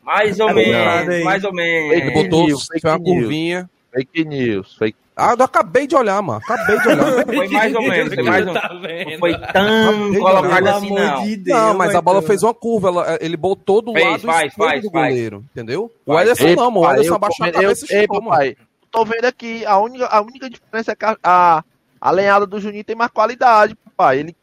Mais 0.02 0.40
ou 0.40 0.50
É 0.50 0.54
menos, 0.54 1.24
mais 1.24 1.44
ou 1.44 1.52
Ele 1.60 2.06
menos. 2.06 2.14
botou 2.24 2.48
news, 2.48 2.66
foi 2.66 2.80
fake 2.80 2.88
uma 2.88 2.98
news. 2.98 3.20
curvinha. 3.22 3.70
Fake 3.94 4.26
news. 4.26 4.76
Fake... 4.78 4.98
Ah, 5.16 5.36
eu 5.38 5.46
acabei 5.46 5.86
de 5.86 5.96
olhar, 5.96 6.20
mano. 6.24 6.42
Acabei 6.44 6.80
de 6.82 6.88
olhar. 6.90 7.06
Foi 7.24 7.48
mais 7.50 7.76
ou 7.76 7.82
menos, 7.84 8.14
foi 8.16 8.24
mais 8.24 8.48
ou 8.48 8.54
Tá 8.56 8.70
Não 8.74 9.20
foi 9.20 9.38
tão 9.54 10.14
colocado 10.16 10.68
assim, 10.70 10.90
não. 10.92 11.24
de 11.24 11.36
Deus. 11.38 11.60
Não, 11.60 11.74
mas 11.76 11.94
a 11.94 12.02
bola 12.02 12.22
fez 12.24 12.42
uma 12.42 12.54
curva. 12.56 12.88
ela- 12.88 13.18
ele 13.22 13.38
botou 13.38 13.80
do 13.84 13.94
Fez, 13.94 14.04
lado 14.10 14.22
faz, 14.24 14.48
esquerdo 14.48 14.68
faz, 14.70 14.82
do 14.82 14.90
faz. 14.90 15.10
goleiro, 15.14 15.46
entendeu? 15.52 15.92
O 16.04 16.14
Faz. 16.16 16.30
Ederson 16.30 16.48
Ei, 16.48 16.56
não, 16.56 16.72
mano. 16.72 16.88
O 16.88 16.92
Ederson 16.94 17.14
abaixou 17.14 17.46
a 17.46 17.52
tô 17.52 17.54
vendo- 17.54 17.62
cabeça 17.64 17.86
e 17.88 17.96
ei, 17.96 18.02
chutou, 18.02 18.22
mano. 18.24 18.56
tô 18.92 19.06
vendo 19.06 19.26
aqui, 19.26 19.64
a 19.68 19.78
única, 19.78 20.08
a 20.08 20.20
única 20.22 20.50
diferença 20.50 20.92
é 20.94 20.96
que 20.96 21.06
a, 21.06 21.16
a, 21.24 21.64
a 22.04 22.12
lenhada 22.12 22.46
do 22.46 22.60
Juninho 22.60 22.84
tem 22.84 22.98
mais 22.98 23.10
qualidade, 23.10 23.76
papai. 23.76 24.20
Ele 24.20 24.36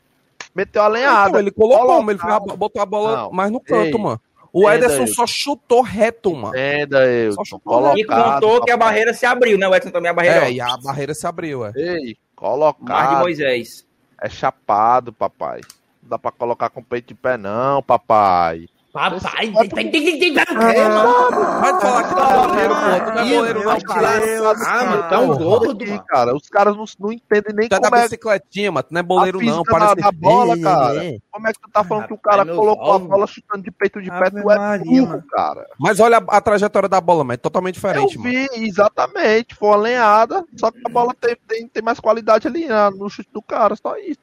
meteu 0.55 0.81
a 0.81 0.89
lenhada. 0.89 1.29
Então, 1.29 1.41
ele 1.41 1.51
colocou, 1.51 1.81
colocado. 1.81 2.07
mas 2.07 2.19
ele 2.19 2.41
foi 2.49 2.57
botou 2.57 2.81
a 2.81 2.87
bola 2.87 3.17
Não. 3.19 3.33
mais 3.33 3.51
no 3.53 3.61
canto, 3.61 3.99
Ei, 3.99 4.03
mano. 4.03 4.19
O 4.51 4.69
Ederson 4.69 5.07
só 5.07 5.27
chutou 5.27 5.83
reto, 5.83 6.35
mano. 6.35 6.57
Entenda, 6.57 7.05
eu. 7.05 7.33
Só 7.35 7.45
chutou, 7.45 7.61
colocado, 7.61 7.99
E 7.99 8.05
contou 8.07 8.65
que 8.65 8.71
a 8.71 8.79
barreira 8.79 9.13
se 9.13 9.27
abriu, 9.27 9.59
né? 9.59 9.69
O 9.69 9.75
Edson 9.75 9.91
também 9.91 10.11
a 10.11 10.15
barreira. 10.15 10.47
É, 10.47 10.53
e 10.53 10.59
a 10.59 10.75
barreira 10.79 11.13
se 11.13 11.27
abriu, 11.27 11.67
é. 11.67 11.73
Ei, 11.77 11.85
Mar 11.87 12.01
de 12.01 12.19
colocado. 12.35 13.21
Moisés. 13.21 13.87
É 14.19 14.29
chapado, 14.31 15.13
papai. 15.13 15.61
Não 16.03 16.09
dá 16.09 16.19
pra 16.19 16.33
colocar 16.33 16.71
com 16.71 16.83
peito 16.83 17.09
de 17.09 17.15
pé, 17.15 17.37
não, 17.37 17.83
papai. 17.83 18.69
Papai, 18.93 19.53
tem, 19.69 19.91
tem, 19.91 20.19
tem, 20.19 20.35
falar 20.35 22.03
que 22.03 22.15
tá 22.15 22.47
goleiro, 22.47 22.75
pô. 22.75 22.81
Tu 23.05 23.15
não 23.15 23.21
é 23.21 23.35
goleiro, 23.35 23.65
não, 23.65 23.81
cara. 23.81 24.21
Ah, 24.67 24.85
mano, 24.85 25.15
é 25.15 25.19
um 25.19 25.39
gordo, 25.39 25.71
aqui, 25.71 25.91
mano. 25.91 26.05
cara. 26.09 26.35
Os 26.37 26.49
caras 26.49 26.77
não, 26.77 26.85
não 26.99 27.13
entendem 27.13 27.55
nem 27.55 27.67
é 27.67 27.69
da 27.69 27.79
como 27.79 27.95
é, 27.95 28.03
bicicletinha, 28.03 28.73
mano. 28.73 28.83
Tu 28.83 28.93
não 28.93 28.99
é 29.01 29.03
boleiro, 29.03 29.41
não. 29.41 29.63
Parece 29.63 29.95
da 29.95 30.11
bola, 30.11 30.55
É, 30.55 30.61
cara. 30.61 31.05
é. 31.05 31.19
como 31.31 31.49
é 31.49 31.53
que 31.53 31.61
tu 31.61 31.71
tá 31.71 31.85
falando 31.85 32.07
que 32.09 32.15
o 32.15 32.17
Rapaz, 32.17 32.37
cara 32.39 32.57
colocou 32.57 32.93
a 32.93 32.99
bola 32.99 33.27
chutando 33.29 33.63
de 33.63 33.71
peito 33.71 34.03
de 34.03 34.11
pé. 34.11 34.31
Tu 34.31 34.51
é 34.51 34.79
burro, 34.79 35.23
cara. 35.31 35.67
Mas 35.79 36.01
olha 36.01 36.17
a, 36.27 36.41
trajetória 36.41 36.89
da 36.89 37.01
bola, 37.01 37.23
mano. 37.23 37.35
É 37.35 37.37
totalmente 37.37 37.75
diferente, 37.75 38.17
Eu 38.17 38.23
mano. 38.23 38.33
vi, 38.35 38.49
exatamente. 38.67 39.55
Foi 39.55 39.69
uma 39.69 39.77
lenhada. 39.77 40.45
Só 40.57 40.71
que 40.73 40.81
a 40.85 40.89
bola 40.89 41.15
tem, 41.15 41.37
mais 41.83 42.01
qualidade 42.01 42.49
ali 42.49 42.67
né, 42.67 42.91
no 42.91 43.09
chute 43.09 43.31
do 43.33 43.41
cara. 43.41 43.77
Só 43.77 43.97
isso. 43.97 44.19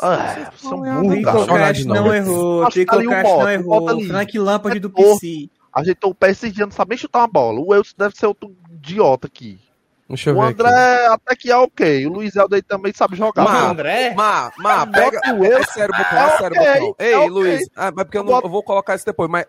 Ah, 0.00 0.50
são 0.56 0.78
burros, 0.80 1.24
cara. 1.24 1.38
Tricocast 1.44 1.82
de 1.82 1.88
não 1.88 1.94
novo. 1.96 2.14
errou, 2.14 2.62
Acho 2.64 2.72
que 2.72 2.80
ali 2.90 3.06
o 3.06 3.10
Tricocast 3.10 3.38
não 3.38 3.50
errou. 3.50 4.00
Frank 4.06 4.38
Lampard 4.38 4.80
do. 4.80 4.90
PC. 4.90 5.48
Ajeitou 5.72 6.10
o 6.10 6.14
pé 6.14 6.30
esses 6.30 6.52
dias, 6.52 6.66
não 6.66 6.72
sabe 6.74 6.90
nem 6.90 6.98
chutar 6.98 7.20
uma 7.20 7.28
bola. 7.28 7.60
O 7.60 7.70
Wilson 7.70 7.94
deve 7.98 8.16
ser 8.16 8.26
outro 8.26 8.54
idiota 8.72 9.26
aqui. 9.26 9.60
Deixa 10.08 10.30
eu 10.30 10.38
o 10.38 10.40
ver 10.40 10.46
André 10.48 11.06
até 11.08 11.36
que 11.36 11.50
é 11.50 11.56
ok. 11.56 12.06
O 12.06 12.10
Luiz 12.10 12.34
Helder 12.34 12.62
também 12.64 12.92
sabe 12.94 13.14
jogar. 13.14 13.44
Mas- 13.44 13.52
Mas- 13.52 13.70
André? 13.72 14.14
Má, 14.14 14.50
má, 14.58 14.86
pega. 14.86 15.20
Bota 15.20 15.34
o 15.34 15.44
eu. 15.44 15.58
É 15.58 15.64
sério, 15.64 15.94
Bocão, 15.94 16.18
É 16.18 16.24
é 16.26 16.36
sério, 16.38 16.56
Bocão. 16.56 16.94
Ei, 16.98 17.12
é. 17.12 17.26
Luiz. 17.28 17.68
Ah, 17.76 17.92
mas 17.94 18.04
porque 18.04 18.16
eu, 18.18 18.24
não, 18.24 18.40
eu 18.40 18.48
vou 18.48 18.62
colocar 18.62 18.94
isso 18.94 19.04
depois, 19.04 19.28
mas. 19.30 19.44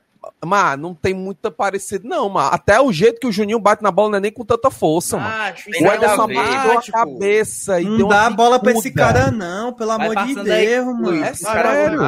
Má, 0.46 0.76
não 0.76 0.94
tem 0.94 1.14
muita 1.14 1.50
parecida, 1.50 2.08
não, 2.08 2.28
má. 2.30 2.48
Até 2.50 2.80
o 2.80 2.92
jeito 2.92 3.20
que 3.22 3.28
o 3.28 3.32
Juninho 3.32 3.60
bate 3.60 3.82
na 3.82 3.90
bola 3.92 4.12
não 4.12 4.18
é 4.18 4.22
nem 4.22 4.32
com 4.32 4.44
tanta 4.44 4.70
força, 4.70 5.18
mano. 5.18 5.30
Acho, 5.30 5.70
O 5.70 5.74
Ederson 5.88 6.22
a 6.24 6.28
ver. 6.28 6.38
abaixou 6.38 6.78
a 6.78 6.82
cabeça 6.92 7.80
e 7.82 7.86
deu 7.86 7.98
Não 8.00 8.06
uma 8.08 8.16
dá 8.16 8.26
a 8.26 8.30
bola 8.30 8.60
pra 8.60 8.72
esse 8.74 8.92
cara, 8.92 9.32
não, 9.32 9.74
pelo 9.74 9.92
amor 9.92 10.16
de 10.26 10.36
Deus, 10.36 10.86
mano. 10.86 11.24
É 11.24 11.34
sério. 11.34 12.00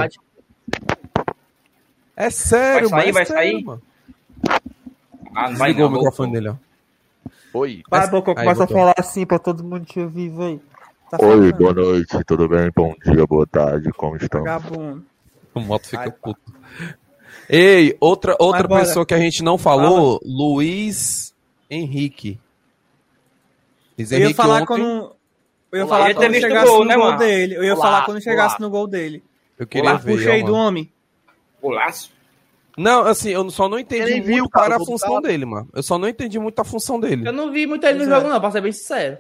É 2.16 2.30
sério, 2.30 2.90
Vai 2.90 3.12
mano. 3.12 3.12
sair, 3.12 3.12
vai 3.14 3.24
é 3.24 3.26
sério, 3.26 3.52
sair? 3.52 3.64
mano. 3.64 3.82
Ah, 5.34 5.50
não 5.50 5.58
vai 5.58 5.70
Desligou 5.74 5.90
não. 5.90 5.96
o 5.96 5.98
microfone 6.00 6.32
dele, 6.34 6.50
ó. 6.50 6.56
Oi. 7.54 7.84
Vai, 7.90 8.02
Aí, 8.06 8.22
começa 8.22 8.64
a 8.64 8.68
falar 8.68 8.94
assim 8.98 9.26
pra 9.26 9.40
todo 9.40 9.64
mundo 9.64 9.86
te 9.86 10.00
ouvir, 10.00 10.30
véi. 10.30 10.62
Tá 11.10 11.18
Oi, 11.26 11.52
boa 11.54 11.74
noite, 11.74 12.24
tudo 12.26 12.48
bem? 12.48 12.70
Bom 12.76 12.94
dia, 13.06 13.26
boa 13.26 13.46
tarde, 13.48 13.92
como 13.92 14.16
estão? 14.18 14.42
Vagabundo. 14.44 15.06
O 15.54 15.60
moto 15.60 15.86
fica 15.88 16.04
Ai, 16.04 16.12
puto. 16.12 16.40
Ei, 17.50 17.96
outra, 18.00 18.36
outra 18.40 18.68
pessoa 18.68 19.06
que 19.06 19.14
a 19.14 19.20
gente 19.20 19.44
não 19.44 19.58
falou, 19.58 20.20
Luiz 20.24 21.34
Henrique. 21.70 22.40
Luiz 23.98 24.12
Eu 24.12 24.18
ia 24.20 24.24
Henrique 24.26 24.38
falar 24.38 24.56
ontem, 24.58 24.66
quando. 24.68 25.16
Eu 25.72 25.78
ia 25.80 25.86
Olá, 25.86 25.98
falar 25.98 26.14
quando 26.14 26.34
chegasse 26.36 26.68
gol, 26.68 26.80
no 26.80 26.86
né, 26.86 26.96
gol 26.96 27.06
mano? 27.06 27.18
dele. 27.18 27.56
Eu 27.56 27.64
ia 27.64 27.74
Olá, 27.74 27.82
falar 27.86 28.06
quando 28.06 28.22
chegasse 28.22 28.56
olá. 28.56 28.60
no 28.62 28.70
gol 28.70 28.88
dele. 28.88 29.24
eu 29.58 29.68
queria 29.68 29.92
Lá, 29.92 29.98
ver. 29.98 30.12
puxei 30.14 30.44
ó, 30.44 30.46
do 30.46 30.54
homem. 30.54 30.92
O 31.62 31.70
laço. 31.70 32.12
Não, 32.78 33.02
assim, 33.06 33.30
eu 33.30 33.50
só 33.50 33.68
não 33.70 33.78
entendi 33.78 34.04
Ele 34.04 34.16
muito 34.16 34.26
viu, 34.28 34.50
cara, 34.50 34.78
a 34.78 34.80
função 34.80 35.22
dele, 35.22 35.46
mano. 35.46 35.70
Eu 35.74 35.84
só 35.84 35.98
não 35.98 36.08
entendi 36.08 36.40
muito 36.40 36.60
a 36.60 36.64
função 36.64 37.00
dele. 37.00 37.28
Eu 37.28 37.34
não 37.34 37.52
vi 37.52 37.68
muito 37.68 37.86
ele 37.86 38.00
no 38.00 38.06
jogo, 38.06 38.28
não, 38.28 38.40
pra 38.40 38.50
ser 38.52 38.62
bem 38.62 38.72
sincero. 38.72 39.18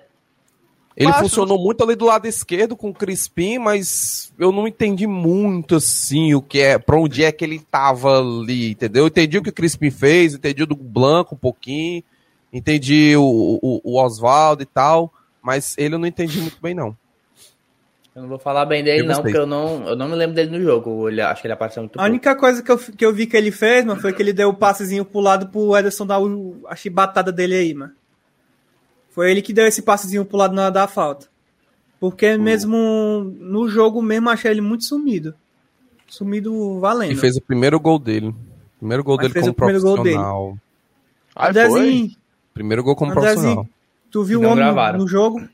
Ele 0.96 1.10
Mas- 1.10 1.22
funcionou 1.22 1.58
muito 1.58 1.84
ali 1.84 1.96
do 1.96 2.06
lado 2.06 2.28
esquerdo 2.28 2.76
com 2.76 2.90
o 2.90 2.94
Crispim, 2.94 3.58
mas 3.58 4.34
eu 4.38 4.52
não 4.52 4.68
entendi 4.68 5.08
muito 5.08 5.76
assim 5.76 6.34
o 6.34 6.42
que 6.42 6.60
é, 6.60 6.78
pra 6.78 6.98
onde 7.00 7.24
é 7.24 7.32
que 7.32 7.46
ele 7.46 7.60
tava 7.60 8.20
ali, 8.20 8.72
entendeu? 8.72 9.04
Eu 9.04 9.08
entendi 9.08 9.38
o 9.38 9.44
que 9.44 9.50
o 9.50 9.54
Crispim 9.54 9.90
fez, 9.90 10.34
entendi 10.34 10.64
o 10.64 10.68
do 10.68 10.76
Blanco 10.76 11.36
um 11.36 11.38
pouquinho, 11.38 12.04
entendi 12.52 13.16
o, 13.16 13.24
o, 13.62 13.82
o 13.84 14.04
Oswaldo 14.04 14.64
e 14.64 14.66
tal, 14.66 15.14
mas 15.42 15.76
ele 15.78 15.96
eu 15.96 16.00
não 16.00 16.08
entendi 16.08 16.40
muito 16.42 16.58
bem, 16.62 16.74
não. 16.74 16.96
Eu 18.14 18.24
não 18.24 18.30
vou 18.30 18.40
falar 18.40 18.66
bem 18.66 18.84
dele, 18.84 19.04
Eu 19.04 19.06
não, 19.06 19.22
porque 19.22 19.38
eu 19.38 19.46
não, 19.46 19.88
eu 19.88 19.96
não 19.96 20.10
me 20.10 20.16
lembro 20.16 20.36
dele 20.36 20.52
no 20.52 20.62
jogo. 20.62 21.08
Ele, 21.08 21.22
acho 21.22 21.42
que 21.42 21.48
ele 21.48 21.54
apareceu 21.54 21.82
muito 21.82 21.98
A 21.98 22.04
única 22.04 22.36
coisa 22.36 22.62
que 22.62 22.70
eu, 22.70 22.78
que 22.78 23.06
eu 23.06 23.14
vi 23.14 23.26
que 23.26 23.38
ele 23.38 23.52
fez, 23.52 23.86
mano, 23.86 24.02
foi 24.02 24.12
que 24.12 24.22
ele 24.22 24.34
deu 24.34 24.50
o 24.50 24.54
passezinho 24.54 25.06
pro 25.06 25.22
lado 25.22 25.48
pro 25.48 25.78
Ederson 25.78 26.06
dar 26.06 26.20
o, 26.20 26.62
a 26.68 26.76
chibatada 26.76 27.32
dele 27.32 27.56
aí, 27.56 27.74
mano. 27.74 27.94
Foi 29.12 29.30
ele 29.30 29.42
que 29.42 29.54
deu 29.54 29.68
esse 29.68 29.82
passezinho 29.82 30.26
pro 30.26 30.38
lado 30.38 30.56
na 30.56 30.64
hora 30.64 30.72
da 30.72 30.88
falta. 30.88 31.28
Porque 32.00 32.36
mesmo 32.38 32.78
no 33.40 33.68
jogo 33.70 34.02
mesmo, 34.02 34.30
achei 34.30 34.50
ele 34.50 34.62
muito 34.62 34.86
sumido. 34.86 35.36
Sumido 36.08 36.80
valendo. 36.80 37.12
E 37.12 37.16
fez 37.16 37.36
o 37.38 37.42
primeiro 37.42 37.80
gol 37.80 38.00
dele. 38.00 38.34
Primeiro 38.80 39.04
gol 39.04 39.18
Mas 39.18 39.24
dele 39.24 39.34
fez 39.34 39.44
como 39.44 39.52
o 39.52 39.56
primeiro 39.56 39.82
gol 39.82 40.04
dele. 40.04 40.16
profissional. 40.16 40.58
Aí 41.36 41.54
foi. 41.54 42.12
Primeiro 42.54 42.84
gol 42.84 42.96
como 42.96 43.12
Andrezinho, 43.12 43.36
profissional. 43.36 43.68
tu 44.10 44.24
viu 44.24 44.40
o 44.40 44.44
homem 44.44 44.56
no, 44.56 44.62
gravaram. 44.74 45.00
no 45.00 45.08
jogo? 45.08 45.48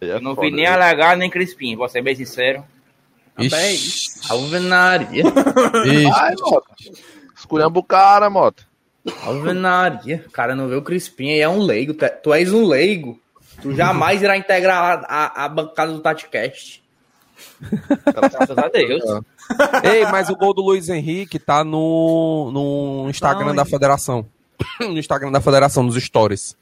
Eu 0.00 0.20
não 0.20 0.34
vi 0.34 0.50
nem 0.50 0.64
né? 0.64 0.70
Alagado 0.70 1.18
nem 1.18 1.30
Crispim, 1.30 1.76
vou 1.76 1.88
ser 1.88 2.02
bem 2.02 2.14
sincero. 2.14 2.64
Ixi, 3.38 4.20
Alvenaria. 4.30 5.22
ixi. 5.86 6.06
Ai, 6.12 6.34
Mota. 6.40 6.66
Esculhamba 7.36 7.78
o 7.78 7.84
cara, 7.84 8.28
Mota. 8.30 8.64
Alvenaria. 9.22 10.24
O 10.26 10.30
cara 10.30 10.54
não 10.54 10.68
vê 10.68 10.74
o 10.76 10.82
Crispim 10.82 11.30
aí, 11.30 11.40
é 11.40 11.48
um 11.48 11.60
leigo. 11.62 11.94
Tu 11.94 12.04
é- 12.32 12.40
és 12.40 12.52
um 12.52 12.64
leigo. 12.66 13.20
Tu 13.62 13.74
jamais 13.74 14.22
irá 14.22 14.36
integrar 14.36 15.04
a, 15.08 15.24
a, 15.42 15.44
a 15.44 15.48
bancada 15.48 15.92
do 15.92 16.00
TatiCast. 16.00 16.82
Graças 18.06 18.58
a 18.58 18.68
Deus. 18.68 19.02
Ei, 19.84 20.04
mas 20.06 20.30
o 20.30 20.36
gol 20.36 20.54
do 20.54 20.62
Luiz 20.62 20.88
Henrique 20.88 21.38
tá 21.38 21.62
no, 21.64 22.50
no 22.52 23.10
Instagram 23.10 23.46
Não, 23.48 23.54
da 23.56 23.64
federação. 23.64 24.26
No 24.80 24.98
Instagram 24.98 25.30
da 25.32 25.40
federação, 25.40 25.82
nos 25.82 25.96
stories. 26.02 26.56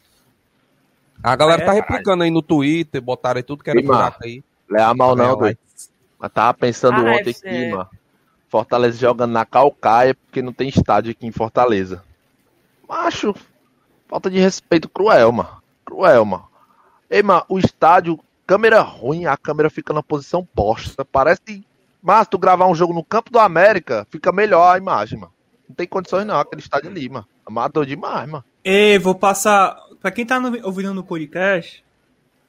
A 1.23 1.37
galera 1.37 1.63
É, 1.63 1.67
tá 1.67 1.73
replicando 1.73 2.25
aí 2.25 2.31
no 2.31 2.43
Twitter, 2.43 3.01
botaram 3.01 3.39
aí 3.39 3.43
tudo 3.43 3.63
que 3.63 3.71
era 3.71 3.81
buraco 3.81 4.25
aí. 4.25 4.43
Leva 4.69 4.95
mal 4.95 5.15
não, 5.15 5.37
doido. 5.37 5.59
Mas 6.19 6.33
tava 6.33 6.55
pensando 6.55 6.97
Ah, 7.07 7.13
ontem 7.13 7.31
aqui, 7.31 7.35
ser. 7.35 7.71
mano. 7.71 7.89
Fortaleza 8.49 8.99
jogando 8.99 9.31
na 9.33 9.45
Calcaia 9.47 10.15
porque 10.15 10.43
não 10.43 10.53
tem 10.53 10.69
estádio 10.69 11.13
aqui 11.13 11.27
em 11.27 11.33
Fortaleza. 11.33 12.03
Macho, 12.93 13.35
falta 14.07 14.29
de 14.31 14.39
respeito 14.39 14.89
cruel, 14.89 15.33
mano. 15.33 15.63
Cruel, 15.85 16.25
mano. 16.27 16.45
Ei, 17.09 17.23
mano, 17.23 17.43
o 17.49 17.59
estádio, 17.59 18.19
câmera 18.47 18.81
ruim, 18.83 19.25
a 19.25 19.37
câmera 19.37 19.71
fica 19.71 19.95
na 19.95 20.03
posição 20.03 20.47
posta. 20.55 21.05
Parece. 21.05 21.65
Mas 22.03 22.27
tu 22.29 22.37
gravar 22.37 22.67
um 22.67 22.75
jogo 22.75 22.93
no 22.93 23.03
Campo 23.05 23.31
do 23.31 23.39
América, 23.39 24.07
fica 24.11 24.31
melhor 24.33 24.75
a 24.75 24.77
imagem, 24.77 25.19
mano. 25.21 25.33
Não 25.69 25.75
tem 25.75 25.87
condições 25.87 26.27
não, 26.27 26.39
aquele 26.39 26.61
estádio 26.61 26.91
ali, 26.91 27.09
mano. 27.09 27.27
Amador 27.47 27.87
demais, 27.87 28.29
mano. 28.29 28.45
E 28.65 28.99
vou 28.99 29.15
passar. 29.15 29.77
Pra 30.01 30.11
quem 30.11 30.27
tá 30.27 30.39
no- 30.41 30.67
ouvindo 30.67 30.93
no 30.93 31.05
podcast, 31.05 31.83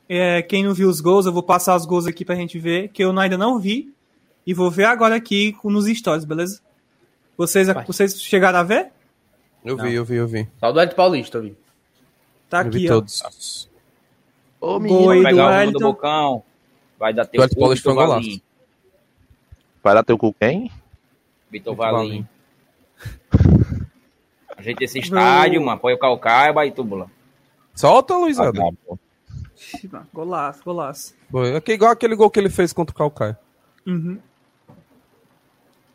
é, 0.10 0.42
quem 0.42 0.64
não 0.64 0.74
viu 0.74 0.90
os 0.90 1.00
gols, 1.00 1.26
eu 1.26 1.32
vou 1.32 1.44
passar 1.44 1.76
os 1.76 1.86
gols 1.86 2.06
aqui 2.08 2.26
pra 2.26 2.36
gente 2.36 2.58
ver, 2.60 2.90
que 2.90 3.04
eu 3.04 3.18
ainda 3.18 3.38
não 3.38 3.60
vi. 3.60 3.94
E 4.46 4.54
vou 4.54 4.70
ver 4.70 4.86
agora 4.86 5.16
aqui 5.16 5.54
com- 5.54 5.70
nos 5.70 5.86
stories, 5.86 6.26
beleza? 6.26 6.60
Vocês, 7.38 7.68
Vai. 7.68 7.86
vocês 7.86 8.22
chegaram 8.22 8.60
a 8.60 8.64
ver? 8.64 8.92
Eu 9.64 9.78
vi, 9.78 9.94
eu 9.94 10.04
vi, 10.06 10.16
eu 10.16 10.28
vi. 10.28 10.48
Só 10.60 10.72
do 10.72 10.82
Ed 10.82 10.94
Paulista, 10.96 11.40
vi. 11.40 11.56
Tá 12.50 12.62
eu 12.64 12.72
vi 12.72 12.78
aqui, 12.86 12.90
ó. 12.92 12.96
todos. 12.96 13.70
Ô, 14.60 14.80
menino, 14.80 15.06
Vai 15.08 15.18
do 15.18 15.24
pegar 15.24 15.44
o 15.46 15.48
do 15.50 15.54
Wellington. 15.56 15.80
Bocão. 15.80 16.44
Vai 17.00 17.14
dar 17.14 17.26
teu 17.26 17.40
Do 17.42 17.46
Ed 17.46 17.54
cu, 17.56 17.60
Paulista 17.62 17.90
Vitor 17.90 17.94
foi 17.96 18.04
um 18.04 18.08
golaço. 18.08 18.28
Valim. 18.28 18.42
vai 19.84 19.94
dar 19.94 20.04
teu 20.04 20.18
cu 20.18 20.34
quem? 20.34 20.72
Vitor 21.52 21.76
Valim. 21.76 22.28
Ajeita 24.58 24.84
esse 24.84 25.00
estádio, 25.00 25.62
mano. 25.64 25.80
Põe 25.80 25.94
o 25.94 25.98
calcaia, 26.00 26.54
vai 26.54 26.72
túbula. 26.72 27.10
Solta, 27.76 28.16
Luiz 28.16 28.40
Ah, 28.40 28.46
Helder. 28.46 28.74
pô. 28.86 28.98
Ixi, 29.56 29.88
mano, 29.92 30.08
Golaço, 30.14 30.64
golaço. 30.64 31.16
Foi 31.32 31.56
aqui, 31.56 31.74
igual 31.74 31.92
aquele 31.92 32.16
gol 32.16 32.30
que 32.30 32.40
ele 32.40 32.50
fez 32.50 32.72
contra 32.74 32.94
o 32.94 32.98
Calcaia. 32.98 33.38
Uhum. 33.88 34.20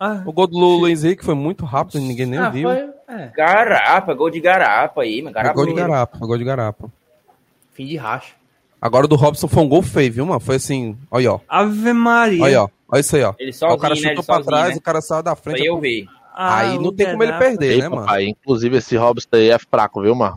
Ah, 0.00 0.22
O 0.26 0.32
gol 0.32 0.46
do 0.46 0.56
Lu- 0.58 0.78
Luiz 0.78 1.04
Henrique 1.04 1.24
foi 1.24 1.34
muito 1.34 1.64
rápido, 1.64 2.00
ninguém 2.00 2.26
nem 2.26 2.38
ah, 2.38 2.50
viu. 2.50 2.68
foi. 2.68 2.90
É, 3.08 3.28
Garapa, 3.34 4.12
gol 4.14 4.30
de 4.30 4.40
garapa 4.40 5.02
aí, 5.02 5.22
mano. 5.22 5.34
Garapa. 5.34 5.54
gol 5.54 5.66
de 5.66 5.74
garapa, 5.74 6.18
gol 6.18 6.38
de 6.38 6.44
garapa. 6.44 6.90
fim 7.72 7.86
de 7.86 7.96
racha. 7.96 8.34
Agora 8.80 9.06
o 9.06 9.08
do 9.08 9.16
Robson 9.16 9.48
foi 9.48 9.62
um 9.62 9.68
gol 9.68 9.82
feio, 9.82 10.12
viu, 10.12 10.26
mano? 10.26 10.38
Foi 10.40 10.56
assim, 10.56 10.96
olha, 11.10 11.32
ó. 11.32 11.40
Ave 11.48 11.92
Maria. 11.92 12.44
Olha, 12.44 12.62
ó. 12.64 12.68
Olha 12.90 13.00
isso 13.00 13.16
aí, 13.16 13.22
ó. 13.24 13.34
Ele 13.38 13.48
Aí 13.48 13.52
sozinho, 13.52 13.76
o 13.76 13.80
cara 13.80 13.94
né? 13.94 14.00
chutou 14.00 14.12
Ele 14.12 14.22
pra 14.22 14.34
sozinho, 14.36 14.46
trás, 14.50 14.68
né? 14.70 14.76
o 14.76 14.80
cara 14.80 15.00
saiu 15.00 15.22
da 15.22 15.34
frente. 15.34 15.60
aí 15.62 15.66
eu 15.66 15.80
vi. 15.80 16.08
Ah, 16.34 16.58
Aí 16.58 16.78
não 16.78 16.94
tem 16.94 17.10
como 17.10 17.22
ele 17.24 17.32
perder, 17.32 17.78
né, 17.78 17.88
mano? 17.88 18.02
papai, 18.02 18.26
inclusive 18.26 18.76
esse 18.76 18.96
Robson 18.96 19.26
aí 19.32 19.50
é 19.50 19.58
fraco, 19.58 20.00
viu, 20.00 20.14
mano? 20.14 20.36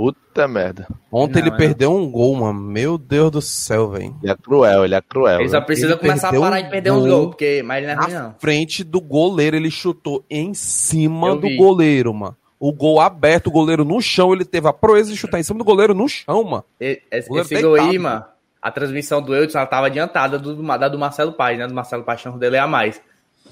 Puta 0.00 0.48
merda. 0.48 0.88
Ontem 1.12 1.40
Não, 1.40 1.48
ele 1.48 1.54
é 1.54 1.58
perdeu 1.58 1.94
um 1.94 2.10
gol, 2.10 2.34
mano. 2.34 2.58
Meu 2.58 2.96
Deus 2.96 3.30
do 3.30 3.42
céu, 3.42 3.90
velho. 3.90 4.16
Ele 4.22 4.32
é 4.32 4.34
cruel, 4.34 4.82
ele 4.86 4.94
é 4.94 5.02
cruel. 5.02 5.40
Ele 5.40 5.48
só 5.50 5.60
precisa 5.60 5.88
Ele 5.88 5.96
começar 5.98 6.30
a 6.30 6.40
parar 6.40 6.58
um 6.58 6.62
de 6.62 6.70
perder 6.70 6.90
uns 6.90 7.00
gol 7.00 7.08
gols, 7.08 7.26
porque 7.26 7.62
mas 7.62 7.84
ele 7.84 7.94
não 7.94 8.00
é 8.00 8.06
ruim, 8.06 8.14
Na 8.14 8.22
não. 8.22 8.34
frente 8.38 8.82
do 8.82 8.98
goleiro, 8.98 9.56
ele 9.56 9.70
chutou 9.70 10.24
em 10.30 10.54
cima 10.54 11.28
Eu 11.28 11.36
do 11.36 11.48
vi. 11.48 11.56
goleiro, 11.58 12.14
mano. 12.14 12.34
O 12.58 12.72
gol 12.72 12.98
aberto, 12.98 13.48
o 13.48 13.50
goleiro 13.50 13.84
no 13.84 14.00
chão, 14.00 14.32
ele 14.32 14.46
teve 14.46 14.66
a 14.66 14.72
proeza 14.72 15.10
de 15.10 15.18
chutar 15.18 15.38
em 15.38 15.42
cima 15.42 15.58
do 15.58 15.64
goleiro 15.66 15.92
no 15.92 16.08
chão, 16.08 16.44
mano. 16.44 16.64
Esse, 16.80 17.02
esse 17.10 17.60
gol 17.60 17.74
aí, 17.74 17.98
mano, 17.98 18.24
a 18.62 18.70
transmissão 18.70 19.20
do 19.20 19.34
Eudson 19.34 19.58
ela 19.58 19.66
tava 19.66 19.88
adiantada 19.88 20.38
do, 20.38 20.54
da 20.78 20.88
do 20.88 20.98
Marcelo 20.98 21.34
Paz, 21.34 21.58
né? 21.58 21.66
Do 21.66 21.74
Marcelo 21.74 22.04
Paz 22.04 22.22
chance 22.22 22.38
dele 22.38 22.56
é 22.56 22.60
a 22.60 22.66
mais. 22.66 23.02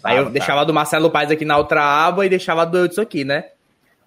Aí 0.03 0.16
eu 0.16 0.24
tá. 0.24 0.30
deixava 0.30 0.62
a 0.62 0.64
do 0.64 0.72
Marcelo 0.72 1.11
Paz 1.11 1.30
aqui 1.30 1.44
na 1.44 1.59
outra 1.59 1.82
aba 2.07 2.24
e 2.24 2.28
deixava 2.30 2.62
a 2.62 2.64
do 2.64 2.78
Eudson 2.78 3.03
aqui, 3.03 3.22
né? 3.22 3.44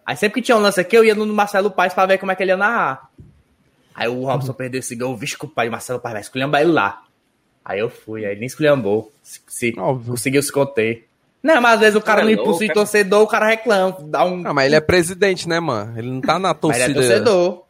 Aí 0.06 0.16
sempre 0.16 0.42
que 0.42 0.46
tinha 0.46 0.58
um 0.58 0.62
lance 0.62 0.80
aqui, 0.80 0.96
eu 0.98 1.06
ia 1.06 1.16
no 1.16 1.26
Marcelo 1.28 1.72
Paz 1.72 1.94
pra 1.94 2.06
ver 2.06 2.18
como 2.18 2.32
é 2.32 2.36
que 2.36 2.44
ele 2.44 2.52
ia 2.52 2.58
narrar. 2.58 3.10
Aí 3.94 4.08
o 4.08 4.24
Robson 4.26 4.54
perdeu 4.54 4.80
esse 4.80 4.96
gol, 4.96 5.16
vixe, 5.16 5.38
que 5.38 5.46
o 5.46 5.50
pai 5.50 5.68
do 5.68 5.72
Marcelo 5.72 6.00
Paz 6.00 6.14
vai 6.14 6.22
esculhambar 6.22 6.62
ele 6.62 6.72
lá. 6.72 7.02
Aí 7.64 7.80
eu 7.80 7.90
fui, 7.90 8.26
aí 8.26 8.32
ele 8.32 8.40
nem 8.40 8.48
esculhambou. 8.48 9.12
Se, 9.22 9.40
se 9.48 9.72
conseguiu 9.74 10.42
se 10.42 10.52
conter. 10.52 11.08
Não, 11.44 11.60
mas 11.62 11.74
às 11.76 11.80
vezes 11.80 11.96
o 11.96 12.02
cara 12.02 12.22
Cara, 12.22 12.28
louco, 12.30 12.42
impulso 12.44 12.60
de 12.66 12.72
é- 12.72 12.74
torcedor, 12.74 13.22
o 13.22 13.28
cara 13.28 13.48
reclama, 13.48 13.98
dá 14.02 14.24
um. 14.26 14.48
Ah, 14.48 14.54
mas 14.54 14.66
ele 14.68 14.76
é 14.76 14.82
presidente, 14.82 15.48
né, 15.48 15.60
mano? 15.60 15.98
Ele 15.98 16.10
não 16.10 16.22
tá 16.22 16.40
na 16.40 16.56
Mas 16.62 16.78
ele 16.78 16.92
é 16.92 16.94
torcida. 16.94 17.16
torcedor. 17.24 17.64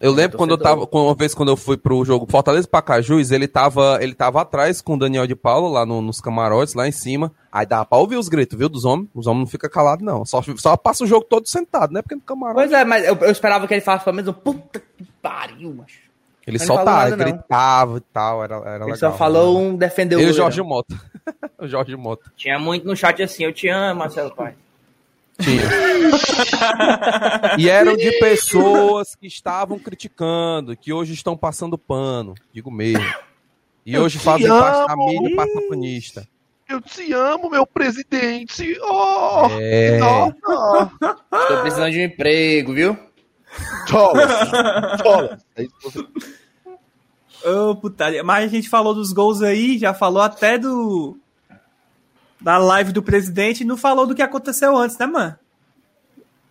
Eu 0.00 0.12
lembro 0.12 0.38
quando 0.38 0.52
eu 0.52 0.58
tava, 0.58 0.88
uma 0.90 1.14
vez 1.14 1.34
quando 1.34 1.50
eu 1.50 1.56
fui 1.56 1.76
pro 1.76 2.02
jogo 2.06 2.26
Fortaleza 2.30 2.66
e 2.66 2.70
Pacajus, 2.70 3.30
ele 3.30 3.46
tava, 3.46 3.98
ele 4.00 4.14
tava 4.14 4.40
atrás 4.40 4.80
com 4.80 4.94
o 4.94 4.98
Daniel 4.98 5.26
de 5.26 5.36
Paulo 5.36 5.68
lá 5.68 5.84
no- 5.84 6.00
nos 6.00 6.22
camarotes, 6.22 6.72
lá 6.72 6.88
em 6.88 6.92
cima. 6.92 7.30
Aí 7.52 7.66
dá 7.66 7.84
pra 7.84 7.98
ouvir 7.98 8.16
os 8.16 8.26
gritos, 8.28 8.58
viu, 8.58 8.68
dos 8.70 8.86
homens. 8.86 9.08
Os 9.14 9.26
homens 9.26 9.40
não 9.44 9.46
ficam 9.46 9.68
calados, 9.68 10.02
não. 10.04 10.24
Só, 10.24 10.40
só 10.56 10.74
passa 10.76 11.04
o 11.04 11.06
jogo 11.06 11.26
todo 11.28 11.46
sentado, 11.46 11.92
né? 11.92 12.00
Porque 12.00 12.14
no 12.14 12.22
camarote. 12.22 12.54
Pois 12.54 12.72
é, 12.72 12.82
mas 12.82 13.04
eu, 13.04 13.14
eu 13.16 13.30
esperava 13.30 13.68
que 13.68 13.74
ele 13.74 13.82
falasse 13.82 14.04
pelo 14.04 14.16
menos 14.16 14.30
um 14.30 14.32
puta 14.32 14.80
que 14.96 15.04
pariu, 15.20 15.74
macho. 15.74 15.98
Ele 16.46 16.58
soltava, 16.58 17.10
nada, 17.10 17.16
gritava 17.16 17.98
e 17.98 18.00
tal, 18.12 18.42
era, 18.42 18.56
era 18.56 18.76
Ele 18.76 18.84
legal. 18.92 18.96
só 18.96 19.12
falou 19.12 19.60
um 19.60 19.76
defendeu 19.76 20.18
Ele 20.18 20.28
e 20.28 20.32
o. 20.32 20.34
Jorge 20.34 20.62
Mota. 20.62 20.98
o 21.60 21.68
Jorge 21.68 21.94
Mota. 21.94 22.32
Tinha 22.36 22.58
muito 22.58 22.86
no 22.86 22.96
chat 22.96 23.22
assim, 23.22 23.44
eu 23.44 23.52
te 23.52 23.68
amo, 23.68 23.98
Marcelo 24.00 24.34
Pai. 24.34 24.54
Tinha. 25.40 25.62
e 27.58 27.68
eram 27.68 27.96
de 27.96 28.10
pessoas 28.18 29.14
que 29.14 29.26
estavam 29.26 29.78
criticando, 29.78 30.76
que 30.76 30.92
hoje 30.92 31.14
estão 31.14 31.36
passando 31.36 31.76
pano, 31.78 32.34
digo 32.52 32.70
mesmo. 32.70 33.04
E 33.84 33.96
hoje 33.98 34.18
te 34.18 34.24
fazem 34.24 34.46
parte 34.48 34.86
da 34.88 34.96
mídia 34.96 35.34
passapanista. 35.36 36.28
Eu 36.68 36.80
te 36.80 37.12
amo, 37.12 37.50
meu 37.50 37.66
presidente. 37.66 38.78
Oh, 38.82 39.46
É. 39.60 39.98
nossa. 39.98 40.36
Tô 41.48 41.60
precisando 41.62 41.90
de 41.90 41.98
um 41.98 42.02
emprego, 42.04 42.72
viu? 42.74 42.96
Você- 45.82 46.08
Ô, 47.44 47.74
putaria. 47.74 48.22
Mas 48.22 48.44
a 48.44 48.48
gente 48.48 48.68
falou 48.68 48.94
dos 48.94 49.12
gols 49.12 49.42
aí, 49.42 49.78
já 49.78 49.94
falou 49.94 50.22
até 50.22 50.58
do. 50.58 51.16
Da 52.40 52.56
live 52.58 52.92
do 52.92 53.02
presidente 53.02 53.60
e 53.62 53.66
não 53.66 53.76
falou 53.76 54.06
do 54.06 54.14
que 54.14 54.22
aconteceu 54.22 54.76
antes, 54.76 54.96
né, 54.98 55.06
mano? 55.06 55.36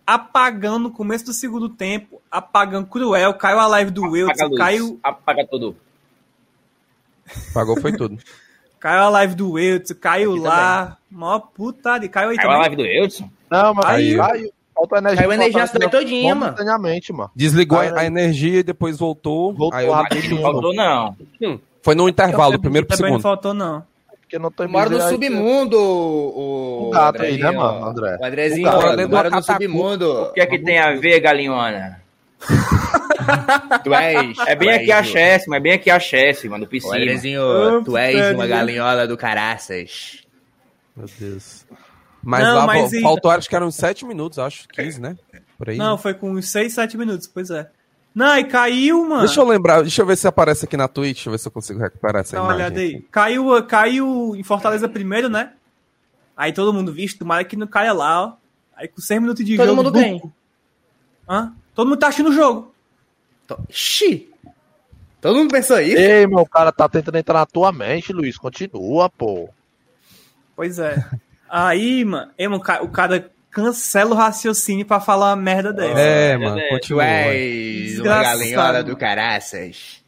Apagão 0.06 0.78
no 0.78 0.90
começo 0.90 1.24
do 1.26 1.32
segundo 1.32 1.68
tempo, 1.68 2.20
apagão 2.30 2.84
cruel, 2.84 3.34
caiu 3.34 3.58
a 3.60 3.66
live 3.66 3.90
do 3.90 4.04
a 4.04 4.08
Wilson, 4.08 4.50
caiu, 4.56 5.00
Apaga 5.02 5.46
tudo. 5.46 5.76
Pagou 7.54 7.80
foi 7.80 7.92
tudo. 7.92 8.18
caiu 8.80 9.00
a 9.02 9.08
live 9.10 9.34
do 9.34 9.52
Wilson, 9.52 9.94
caiu 10.00 10.32
Aqui 10.32 10.40
lá. 10.40 10.96
Mó 11.10 11.38
putaria. 11.38 12.08
Caiu 12.08 12.30
aí 12.30 12.36
Caiu 12.36 12.48
a 12.50 12.52
também. 12.54 12.60
live 12.68 12.76
do 12.76 12.86
Eudson. 12.86 13.30
Não, 13.50 13.74
mas 13.74 13.86
Aí- 13.86 14.16
caiu. 14.16 14.52
Falta 14.74 14.96
energia. 14.98 15.16
Caiu 15.18 15.30
a 15.30 15.34
energia 15.34 15.66
cidade 15.66 15.90
todinha, 15.90 16.34
mano. 16.34 16.56
Mano. 17.12 17.30
Desligou 17.36 17.78
a, 17.78 17.82
Aí- 17.82 17.92
a 17.98 18.04
energia 18.06 18.60
e 18.60 18.62
depois 18.62 18.96
voltou. 18.98 19.52
Voltou 19.52 19.78
Aí 19.78 19.86
eu- 19.86 19.94
não 20.30 20.42
faltou, 20.42 20.74
não. 20.74 21.16
foi 21.82 21.94
no 21.94 22.08
intervalo, 22.08 22.52
do 22.52 22.60
primeiro 22.60 22.86
pro 22.86 22.96
Também 22.96 23.12
não 23.12 23.18
segundo. 23.18 23.22
faltou, 23.30 23.52
não. 23.52 23.84
Porque 24.30 24.38
não 24.38 24.52
tem 24.52 24.68
Mora 24.68 24.88
no 24.88 25.00
submundo, 25.00 25.76
o. 25.76 26.86
O 26.86 26.90
gato 26.90 27.22
aí, 27.22 27.30
Andrezinho, 27.34 27.50
né, 27.50 27.58
mano, 27.58 27.86
André? 27.86 28.16
O 28.20 28.24
Andrezinho, 28.24 28.68
O 28.68 28.72
mora, 28.72 28.96
dentro 28.96 29.10
mora 29.10 29.30
do 29.30 29.36
no 29.36 29.42
submundo. 29.42 30.22
O 30.22 30.32
que 30.32 30.40
é 30.40 30.46
que 30.46 30.58
tem 30.60 30.78
a 30.78 30.94
ver, 30.94 31.18
galinhona? 31.18 32.00
Tu 33.82 33.92
és. 33.92 34.38
É 34.46 34.54
bem 34.54 34.70
aqui 34.70 34.92
a 34.92 34.98
és, 34.98 35.06
Chesse, 35.08 35.48
mas 35.48 35.56
é 35.58 35.60
bem 35.60 35.72
aqui 35.72 35.90
a 35.90 35.98
Chesse, 35.98 36.48
mano, 36.48 36.64
do 36.64 36.70
piscina. 36.70 36.96
Andrezinho, 36.96 37.42
Ô, 37.42 37.82
tu 37.82 37.96
és 37.96 38.32
uma 38.32 38.46
galinhola 38.46 39.08
do 39.08 39.16
caraças. 39.16 40.24
Meu 40.96 41.08
Deus. 41.18 41.66
Mas 42.22 42.44
Não, 42.44 42.54
lá 42.54 42.66
mas 42.66 42.92
e- 42.92 43.00
faltou, 43.00 43.32
acho 43.32 43.48
que 43.48 43.56
eram 43.56 43.66
uns 43.66 43.74
7 43.74 44.04
minutos, 44.04 44.38
acho. 44.38 44.68
15, 44.68 45.00
né? 45.00 45.16
Por 45.58 45.70
aí. 45.70 45.76
Não, 45.76 45.98
foi 45.98 46.14
com 46.14 46.30
uns 46.30 46.48
6, 46.48 46.72
7 46.72 46.96
minutos, 46.96 47.26
pois 47.26 47.50
é. 47.50 47.68
Não, 48.14 48.36
e 48.38 48.44
caiu, 48.44 49.04
mano. 49.08 49.20
Deixa 49.24 49.40
eu 49.40 49.46
lembrar, 49.46 49.82
deixa 49.82 50.02
eu 50.02 50.06
ver 50.06 50.16
se 50.16 50.26
aparece 50.26 50.64
aqui 50.64 50.76
na 50.76 50.88
Twitch, 50.88 51.16
deixa 51.18 51.28
eu 51.28 51.32
ver 51.32 51.38
se 51.38 51.46
eu 51.48 51.52
consigo 51.52 51.78
recuperar 51.78 52.22
essa 52.22 52.34
Dá 52.36 52.42
uma 52.42 52.54
imagem. 52.54 52.64
olhada 52.66 52.80
aí. 52.80 53.02
Caiu, 53.10 53.64
caiu 53.66 54.34
em 54.36 54.42
Fortaleza 54.42 54.88
primeiro, 54.88 55.28
né? 55.28 55.52
Aí 56.36 56.52
todo 56.52 56.72
mundo 56.72 56.92
visto, 56.92 57.18
tomara 57.20 57.44
que 57.44 57.56
não 57.56 57.66
caia 57.66 57.92
lá, 57.92 58.24
ó. 58.24 58.32
Aí 58.76 58.88
com 58.88 59.00
6 59.00 59.20
minutos 59.20 59.44
de 59.44 59.56
Todo 59.56 59.66
jogo. 59.66 59.76
mundo 59.76 59.92
bum. 59.92 60.00
quem? 60.00 60.32
Hã? 61.28 61.52
Todo 61.74 61.88
mundo 61.88 61.98
tá 61.98 62.08
assistindo 62.08 62.30
o 62.30 62.34
jogo. 62.34 62.74
Tô- 63.46 63.58
Xi! 63.70 64.28
Todo 65.20 65.36
mundo 65.36 65.50
pensou 65.52 65.78
isso? 65.80 65.98
Ei, 65.98 66.26
meu, 66.26 66.38
o 66.40 66.48
cara 66.48 66.72
tá 66.72 66.88
tentando 66.88 67.18
entrar 67.18 67.34
na 67.40 67.46
tua 67.46 67.70
mente, 67.70 68.12
Luiz. 68.12 68.36
Continua, 68.38 69.08
pô. 69.10 69.50
Pois 70.56 70.78
é. 70.78 70.96
Aí, 71.48 72.04
mano, 72.04 72.32
o 72.82 72.88
cara 72.88 73.30
cancela 73.50 74.12
o 74.12 74.14
raciocínio 74.14 74.86
pra 74.86 75.00
falar 75.00 75.30
uma 75.30 75.36
merda 75.36 75.72
dessa. 75.72 75.98
É, 76.00 76.30
É, 76.32 76.36
mano, 76.36 76.58
é, 76.58 76.68
continua. 76.68 77.04
és 77.04 77.98
uma 77.98 78.22
galinhola 78.22 78.82
do 78.82 78.96
caraças. 78.96 80.00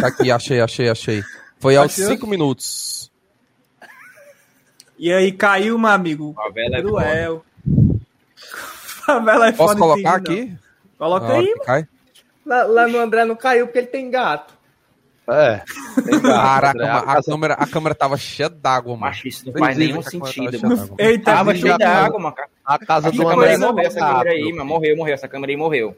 Tá 0.00 0.06
aqui, 0.06 0.30
achei, 0.30 0.60
achei, 0.60 0.88
achei. 0.88 1.24
Foi 1.58 1.76
aos 1.76 1.92
Achou? 1.92 2.06
5 2.12 2.26
minutos. 2.26 3.10
E 4.98 5.12
aí 5.12 5.32
caiu, 5.32 5.78
meu 5.78 5.90
amigo. 5.90 6.32
Favela 6.34 6.76
é 6.76 6.82
Cruel. 6.82 7.44
Favela 9.06 9.48
é 9.48 9.52
Posso 9.52 9.76
colocar 9.76 10.14
aqui? 10.16 10.54
Coloca 10.96 11.32
aí? 11.32 11.86
Lá, 12.44 12.62
lá 12.64 12.86
no 12.86 12.98
André 12.98 13.24
não 13.24 13.34
caiu 13.36 13.66
porque 13.66 13.78
ele 13.78 13.86
tem 13.88 14.10
gato. 14.10 14.54
É. 15.32 15.62
Caraca, 16.20 16.78
mano, 16.78 17.10
a 17.10 17.22
câmera, 17.22 17.54
a 17.54 17.66
câmera 17.66 17.94
tava 17.94 18.16
cheia 18.16 18.48
d'água, 18.48 18.92
mano. 18.92 19.00
Macho, 19.00 19.28
isso 19.28 19.46
não 19.46 19.52
faz 19.58 19.76
nenhum 19.76 20.00
a 20.00 20.02
sentido, 20.02 20.60
tava 20.60 20.68
mano. 20.68 20.76
cheia 20.76 20.76
d'água. 20.76 20.96
Eita, 20.98 21.24
Tava 21.24 21.54
cheio 21.54 21.78
de 21.78 21.84
mano. 21.84 21.96
água, 22.06 22.18
mano. 22.20 22.34
A 22.64 22.78
casa 22.78 23.08
Essa 23.08 23.16
do 23.16 23.22
câmera 23.28 23.50
aí 23.50 23.54
André 23.56 23.66
morreu, 23.68 23.86
essa 23.86 24.00
câmera 24.00 24.30
aí, 24.30 24.52
mano. 24.52 24.64
Morreu, 24.64 24.96
morreu, 24.96 25.14
essa 25.14 25.28
câmera 25.28 25.52
aí 25.52 25.56
morreu. 25.56 25.96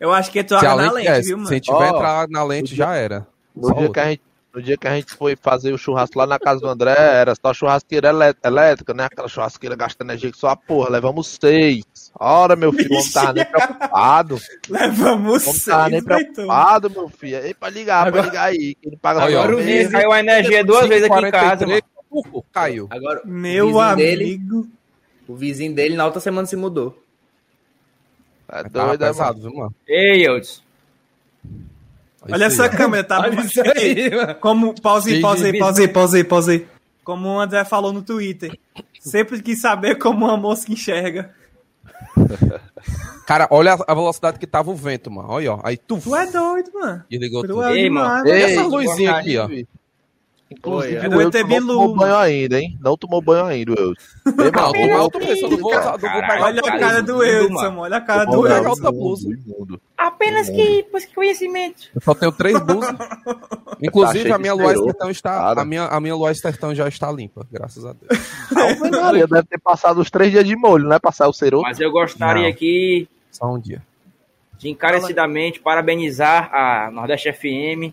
Eu 0.00 0.12
acho 0.12 0.30
que 0.30 0.40
a 0.40 0.44
na 0.62 0.74
lente, 0.74 0.94
lente, 0.94 1.08
é, 1.08 1.20
viu, 1.20 1.36
mano? 1.36 1.48
se 1.48 1.60
tiver 1.60 1.76
Ó, 1.76 1.84
entrar 1.96 2.28
na 2.28 2.44
lente, 2.44 2.74
já 2.74 2.94
era. 2.94 3.26
No 3.54 3.74
dia, 3.74 3.90
que 3.90 4.00
a 4.00 4.04
gente, 4.10 4.22
no 4.54 4.62
dia 4.62 4.76
que 4.76 4.86
a 4.86 4.94
gente 4.94 5.12
foi 5.14 5.34
fazer 5.36 5.72
o 5.72 5.78
churrasco 5.78 6.16
lá 6.18 6.26
na 6.26 6.38
casa 6.38 6.60
do 6.60 6.68
André, 6.68 6.94
era 6.96 7.34
só 7.34 7.52
churrasqueira 7.52 8.08
elé- 8.10 8.34
elétrica, 8.44 8.94
né? 8.94 9.04
Aquela 9.06 9.26
churrasqueira 9.28 9.74
gasta 9.74 10.04
energia 10.04 10.30
que 10.30 10.38
só 10.38 10.48
a 10.48 10.56
porra. 10.56 10.90
Levamos 10.90 11.26
seis. 11.40 11.84
Ora, 12.18 12.54
meu 12.54 12.72
filho, 12.72 12.92
o 12.92 12.94
homem 12.98 13.10
tava 13.12 13.32
nem 13.32 13.44
preocupado. 13.44 14.38
Levamos 14.68 15.46
O 15.46 15.50
homem 15.50 15.60
tava 15.64 15.88
nem 15.88 16.00
seis, 16.00 16.04
preocupado, 16.04 16.90
meu 16.90 17.08
filho. 17.08 17.36
Ei, 17.38 17.52
pra 17.54 17.68
ligar, 17.70 18.06
Agora- 18.06 18.22
pra 18.22 18.30
ligar 18.30 18.44
aí. 18.46 18.74
Que 18.76 18.88
ele 18.88 18.96
paga 18.96 19.22
Agora 19.24 19.54
o 19.54 19.58
vizinho- 19.58 19.90
Caiu 19.90 20.12
a 20.12 20.20
energia 20.20 20.64
duas 20.64 20.86
vezes 20.86 21.10
aqui 21.10 21.26
em 21.26 21.30
casa, 21.30 21.64
43, 21.66 21.82
mano. 22.10 22.44
caiu. 22.52 22.86
Agora, 22.90 23.20
Meu 23.24 23.64
o 23.66 23.68
vizinho 23.72 23.96
dele, 23.96 24.24
amigo. 24.24 24.68
o 25.26 25.34
vizinho 25.34 25.74
dele 25.74 25.96
na 25.96 26.04
outra 26.04 26.20
semana 26.20 26.46
se 26.46 26.54
mudou. 26.54 26.96
É 28.48 28.62
doido, 28.68 29.02
é, 29.04 29.08
pesado, 29.08 29.40
viu, 29.40 29.52
mano? 29.54 29.74
Ei, 29.88 30.24
Eudes. 30.28 30.62
Olha 32.30 32.44
essa 32.46 32.64
aí. 32.64 32.70
câmera, 32.70 33.04
tá? 33.04 33.20
Olha 33.20 33.40
isso 33.40 33.60
aí, 33.76 34.10
mano. 34.10 34.34
Como, 34.36 34.74
pause 34.80 35.20
pause 35.20 35.58
pause 35.58 35.82
aí, 35.82 35.88
pause 35.88 36.16
aí, 36.16 36.24
pause 36.24 36.50
aí. 36.52 36.66
Como 37.02 37.28
o 37.28 37.40
André 37.40 37.64
falou 37.64 37.92
no 37.92 38.02
Twitter. 38.02 38.58
Sempre 38.98 39.42
quis 39.42 39.60
saber 39.60 39.96
como 39.98 40.24
uma 40.26 40.36
mosca 40.36 40.72
enxerga. 40.72 41.30
Cara, 43.26 43.46
olha 43.50 43.76
a 43.86 43.94
velocidade 43.94 44.38
que 44.38 44.46
tava 44.46 44.70
o 44.70 44.74
vento, 44.76 45.10
mano. 45.10 45.28
Olha, 45.30 45.54
ó. 45.54 45.60
Aí 45.62 45.76
tu 45.76 45.98
Tu 45.98 46.14
é 46.14 46.26
doido, 46.26 46.70
mano. 46.74 47.04
desligou 47.08 47.42
tudo. 47.42 47.54
Cruel 47.54 47.74
Ei, 47.74 47.90
mano. 47.90 48.24
velho. 48.24 48.44
essa 48.44 48.62
luzinha 48.66 49.12
aqui, 49.16 49.38
ó. 49.38 49.48
Inclusive, 50.56 50.98
Oi, 50.98 51.08
o 51.08 51.12
é. 51.12 51.16
Wilson 51.16 51.38
não 51.46 51.66
tomou 51.66 51.96
banho 51.96 52.16
ainda, 52.16 52.60
hein? 52.60 52.78
Não 52.80 52.96
tomou 52.96 53.22
banho 53.22 53.44
ainda, 53.44 53.72
o 53.72 53.74
Wilson. 53.74 55.48
Vou, 55.48 55.58
vou. 55.58 55.72
Olha 56.40 56.60
a 56.60 56.78
cara 56.78 57.02
do 57.02 57.16
Wilson. 57.18 57.76
Olha 57.78 57.96
a 57.96 58.00
cara 58.00 58.24
do 58.24 58.40
Wilson. 58.40 59.30
Apenas 59.96 60.48
que 60.48 60.82
que 60.82 61.14
conhecimento. 61.14 61.88
Eu 61.94 62.00
só 62.00 62.14
tenho 62.14 62.32
três 62.32 62.58
blusas. 62.60 62.94
Inclusive, 63.82 64.22
cheio 64.22 64.34
a 64.34 64.38
minha 64.38 64.54
Lua 64.54 64.72
Estertão 64.72 65.10
está. 65.10 65.30
cara. 65.30 65.62
A 65.62 65.64
minha, 65.64 65.84
a 65.86 66.00
minha 66.00 66.14
Lua 66.14 66.30
Estertão 66.30 66.74
já 66.74 66.88
está 66.88 67.10
limpa, 67.10 67.46
graças 67.50 67.84
a 67.84 67.92
Deus. 67.92 68.90
Maria, 68.90 69.26
deve 69.26 69.44
ter 69.48 69.58
passado 69.58 70.00
os 70.00 70.10
três 70.10 70.30
dias 70.30 70.44
de 70.44 70.56
molho, 70.56 70.84
não 70.84 70.96
é? 70.96 70.98
Passar 70.98 71.28
o 71.28 71.32
ceroto. 71.32 71.62
Mas 71.64 71.80
eu 71.80 71.90
gostaria 71.90 72.42
Não. 72.42 72.48
aqui 72.48 73.08
Só 73.30 73.52
um 73.52 73.58
dia. 73.58 73.82
de 74.58 74.68
encarecidamente 74.68 75.60
parabenizar 75.60 76.50
a 76.54 76.90
Nordeste 76.90 77.32
FM 77.32 77.92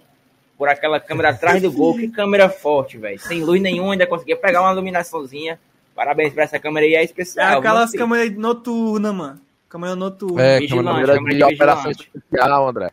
por 0.62 0.70
aquela 0.70 1.00
câmera 1.00 1.30
atrás 1.30 1.60
do 1.60 1.72
gol. 1.72 1.96
Que 1.96 2.08
câmera 2.08 2.48
forte, 2.48 2.96
velho. 2.96 3.20
Sem 3.20 3.44
luz 3.44 3.60
nenhuma, 3.60 3.94
ainda 3.94 4.06
conseguia 4.06 4.38
pegar 4.38 4.62
uma 4.62 4.72
iluminaçãozinha. 4.74 5.60
Parabéns 5.96 6.32
pra 6.36 6.44
essa 6.44 6.60
câmera 6.60 6.86
aí, 6.86 6.94
é 6.94 7.00
É 7.00 7.04
especial. 7.04 7.58
aquelas 7.58 7.90
viu, 7.90 8.00
filho? 8.00 8.04
câmeras 8.04 8.38
noturnas, 8.38 9.12
mano. 9.16 9.40
Câmera 9.68 9.96
noturna. 9.96 10.40
É, 10.40 10.60
Vigilante, 10.60 10.86
câmera 10.86 11.02
Câmera 11.02 11.16
câmera 11.18 11.34
de 11.34 11.38
de 11.48 11.56
operação 11.56 11.90
especial, 11.90 12.70
André. 12.70 12.92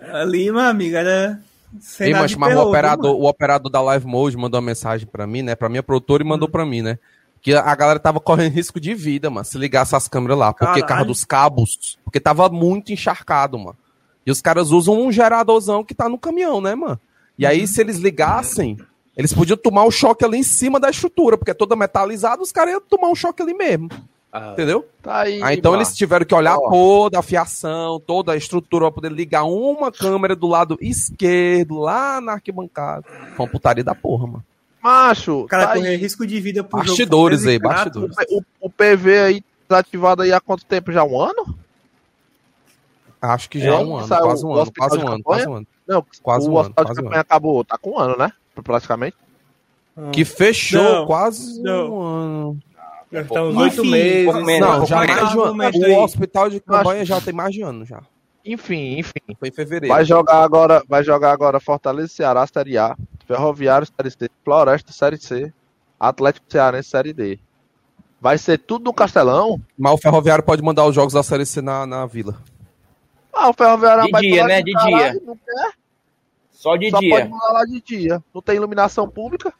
Ali, 0.00 0.52
meu 0.52 0.60
amigo, 0.60 0.94
era. 0.96 1.40
sem 1.80 2.06
Ei, 2.08 2.12
mas, 2.12 2.32
mas 2.36 2.54
o, 2.56 2.60
operador, 2.60 3.12
mano? 3.14 3.24
o 3.24 3.28
operador 3.28 3.72
da 3.72 3.80
Live 3.80 4.06
Mode 4.06 4.36
mandou 4.36 4.60
uma 4.60 4.66
mensagem 4.66 5.04
pra 5.04 5.26
mim, 5.26 5.42
né? 5.42 5.56
Pra 5.56 5.68
minha 5.68 5.82
produtora 5.82 6.22
e 6.22 6.24
Hum. 6.24 6.28
mandou 6.28 6.48
pra 6.48 6.64
mim, 6.64 6.80
né? 6.82 6.96
Que 7.42 7.54
a 7.54 7.74
galera 7.74 7.98
tava 7.98 8.20
correndo 8.20 8.52
risco 8.54 8.78
de 8.78 8.94
vida, 8.94 9.30
mano, 9.30 9.44
se 9.44 9.58
ligasse 9.58 9.96
as 9.96 10.06
câmeras 10.06 10.38
lá. 10.38 10.52
Porque 10.52 10.66
Caralho. 10.66 10.86
carro 10.86 11.04
dos 11.06 11.24
cabos. 11.24 11.98
Porque 12.04 12.20
tava 12.20 12.48
muito 12.48 12.92
encharcado, 12.92 13.58
mano. 13.58 13.76
E 14.28 14.30
os 14.30 14.42
caras 14.42 14.72
usam 14.72 15.00
um 15.00 15.10
geradorzão 15.10 15.82
que 15.82 15.94
tá 15.94 16.06
no 16.06 16.18
caminhão, 16.18 16.60
né, 16.60 16.74
mano? 16.74 17.00
E 17.38 17.46
aí, 17.46 17.66
se 17.66 17.80
eles 17.80 17.96
ligassem, 17.96 18.76
eles 19.16 19.32
podiam 19.32 19.56
tomar 19.56 19.84
o 19.84 19.90
choque 19.90 20.22
ali 20.22 20.36
em 20.36 20.42
cima 20.42 20.78
da 20.78 20.90
estrutura, 20.90 21.38
porque 21.38 21.52
é 21.52 21.54
toda 21.54 21.74
metalizada, 21.74 22.42
os 22.42 22.52
caras 22.52 22.74
iam 22.74 22.80
tomar 22.82 23.08
um 23.08 23.14
choque 23.14 23.40
ali 23.40 23.54
mesmo. 23.54 23.88
Ah, 24.30 24.50
Entendeu? 24.52 24.86
Tá 25.02 25.20
aí. 25.20 25.40
Ah, 25.42 25.54
então 25.54 25.72
mano. 25.72 25.82
eles 25.82 25.96
tiveram 25.96 26.26
que 26.26 26.34
olhar 26.34 26.58
Ó. 26.58 26.68
toda 26.68 27.18
a 27.18 27.22
fiação, 27.22 27.98
toda 27.98 28.32
a 28.32 28.36
estrutura 28.36 28.84
pra 28.84 28.92
poder 28.96 29.12
ligar 29.12 29.44
uma 29.44 29.90
câmera 29.90 30.36
do 30.36 30.46
lado 30.46 30.76
esquerdo, 30.78 31.78
lá 31.78 32.20
na 32.20 32.32
arquibancada. 32.32 33.06
Foi 33.34 33.46
uma 33.46 33.50
putaria 33.50 33.82
da 33.82 33.94
porra, 33.94 34.26
mano. 34.26 34.44
Macho, 34.82 35.44
O 35.44 35.46
cara 35.46 35.68
tá 35.68 35.72
correr 35.76 35.96
risco 35.96 36.26
de 36.26 36.38
vida 36.38 36.62
por 36.62 36.84
Bastidores 36.84 37.40
jogo 37.40 37.50
aí, 37.52 37.58
bastidores. 37.58 38.14
O, 38.28 38.42
o 38.60 38.68
PV 38.68 39.18
aí 39.20 39.44
desativado 39.66 40.20
aí 40.20 40.32
há 40.34 40.38
quanto 40.38 40.66
tempo? 40.66 40.92
Já 40.92 41.02
um 41.02 41.18
ano? 41.18 41.57
Acho 43.20 43.50
que 43.50 43.58
já 43.60 43.72
É, 43.72 43.74
é 43.74 43.78
um 43.78 43.96
ano, 43.96 44.06
saiu 44.06 44.22
quase 44.22 44.46
um 44.46 44.52
ano, 44.54 44.72
quase 44.76 44.98
um 44.98 45.08
ano, 45.08 45.22
quase 45.22 45.48
um 45.48 45.54
ano. 45.54 45.66
Não, 45.86 46.06
Quase 46.22 46.48
o 46.48 46.52
um 46.52 46.58
ano, 46.58 46.60
hospital 46.60 46.84
de 46.84 46.90
um 46.90 46.94
campanha 47.04 47.20
acabou. 47.20 47.64
Tá 47.64 47.78
com 47.78 47.90
um 47.90 47.98
ano, 47.98 48.16
né? 48.16 48.32
Praticamente. 48.62 49.16
Que 50.12 50.24
fechou 50.24 50.82
Não, 50.82 51.06
quase 51.06 51.60
não. 51.62 51.90
um 51.90 52.00
ano. 52.00 52.58
Uns 53.10 53.20
Enfim, 53.20 53.58
oito 53.58 53.84
meses. 53.84 54.60
Não, 54.60 54.86
já 54.86 54.96
mais 54.98 55.30
de 55.30 55.38
um 55.38 55.42
ano. 55.42 55.52
momento 55.52 55.78
O 55.78 56.02
hospital 56.02 56.50
de 56.50 56.60
campanha 56.60 57.04
já 57.04 57.20
tem 57.20 57.32
mais 57.32 57.54
de 57.54 57.62
ano 57.62 57.84
já. 57.84 58.02
Enfim, 58.44 58.98
enfim. 58.98 59.12
Foi 59.38 59.48
em 59.48 59.52
fevereiro. 59.52 59.94
Vai 59.94 60.04
jogar 60.04 60.42
agora, 60.42 60.82
vai 60.88 61.02
jogar 61.02 61.32
agora 61.32 61.58
Fortaleza 61.58 62.08
Ceará, 62.08 62.46
Série 62.46 62.78
A, 62.78 62.96
Ferroviário, 63.26 63.86
Série 63.86 64.10
C, 64.10 64.30
Floresta, 64.44 64.92
Série 64.92 65.16
C, 65.18 65.52
Atlético 65.98 66.46
Cearense, 66.48 66.88
Série 66.90 67.12
D. 67.12 67.38
Vai 68.20 68.38
ser 68.38 68.58
tudo 68.58 68.84
no 68.84 68.92
Castelão? 68.92 69.60
Mas 69.76 69.92
o 69.92 69.98
Ferroviário 69.98 70.44
pode 70.44 70.62
mandar 70.62 70.84
os 70.86 70.94
jogos 70.94 71.14
da 71.14 71.22
Série 71.22 71.46
C 71.46 71.60
na, 71.60 71.86
na 71.86 72.06
vila. 72.06 72.36
Ah, 73.40 73.50
o 73.50 73.52
Ferroviário 73.54 74.04
De 74.04 74.10
vai 74.10 74.20
dia, 74.22 74.44
né? 74.46 74.62
De 74.62 74.72
caralho, 74.72 74.94
dia. 75.12 75.22
Não 75.24 75.36
quer, 75.36 75.72
Só 76.50 76.76
de 76.76 76.90
só 76.90 76.98
dia. 76.98 77.26
pode 77.28 77.52
lá 77.52 77.64
de 77.64 77.80
dia. 77.80 78.24
Não 78.34 78.42
tem 78.42 78.56
iluminação 78.56 79.08
pública? 79.08 79.52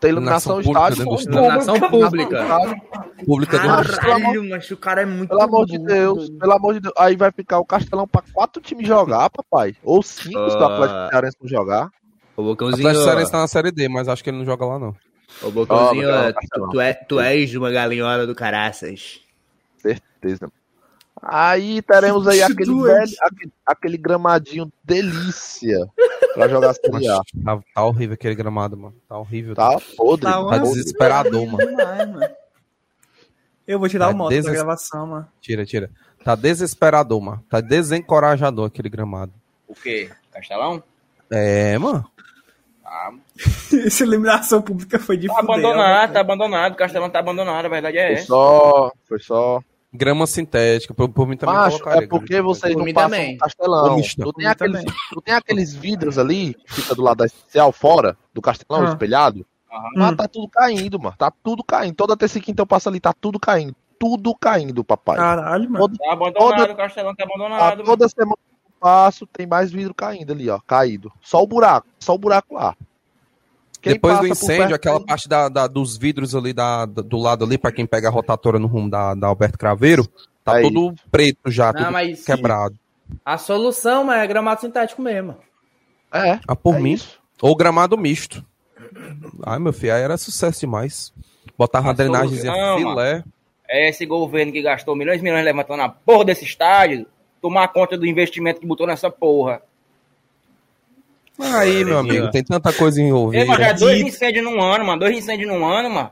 Tem 0.00 0.10
iluminação, 0.10 0.60
Iluminação 0.62 0.96
estádio. 0.96 1.04
pública 1.04 1.30
Iluminação 1.38 1.80
pública. 1.90 2.42
Estádio. 2.42 2.82
Pública 3.26 3.58
do 3.58 3.62
Caralho, 3.68 4.48
mas 4.48 4.70
o 4.70 4.76
cara 4.78 5.02
é 5.02 5.06
muito 5.06 5.28
Pelo 5.28 5.42
amor 5.42 5.66
de 5.66 5.78
Deus, 5.78 6.30
pelo 6.30 6.52
amor 6.52 6.72
de 6.74 6.80
Deus. 6.80 6.94
Aí 6.96 7.14
vai 7.16 7.30
ficar 7.30 7.58
o 7.58 7.66
Castelão 7.66 8.08
pra 8.08 8.22
quatro 8.32 8.62
times 8.62 8.88
jogar, 8.88 9.28
papai. 9.28 9.76
Ou 9.84 10.02
cinco 10.02 10.50
se 10.50 10.56
o 10.56 10.58
Ah. 10.64 10.74
Atlético 10.74 11.08
Cearense 11.10 11.36
não 11.42 11.48
jogar. 11.48 11.90
O 12.36 12.42
Bocãozinho, 12.42 12.80
Atlético 12.88 13.04
Cearense 13.04 13.30
tá 13.32 13.38
na 13.40 13.46
Série 13.48 13.70
D, 13.70 13.88
mas 13.90 14.08
acho 14.08 14.24
que 14.24 14.30
ele 14.30 14.38
não 14.38 14.44
joga 14.46 14.64
lá 14.64 14.78
não. 14.78 14.96
ô, 15.42 15.50
Bocãozinho, 15.50 16.08
ó, 16.10 16.32
Bocão, 16.32 16.70
tu, 16.70 16.80
é, 16.80 16.94
tu 16.94 17.20
és 17.20 17.54
uma 17.54 17.70
galinhola 17.70 18.26
do 18.26 18.34
caraças. 18.34 19.20
certeza. 19.76 20.50
Aí 21.22 21.82
teremos 21.82 22.26
aí 22.26 22.40
aquele, 22.42 22.82
velho, 22.82 23.12
aquele, 23.20 23.52
aquele 23.66 23.96
gramadinho 23.98 24.72
delícia 24.82 25.86
pra 26.34 26.48
jogar 26.48 26.74
Série 26.74 27.08
A. 27.08 27.20
Tá, 27.44 27.60
tá 27.74 27.84
horrível 27.84 28.14
aquele 28.14 28.34
gramado, 28.34 28.76
mano. 28.76 28.94
Tá 29.08 29.18
horrível. 29.18 29.54
Tá 29.54 29.78
podre. 29.96 30.24
Tá 30.26 30.44
Tá 30.46 30.58
desesperador, 30.58 31.46
mano. 31.46 31.58
demais, 31.58 32.08
mano. 32.08 32.28
Eu 33.66 33.78
vou 33.78 33.88
tirar 33.88 34.06
Tá 34.08 34.12
o 34.14 34.16
moto 34.16 34.42
da 34.42 34.50
gravação, 34.50 35.06
mano. 35.06 35.28
Tira, 35.40 35.64
tira. 35.66 35.90
Tá 36.24 36.34
desesperador, 36.34 37.20
mano. 37.20 37.44
Tá 37.48 37.60
desencorajador 37.60 38.66
aquele 38.66 38.88
gramado. 38.88 39.32
O 39.68 39.74
quê? 39.74 40.10
Castelão? 40.32 40.82
É, 41.30 41.78
mano. 41.78 42.04
Ah, 42.84 43.12
Essa 43.86 44.02
iluminação 44.02 44.60
pública 44.60 44.98
foi 44.98 45.16
de 45.16 45.28
tá 45.28 45.34
fuder, 45.34 45.50
abandonado, 45.50 46.10
ó. 46.10 46.12
tá 46.12 46.20
abandonado. 46.20 46.72
O 46.72 46.76
Castelão 46.76 47.08
tá 47.10 47.20
abandonado, 47.20 47.66
a 47.66 47.68
verdade 47.68 47.98
é 47.98 48.06
Foi 48.06 48.14
essa. 48.14 48.26
só. 48.26 48.92
Foi 49.06 49.20
só. 49.20 49.62
Grama 49.92 50.26
sintética. 50.26 50.94
Por, 50.94 51.08
por 51.08 51.26
mim 51.26 51.36
também 51.36 51.54
Macho, 51.56 51.88
é 51.88 52.06
porque 52.06 52.34
grama 52.34 52.48
vocês 52.48 52.72
Por 52.74 52.84
não 52.86 52.92
passam 52.92 53.10
também. 53.10 53.32
no 53.32 53.38
Castelão. 53.38 54.00
Tu 54.00 54.32
tem, 54.34 54.46
aqueles, 54.46 54.84
tu 55.12 55.20
tem 55.20 55.34
aqueles 55.34 55.74
vidros 55.74 56.16
ali 56.18 56.54
que 56.54 56.74
fica 56.74 56.94
do 56.94 57.02
lado 57.02 57.18
da 57.18 57.26
especial, 57.26 57.72
fora 57.72 58.16
do 58.32 58.40
Castelão, 58.40 58.86
Ah. 58.86 58.90
espelhado. 58.90 59.44
Aham. 59.72 59.88
Mas 59.96 60.16
tá 60.16 60.28
tudo 60.28 60.48
caindo, 60.48 60.98
mano. 61.00 61.14
Tá 61.18 61.32
tudo 61.42 61.64
caindo. 61.64 61.94
Toda 61.94 62.16
terça 62.16 62.38
e 62.38 62.40
quinta 62.40 62.62
eu 62.62 62.66
passo 62.66 62.88
ali, 62.88 63.00
tá 63.00 63.12
tudo 63.12 63.38
caindo. 63.40 63.74
Tudo 63.98 64.34
caindo, 64.34 64.82
papai. 64.84 65.16
Caralho, 65.16 65.64
mano. 65.70 65.78
Todo- 65.88 65.96
Tá 65.98 66.12
abandonado, 66.12 66.56
Toda- 66.60 66.72
o 66.72 66.76
Castelão 66.76 67.14
tá 67.14 67.24
Tá 67.26 67.30
abandonado. 67.34 67.70
mano. 67.78 67.84
toda 67.84 68.08
semana 68.08 68.36
que 68.36 68.68
eu 68.72 68.72
passo, 68.80 69.26
tem 69.26 69.46
mais 69.46 69.70
vidro 69.72 69.92
caindo 69.94 70.32
ali, 70.32 70.48
ó. 70.48 70.58
Caído. 70.66 71.12
Só 71.20 71.42
o 71.42 71.46
buraco. 71.46 71.86
Só 71.98 72.14
o 72.14 72.18
buraco 72.18 72.54
lá. 72.54 72.74
Quem 73.80 73.94
Depois 73.94 74.18
do 74.20 74.26
incêndio, 74.26 74.74
aquela 74.74 74.98
aí- 74.98 75.06
parte 75.06 75.28
da, 75.28 75.48
da- 75.48 75.66
dos 75.66 75.96
vidros 75.96 76.34
ali 76.34 76.52
da, 76.52 76.84
do 76.84 77.16
lado 77.18 77.44
ali, 77.44 77.56
pra 77.56 77.72
quem 77.72 77.86
pega 77.86 78.08
a 78.08 78.10
rotatória 78.10 78.58
no 78.58 78.66
rumo 78.66 78.90
da, 78.90 79.14
da 79.14 79.26
Alberto 79.28 79.56
Craveiro, 79.58 80.06
tá 80.44 80.56
Aí. 80.56 80.62
tudo 80.64 80.94
preto 81.10 81.50
já, 81.50 81.72
Não, 81.72 81.80
tudo 81.84 81.92
mas 81.92 82.24
quebrado. 82.24 82.76
a 83.24 83.38
solução 83.38 84.04
mas 84.04 84.22
é 84.22 84.26
gramado 84.26 84.60
sintético 84.60 85.00
mesmo. 85.00 85.36
É. 86.12 86.38
Ah, 86.46 86.54
por 86.56 86.74
é 86.76 86.80
mim. 86.80 86.92
isso. 86.92 87.18
Ou 87.40 87.56
gramado 87.56 87.96
misto. 87.96 88.44
Ai, 89.46 89.58
meu 89.58 89.72
filho, 89.72 89.94
aí 89.94 90.02
era 90.02 90.16
sucesso 90.18 90.60
demais. 90.60 91.12
Botava 91.56 91.94
drenagemzinha 91.94 92.52
não, 92.52 92.76
filé. 92.78 93.24
É 93.68 93.88
esse 93.88 94.04
governo 94.04 94.52
que 94.52 94.60
gastou 94.60 94.96
milhões 94.96 95.20
e 95.20 95.22
milhões 95.22 95.44
levantando 95.44 95.82
a 95.82 95.88
porra 95.88 96.24
desse 96.24 96.44
estádio, 96.44 97.06
tomar 97.40 97.68
conta 97.68 97.96
do 97.96 98.04
investimento 98.06 98.60
que 98.60 98.66
botou 98.66 98.86
nessa 98.86 99.10
porra. 99.10 99.62
Aí, 101.40 101.84
meu 101.84 101.98
amigo, 101.98 102.30
tem 102.30 102.44
tanta 102.44 102.72
coisa 102.72 103.00
envolvida. 103.00 103.44
mas 103.46 103.58
já 103.58 103.72
dois 103.72 104.00
incêndios 104.00 104.44
num 104.44 104.60
ano, 104.60 104.84
mano. 104.84 105.00
Dois 105.00 105.16
incêndios 105.16 105.48
num 105.48 105.64
ano, 105.64 105.90
mano. 105.90 106.10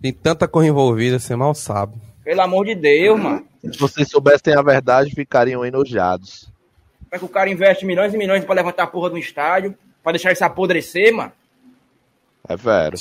Tem 0.00 0.12
tanta 0.12 0.48
coisa 0.48 0.70
envolvida, 0.70 1.18
você 1.18 1.36
mal 1.36 1.54
sabe. 1.54 1.94
Pelo 2.24 2.40
amor 2.40 2.64
de 2.64 2.74
Deus, 2.74 3.18
mano. 3.20 3.44
Se 3.62 3.78
vocês 3.78 4.08
soubessem 4.08 4.54
a 4.54 4.62
verdade, 4.62 5.14
ficariam 5.14 5.64
enojados. 5.64 6.50
Como 6.98 7.10
é 7.12 7.18
que 7.18 7.24
o 7.24 7.28
cara 7.28 7.50
investe 7.50 7.84
milhões 7.84 8.14
e 8.14 8.16
milhões 8.16 8.44
pra 8.44 8.54
levantar 8.54 8.84
a 8.84 8.86
porra 8.86 9.10
do 9.10 9.18
estádio, 9.18 9.76
pra 10.02 10.12
deixar 10.12 10.32
isso 10.32 10.44
apodrecer, 10.44 11.12
mano? 11.12 11.32
É 12.48 12.56
vero. 12.56 12.96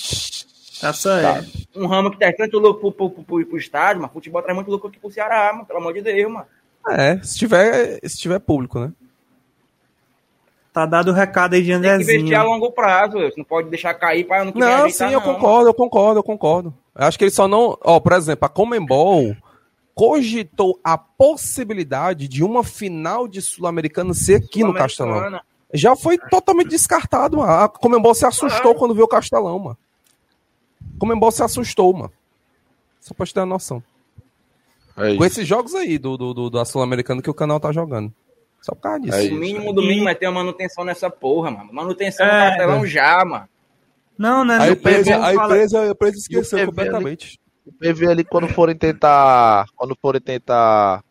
Tá 0.82 0.94
certo. 0.94 1.68
Um 1.76 1.86
ramo 1.86 2.12
que 2.12 2.18
traz 2.18 2.36
tanto 2.36 2.58
lucro 2.58 2.92
pro, 2.92 3.10
pro, 3.10 3.24
pro, 3.24 3.46
pro 3.46 3.58
estádio, 3.58 4.02
mano. 4.02 4.14
Futebol 4.14 4.42
traz 4.42 4.56
muito 4.56 4.72
lucro 4.72 4.90
aqui 4.90 5.00
pro 5.00 5.12
Ceará, 5.12 5.54
mano. 5.54 5.66
Pelo 5.66 5.80
amor 5.80 5.94
de 5.94 6.02
Deus, 6.02 6.32
mano. 6.32 6.46
É, 6.90 7.22
se 7.22 7.38
tiver, 7.38 8.00
se 8.04 8.18
tiver 8.18 8.40
público, 8.40 8.80
né? 8.80 8.92
Tá 10.80 10.86
dado 10.86 11.12
o 11.12 11.14
recado 11.14 11.54
aí 11.56 11.62
de 11.62 11.72
Tem 11.72 11.82
que 11.82 11.88
investir 11.88 12.14
a 12.14 12.18
Andrezinho. 12.42 12.44
longo 12.44 12.72
prazo, 12.72 13.14
você 13.20 13.34
não 13.38 13.44
pode 13.46 13.70
deixar 13.70 13.94
cair 13.94 14.26
para 14.26 14.42
ano 14.44 14.54
que 14.54 14.60
vem 14.60 14.68
Não, 14.68 14.76
ajeitar, 14.86 15.08
sim, 15.10 15.14
eu 15.14 15.20
não. 15.20 15.34
concordo, 15.34 15.70
eu 15.70 15.74
concordo, 15.74 16.20
eu 16.20 16.24
concordo. 16.24 16.74
Eu 16.96 17.06
acho 17.06 17.18
que 17.18 17.24
ele 17.26 17.32
só 17.32 17.48
não. 17.48 17.78
Ó, 17.84 18.00
por 18.00 18.14
exemplo, 18.14 18.46
a 18.46 18.50
Comembol 18.50 19.36
cogitou 19.96 20.80
a 20.84 20.98
possibilidade 20.98 22.28
de 22.28 22.44
uma 22.44 22.64
final 22.64 23.28
de 23.28 23.42
Sul-Americana 23.42 24.14
ser 24.14 24.36
aqui 24.36 24.64
no 24.64 24.74
Castelão. 24.74 25.40
Já 25.74 25.96
foi 25.96 26.18
totalmente 26.18 26.70
descartado, 26.70 27.38
mano. 27.38 27.52
A 27.52 27.68
Comembol 27.70 28.16
se 28.16 28.26
assustou 28.26 28.74
quando 28.76 28.96
viu 28.96 29.04
o 29.04 29.08
Castelão, 29.10 29.60
mano. 29.60 29.78
Comembol 30.98 31.32
se 31.32 31.44
assustou, 31.44 31.94
mano. 31.94 32.12
Só 33.02 33.14
pra 33.14 33.26
te 33.26 33.34
ter 33.34 33.40
uma 33.42 33.46
noção. 33.46 33.84
É 34.98 35.16
Com 35.16 35.24
esses 35.26 35.48
jogos 35.48 35.76
aí 35.76 35.98
do, 35.98 36.18
do, 36.18 36.34
do- 36.34 36.50
da 36.50 36.66
Sul-Americana 36.66 37.22
que 37.22 37.30
o 37.30 37.34
canal 37.34 37.60
tá 37.60 37.72
jogando. 37.72 38.12
Só 38.62 38.74
por 38.76 38.82
causa 38.82 39.00
disso. 39.00 39.16
É 39.18 39.22
O 39.22 39.24
isso. 39.26 39.36
mínimo 39.36 39.74
do 39.74 39.82
mínimo 39.82 40.10
é 40.10 40.14
ter 40.16 40.28
uma 40.28 40.44
manutenção 40.44 40.84
nessa 40.84 41.10
porra, 41.10 41.50
mano. 41.52 41.72
Manutenção 41.74 42.26
no 42.26 42.32
É. 42.32 42.50
Castelão 42.50 42.86
já, 42.86 43.24
mano. 43.26 43.48
Não, 44.18 44.44
né? 44.44 44.58
A 44.60 44.70
empresa, 44.70 45.16
a 45.16 45.34
fala- 45.34 45.34
empresa, 45.54 45.82
a 45.82 45.88
empresa 45.88 46.18
esqueceu 46.18 46.66
completamente. 46.66 47.40
O 47.66 47.72
PV 47.72 48.08
ali, 48.08 48.24
quando 48.24 48.48
forem 48.50 48.76
tentar. 48.76 49.66
Quando 49.76 49.96
forem 50.02 50.20
tentar 50.20 51.02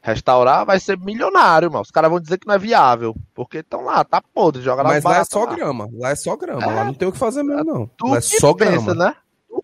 restaurar, 0.00 0.64
vai 0.64 0.78
ser 0.78 0.96
milionário, 0.98 1.70
mano. 1.70 1.82
Os 1.82 1.90
caras 1.90 2.10
vão 2.10 2.20
dizer 2.20 2.38
que 2.38 2.46
não 2.46 2.54
é 2.54 2.58
viável. 2.58 3.14
Porque 3.34 3.58
estão 3.58 3.84
lá, 3.84 4.04
tá 4.04 4.22
podre, 4.34 4.62
joga 4.62 4.82
lá 4.82 4.90
Mas 4.90 5.04
lá 5.04 5.18
é 5.18 5.24
só 5.24 5.44
grama. 5.46 5.88
Lá 5.92 6.10
é 6.10 6.16
só 6.16 6.36
grama. 6.36 6.64
Lá 6.64 6.84
não 6.84 6.94
tem 6.94 7.08
o 7.08 7.12
que 7.12 7.18
fazer 7.18 7.42
mesmo, 7.42 7.64
não. 7.64 7.86
Tu 7.98 8.06
Lá 8.06 8.18
é 8.18 8.20
só 8.20 8.54
pensa, 8.54 8.70
grama. 8.70 8.94
né? 8.94 9.14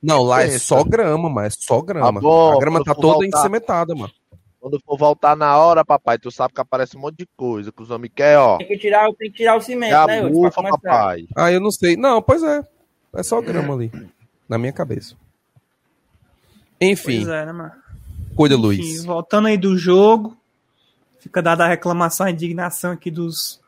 Não, 0.02 0.22
lá 0.22 0.42
é 0.42 0.58
só 0.58 0.82
grama, 0.82 1.30
mas 1.30 1.54
é 1.54 1.56
só 1.60 1.80
grama. 1.80 2.12
Tá 2.14 2.20
bom, 2.20 2.56
a 2.56 2.58
grama 2.58 2.82
tá 2.82 2.94
toda 2.94 3.14
voltar. 3.18 3.38
encementada, 3.38 3.94
mano. 3.94 4.10
Quando 4.62 4.78
for 4.78 4.96
voltar 4.96 5.34
na 5.36 5.58
hora, 5.58 5.84
papai, 5.84 6.16
tu 6.20 6.30
sabe 6.30 6.54
que 6.54 6.60
aparece 6.60 6.96
um 6.96 7.00
monte 7.00 7.16
de 7.16 7.26
coisa 7.36 7.72
que 7.72 7.82
os 7.82 7.90
homens 7.90 8.12
querem, 8.14 8.36
ó. 8.38 8.58
Tem 8.58 8.68
que 8.68 8.78
tirar, 8.78 9.12
tem 9.18 9.28
que 9.28 9.38
tirar 9.38 9.56
o 9.56 9.60
cimento, 9.60 9.92
É 9.92 10.22
né, 10.22 10.28
bufa, 10.28 10.62
papai. 10.62 11.26
Ah, 11.36 11.50
eu 11.50 11.60
não 11.60 11.72
sei. 11.72 11.96
Não, 11.96 12.22
pois 12.22 12.44
é. 12.44 12.62
É 13.12 13.24
só 13.24 13.40
grama 13.42 13.74
ali. 13.74 13.90
Na 14.48 14.58
minha 14.58 14.72
cabeça. 14.72 15.16
Enfim, 16.80 17.24
Pois 17.24 17.28
é, 17.28 17.44
né, 17.44 17.50
mano? 17.52 17.72
cuida, 18.36 18.54
Enfim, 18.54 18.62
Luiz. 18.64 19.04
voltando 19.04 19.48
aí 19.48 19.58
do 19.58 19.76
jogo, 19.76 20.36
fica 21.18 21.42
dada 21.42 21.64
a 21.64 21.68
reclamação, 21.68 22.26
a 22.26 22.30
indignação 22.30 22.92
aqui 22.92 23.10
dos 23.10 23.60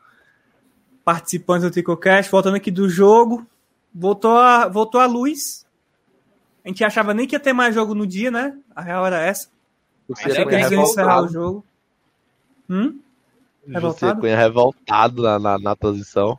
participantes 1.03 1.63
do 1.67 1.71
Tricocast. 1.73 2.31
Voltando 2.31 2.55
aqui 2.55 2.71
do 2.71 2.87
jogo, 2.87 3.45
voltou 3.93 4.37
a, 4.37 4.69
voltou 4.69 5.01
a 5.01 5.05
luz. 5.05 5.65
A 6.63 6.69
gente 6.69 6.85
achava 6.85 7.13
nem 7.13 7.27
que 7.27 7.35
ia 7.35 7.39
ter 7.39 7.51
mais 7.51 7.75
jogo 7.75 7.93
no 7.93 8.07
dia, 8.07 8.31
né? 8.31 8.57
A 8.73 8.81
real 8.81 9.05
era 9.05 9.21
essa. 9.21 9.53
Você 10.07 10.27
Mas 10.27 10.33
Cunha 10.33 10.47
que 10.47 10.55
Eles 10.55 10.71
iam 10.71 10.83
encerrar 10.83 11.21
o 11.21 11.25
revoltado. 11.25 11.33
jogo. 11.33 11.65
Hum? 12.69 12.99
Revoltado? 13.67 14.21
Cunha 14.21 14.37
revoltado 14.37 15.21
na, 15.23 15.39
na, 15.39 15.59
na 15.59 15.75
transição. 15.75 16.37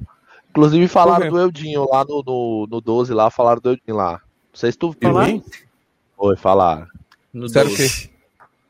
Inclusive 0.51 0.89
falaram 0.89 1.29
do 1.29 1.39
Eudinho 1.39 1.87
lá 1.91 2.05
no, 2.05 2.23
no, 2.25 2.67
no 2.71 2.81
12 2.81 3.13
lá, 3.13 3.31
falaram 3.31 3.61
do 3.61 3.71
Eudinho 3.71 3.97
lá. 3.97 4.13
Não 4.13 4.21
sei 4.55 4.73
se 4.73 4.79
tu 4.79 4.91
viu. 4.91 5.43
Foi, 6.17 6.37
falaram. 6.37 6.87
No 7.33 7.49
Sério 7.49 7.75
que 7.75 8.11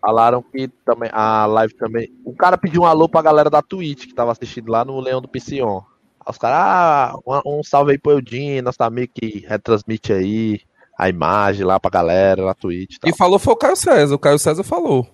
Falaram 0.00 0.40
que 0.42 0.68
também 0.84 1.10
a 1.12 1.46
live 1.46 1.74
também. 1.74 2.12
O 2.24 2.32
cara 2.32 2.56
pediu 2.56 2.82
um 2.82 2.86
alô 2.86 3.08
pra 3.08 3.22
galera 3.22 3.50
da 3.50 3.60
Twitch 3.60 4.06
que 4.06 4.14
tava 4.14 4.30
assistindo 4.30 4.70
lá 4.70 4.84
no 4.84 5.00
Leão 5.00 5.20
do 5.20 5.28
Piscion. 5.28 5.82
Os 6.28 6.38
caras, 6.38 6.58
ah, 6.60 7.42
um, 7.44 7.58
um 7.58 7.62
salve 7.64 7.92
aí 7.92 7.98
pro 7.98 8.12
Eudinho, 8.12 8.62
nosso 8.62 8.82
amigo 8.82 9.12
que 9.14 9.44
retransmite 9.48 10.12
aí 10.12 10.60
a 10.98 11.08
imagem 11.08 11.64
lá 11.64 11.78
pra 11.78 11.90
galera 11.90 12.44
na 12.44 12.54
Twitch. 12.54 12.96
e 12.96 12.98
tal. 13.00 13.10
E 13.10 13.16
falou 13.16 13.38
foi 13.38 13.52
o 13.54 13.56
Caio 13.56 13.76
César. 13.76 14.14
O 14.14 14.18
Caio 14.18 14.38
César 14.38 14.62
falou. 14.62 15.06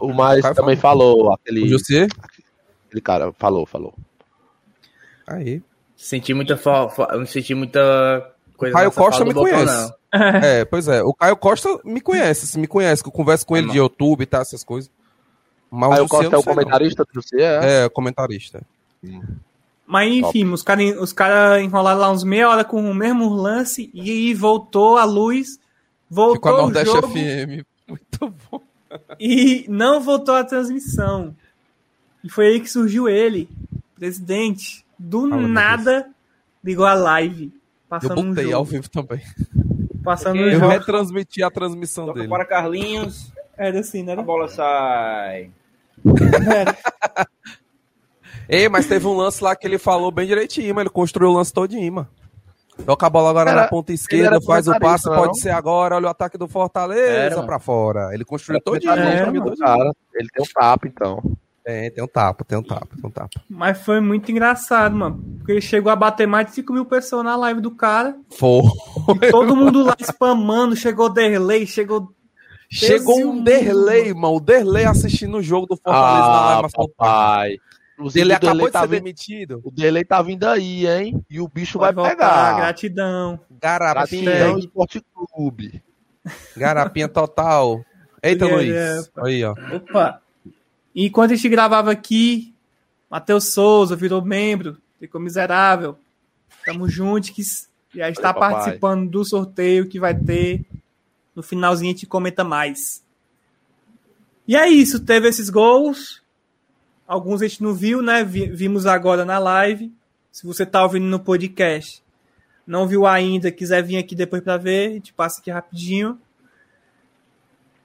O 0.00 0.12
mais 0.12 0.42
Caio 0.42 0.54
também 0.54 0.76
falou, 0.76 1.32
aquele, 1.34 1.62
O 1.64 1.68
José? 1.68 2.06
aquele 2.88 3.00
cara, 3.02 3.32
falou, 3.38 3.64
falou. 3.66 3.94
Aí. 5.26 5.62
Senti 5.96 6.34
muita 6.34 6.56
fo- 6.56 6.88
fo- 6.90 7.06
eu 7.10 7.18
não 7.20 7.26
senti 7.26 7.54
muita 7.54 8.32
coisa 8.56 8.74
Caio 8.74 8.86
nessa 8.88 9.00
Costa 9.00 9.24
me 9.24 9.32
conhece. 9.34 9.64
não. 10.12 10.20
É, 10.20 10.64
pois 10.66 10.88
é. 10.88 11.02
O 11.02 11.12
Caio 11.14 11.36
Costa 11.36 11.80
me 11.84 12.00
conhece, 12.00 12.44
assim, 12.44 12.60
me 12.60 12.66
conhece, 12.66 13.02
que 13.02 13.08
eu 13.08 13.12
converso 13.12 13.46
com 13.46 13.56
ele 13.56 13.70
de 13.70 13.78
YouTube 13.78 14.22
e 14.22 14.26
tal, 14.26 14.42
essas 14.42 14.62
coisas. 14.64 14.90
Mas 15.70 15.92
Aí 15.92 16.00
o 16.00 16.04
o 16.04 16.08
Costa 16.08 16.26
é 16.26 16.30
não 16.30 16.38
o 16.38 16.42
não. 16.44 16.54
comentarista 16.54 17.04
do 17.04 17.10
José, 17.14 17.40
é? 17.42 17.84
É, 17.84 17.88
comentarista. 17.88 18.62
Mas 19.86 20.12
enfim, 20.12 20.44
os 20.52 20.62
caras 20.62 20.96
os 21.00 21.12
cara 21.12 21.62
enrolaram 21.62 22.00
lá 22.00 22.10
uns 22.10 22.24
meia 22.24 22.48
hora 22.48 22.64
com 22.64 22.90
o 22.90 22.94
mesmo 22.94 23.28
lance 23.32 23.88
e 23.94 24.10
aí 24.10 24.34
voltou 24.34 24.96
a 24.98 25.04
luz, 25.04 25.60
Ficou 26.08 26.24
a 26.32 26.36
voltou 26.36 26.52
o 26.52 26.56
Nordeste 26.62 26.92
jogo 26.94 27.08
FM. 27.08 27.64
Muito 27.88 28.34
bom. 28.50 28.60
e 29.20 29.64
não 29.68 30.00
voltou 30.00 30.34
a 30.34 30.42
transmissão. 30.44 31.34
E 32.24 32.28
foi 32.28 32.46
aí 32.48 32.60
que 32.60 32.68
surgiu 32.68 33.08
ele, 33.08 33.48
presidente. 33.94 34.84
Do 34.98 35.26
nada, 35.26 36.08
ligou 36.64 36.84
a 36.86 36.94
live. 36.94 37.44
Eu 37.44 37.60
Passando 37.88 38.20
um 38.20 38.28
botei 38.30 38.44
ao 38.46 38.50
jogo. 38.50 38.64
vivo 38.64 38.90
também. 38.90 39.20
Passando 40.02 40.38
um 40.40 40.46
Eu 40.46 40.58
jogo. 40.58 40.68
retransmiti 40.68 41.42
a 41.44 41.50
transmissão 41.50 42.06
Toca 42.06 42.18
dele. 42.20 42.30
para 42.30 42.44
Carlinhos, 42.44 43.30
Era 43.56 43.78
assim, 43.80 44.02
né? 44.02 44.14
a 44.14 44.22
bola 44.22 44.48
sai. 44.48 45.50
Ei, 48.48 48.68
mas 48.68 48.86
teve 48.86 49.06
um 49.06 49.16
lance 49.16 49.42
lá 49.42 49.56
que 49.56 49.66
ele 49.66 49.78
falou 49.78 50.10
bem 50.10 50.26
direitinho, 50.26 50.74
mas 50.74 50.82
ele 50.82 50.90
construiu 50.90 51.30
o 51.30 51.34
lance 51.34 51.52
todinho, 51.52 51.92
mano. 51.92 52.08
Toca 52.84 53.06
a 53.06 53.10
bola 53.10 53.30
agora 53.30 53.50
Era- 53.50 53.62
na 53.62 53.68
ponta 53.68 53.92
esquerda, 53.92 54.38
faz 54.40 54.68
o 54.68 54.72
passe, 54.72 55.04
comentarista, 55.04 55.10
pode 55.16 55.40
ser 55.40 55.50
agora, 55.50 55.96
olha 55.96 56.06
o 56.06 56.10
ataque 56.10 56.36
do 56.36 56.46
Fortaleza 56.46 57.42
pra 57.42 57.58
fora. 57.58 58.10
Ele 58.12 58.24
construiu 58.24 58.60
todinho. 58.60 58.92
É, 58.92 59.24
todinho. 59.24 59.56
cara, 59.56 59.90
ele 60.14 60.28
tem 60.28 60.44
um 60.44 60.48
tapa, 60.52 60.86
então. 60.86 61.22
Tem, 61.64 61.90
tem 61.90 62.04
um 62.04 62.06
tapa, 62.06 62.44
tem 62.44 62.56
um 62.58 62.62
tapa, 62.62 62.86
tem 62.94 63.04
um 63.04 63.10
tapa. 63.10 63.40
Mas 63.48 63.80
foi 63.80 63.98
muito 64.00 64.30
engraçado, 64.30 64.94
mano. 64.94 65.24
Porque 65.38 65.52
ele 65.52 65.60
chegou 65.60 65.90
a 65.90 65.96
bater 65.96 66.26
mais 66.26 66.46
de 66.46 66.52
5 66.52 66.72
mil 66.72 66.84
pessoas 66.84 67.24
na 67.24 67.34
live 67.34 67.60
do 67.60 67.70
cara. 67.72 68.14
Foi. 68.38 68.62
E 69.22 69.30
todo 69.32 69.56
mundo 69.56 69.82
lá 69.82 69.96
spamando. 69.98 70.76
Chegou 70.76 71.08
Derlei, 71.08 71.66
chegou. 71.66 72.12
Chegou 72.70 73.18
um 73.20 73.42
Derlei, 73.42 74.12
mano. 74.14 74.36
O 74.36 74.40
Derlei 74.40 74.84
assistindo 74.84 75.38
o 75.38 75.42
jogo 75.42 75.66
do 75.66 75.76
Fortaleza 75.76 76.18
na 76.28 76.36
Ah, 76.36 76.44
live, 76.46 76.62
mas 76.64 76.72
falou, 76.72 76.90
papai. 76.96 77.56
Inclusive, 77.96 78.20
Ele 78.26 78.32
o 78.32 78.36
acabou 78.36 78.54
delay 78.54 78.66
de 78.66 78.72
tá 78.72 78.80
ser 78.80 78.86
vindo, 78.88 78.98
demitido. 78.98 79.60
o 79.64 79.70
delay 79.70 80.04
tá 80.04 80.20
vindo 80.22 80.44
aí, 80.44 80.86
hein? 80.86 81.24
E 81.30 81.40
o 81.40 81.48
bicho 81.48 81.78
Pode 81.78 81.94
vai 81.94 82.04
voltar, 82.04 82.16
pegar. 82.16 82.56
Gratidão. 82.58 83.40
Garapinha, 83.50 84.22
Gratidão 84.22 84.58
Esporte 84.58 85.02
Clube. 85.32 85.82
garapinha 86.54 87.08
total. 87.08 87.82
Eita, 88.22 88.46
Luiz. 88.46 89.10
Aí, 89.24 89.42
ó. 89.44 89.54
Opa! 89.74 90.20
Enquanto 90.94 91.32
a 91.32 91.36
gente 91.36 91.48
gravava 91.48 91.90
aqui, 91.90 92.54
Matheus 93.10 93.52
Souza 93.54 93.96
virou 93.96 94.20
membro, 94.22 94.76
ficou 95.00 95.20
miserável. 95.20 95.96
Tamo 96.66 96.88
juntos. 96.88 97.68
E 97.94 98.02
a 98.02 98.08
gente 98.08 98.20
tá 98.20 98.30
Oi, 98.34 98.38
participando 98.38 99.08
do 99.10 99.24
sorteio 99.24 99.88
que 99.88 99.98
vai 99.98 100.14
ter. 100.14 100.66
No 101.34 101.42
finalzinho 101.42 101.90
a 101.90 101.94
gente 101.94 102.06
comenta 102.06 102.44
mais. 102.44 103.02
E 104.46 104.54
é 104.54 104.68
isso, 104.68 105.00
teve 105.00 105.28
esses 105.28 105.48
gols. 105.48 106.22
Alguns 107.06 107.42
a 107.42 107.46
gente 107.48 107.62
não 107.62 107.72
viu, 107.74 108.02
né? 108.02 108.24
Vi- 108.24 108.46
Vimos 108.50 108.86
agora 108.86 109.24
na 109.24 109.38
live. 109.38 109.92
Se 110.32 110.46
você 110.46 110.66
tá 110.66 110.82
ouvindo 110.82 111.06
no 111.06 111.20
podcast, 111.20 112.02
não 112.66 112.86
viu 112.86 113.06
ainda, 113.06 113.50
quiser 113.50 113.82
vir 113.82 113.96
aqui 113.96 114.14
depois 114.14 114.42
pra 114.42 114.56
ver, 114.56 114.88
a 114.90 114.92
gente 114.94 115.12
passa 115.12 115.40
aqui 115.40 115.50
rapidinho. 115.50 116.18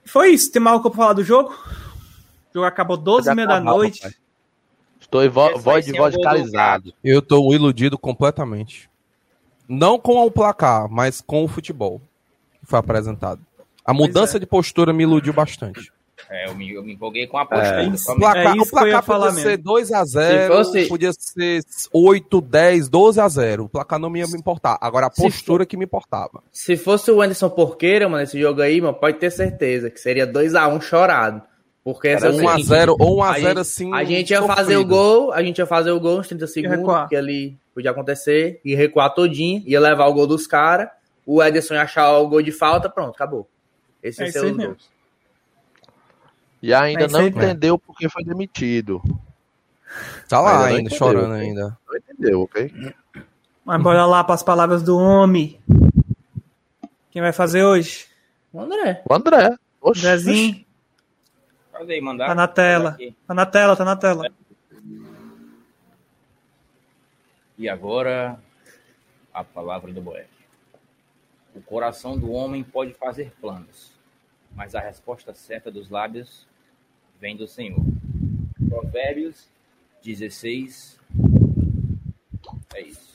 Foi 0.06 0.30
isso. 0.32 0.52
Tem 0.52 0.62
mais 0.62 0.76
algo 0.76 0.90
pra 0.90 0.98
falar 0.98 1.14
do 1.14 1.24
jogo? 1.24 1.52
O 2.50 2.54
jogo 2.54 2.66
acabou 2.66 2.98
12 2.98 3.30
e 3.32 3.36
meia 3.36 3.48
da 3.48 3.60
noite. 3.60 4.02
papai. 4.02 4.16
Estou 5.00 5.24
em 5.24 5.30
vo 5.30 5.58
voz 5.60 5.86
de 5.86 5.92
ser 5.92 5.98
o 5.98 6.02
gol 6.02 6.10
do 6.10 6.14
vodicalizado. 6.18 6.94
Eu 7.04 7.22
tô 7.22 7.54
iludido 7.54 7.98
completamente. 7.98 8.90
Não 9.68 9.98
com 10.00 10.26
o 10.26 10.32
placar, 10.32 10.90
mas 10.90 11.22
com 11.22 11.44
o 11.44 11.48
futebol 11.48 12.02
que 12.60 12.66
foi 12.66 12.80
apresentado. 12.80 13.42
A 13.86 13.94
mudança 13.94 14.38
é. 14.38 14.40
de 14.40 14.46
postura 14.46 14.92
me 14.94 15.04
iludiu 15.04 15.34
bastante. 15.34 15.92
É, 16.34 16.50
eu 16.50 16.56
me, 16.56 16.72
eu 16.72 16.82
me 16.82 16.94
empolguei 16.94 17.28
com 17.28 17.38
a 17.38 17.46
postura. 17.46 17.84
isso. 17.84 18.06
só 18.06 18.14
O 18.14 18.18
placar, 18.18 18.54
É 18.54 18.58
isso 18.58 18.64
o 18.68 18.70
placar 18.72 19.04
falar 19.04 19.28
podia 19.28 19.42
ser 19.44 19.50
mesmo. 19.50 19.64
2x0, 19.66 20.42
Se 20.42 20.48
fosse- 20.48 20.88
podia 20.88 21.12
ser 21.14 21.62
8, 21.92 22.40
10, 22.42 22.90
12x0. 22.90 23.66
O 23.66 23.70
placar 23.70 24.00
não 24.00 24.10
me 24.10 24.20
ia 24.20 24.28
me 24.28 24.38
importar. 24.38 24.78
Agora 24.80 25.08
a 25.08 25.10
postura 25.10 25.66
que 25.66 25.76
me 25.76 25.84
importava. 25.84 26.42
Se 26.52 26.78
fosse 26.78 27.12
o 27.12 27.22
Anderson 27.22 27.50
Porqueira, 27.50 28.08
mano, 28.08 28.24
esse 28.24 28.40
jogo 28.40 28.62
aí, 28.62 28.80
mano, 28.80 28.94
pode 28.94 29.18
ter 29.20 29.30
certeza 29.30 29.90
que 29.90 30.00
seria 30.00 30.26
2x1 30.26 30.80
chorado. 30.82 31.42
Porque 31.84 32.08
essa 32.10 32.28
Era 32.28 32.36
1x0 32.36 32.96
ou 33.00 33.18
1x0 33.18 33.24
a 33.34 33.40
gente- 33.40 33.60
assim. 33.60 33.94
A 33.94 34.04
gente 34.06 34.30
ia 34.30 34.38
sofrido. 34.40 34.56
fazer 34.56 34.78
o 34.78 34.86
gol, 34.86 35.34
a 35.34 35.42
gente 35.44 35.58
ia 35.58 35.66
fazer 35.66 35.92
o 35.92 36.00
gol 36.00 36.20
uns 36.20 36.28
30 36.28 36.46
segundos, 36.48 37.10
que 37.10 37.16
ali 37.16 37.58
podia 37.74 37.90
acontecer, 37.92 38.62
e 38.64 38.74
recuar 38.76 39.14
todinho, 39.14 39.64
ia 39.66 39.80
levar 39.80 40.06
o 40.06 40.14
gol 40.14 40.28
dos 40.28 40.46
caras, 40.48 40.88
o 41.26 41.42
Ederson 41.44 41.74
ia 41.74 41.82
achar 41.82 42.18
o 42.20 42.28
gol 42.30 42.42
de 42.42 42.52
falta, 42.52 42.88
pronto, 42.88 43.16
acabou. 43.16 43.48
Esse 44.02 44.22
É 44.22 44.26
ia 44.26 44.30
isso 44.30 44.40
ser 44.40 44.46
aí 44.46 44.52
os 44.52 44.58
mesmo. 44.58 44.72
gols. 44.74 44.92
E 46.62 46.74
ainda 46.74 47.06
É 47.06 47.08
não 47.08 47.22
aí, 47.22 47.28
entendeu 47.28 47.78
porque 47.78 48.08
foi 48.10 48.24
demitido. 48.24 49.02
Tá 50.30 50.40
lá 50.40 50.66
Ainda 50.68 50.82
entendeu, 50.82 50.98
chorando 50.98 51.32
ok? 51.34 51.42
ainda. 51.42 51.78
Não 51.88 51.98
entendeu, 51.98 52.42
ok? 52.42 52.96
Mas 53.66 53.82
bora 53.82 54.06
lá 54.06 54.24
para 54.24 54.36
as 54.36 54.44
palavras 54.44 54.82
do 54.84 54.98
homem. 54.98 55.60
Quem 57.10 57.22
vai 57.22 57.34
fazer 57.34 57.64
hoje? 57.64 58.08
O 58.54 58.62
André. 58.62 59.02
O 59.10 59.14
André. 59.14 59.58
Oxi, 59.82 60.02
Zezinho, 60.02 60.66
Faz 61.72 61.90
aí, 61.90 62.00
mandar. 62.00 62.28
tá 62.28 62.36
na 62.36 62.48
tela. 62.48 62.90
Aqui. 62.92 63.16
Tá 63.28 63.34
na 63.34 63.46
tela, 63.46 63.76
tá 63.76 63.84
na 63.84 63.96
tela. 63.96 64.30
E 67.58 67.68
agora, 67.68 68.40
a 69.34 69.44
palavra 69.44 69.92
do 69.92 70.02
Boeck. 70.02 70.30
O 71.56 71.62
coração 71.62 72.18
do 72.18 72.32
homem 72.32 72.64
pode 72.64 72.94
fazer 72.94 73.34
planos, 73.42 73.92
mas 74.56 74.74
a 74.74 74.80
resposta 74.80 75.34
certa 75.34 75.70
dos 75.70 75.90
lábios 75.90 76.48
vem 77.22 77.38
do 77.38 77.48
Senhor. 77.48 77.80
Provérbios 78.68 79.48
16. 80.04 81.00
É 82.74 82.82
isso. 82.82 83.12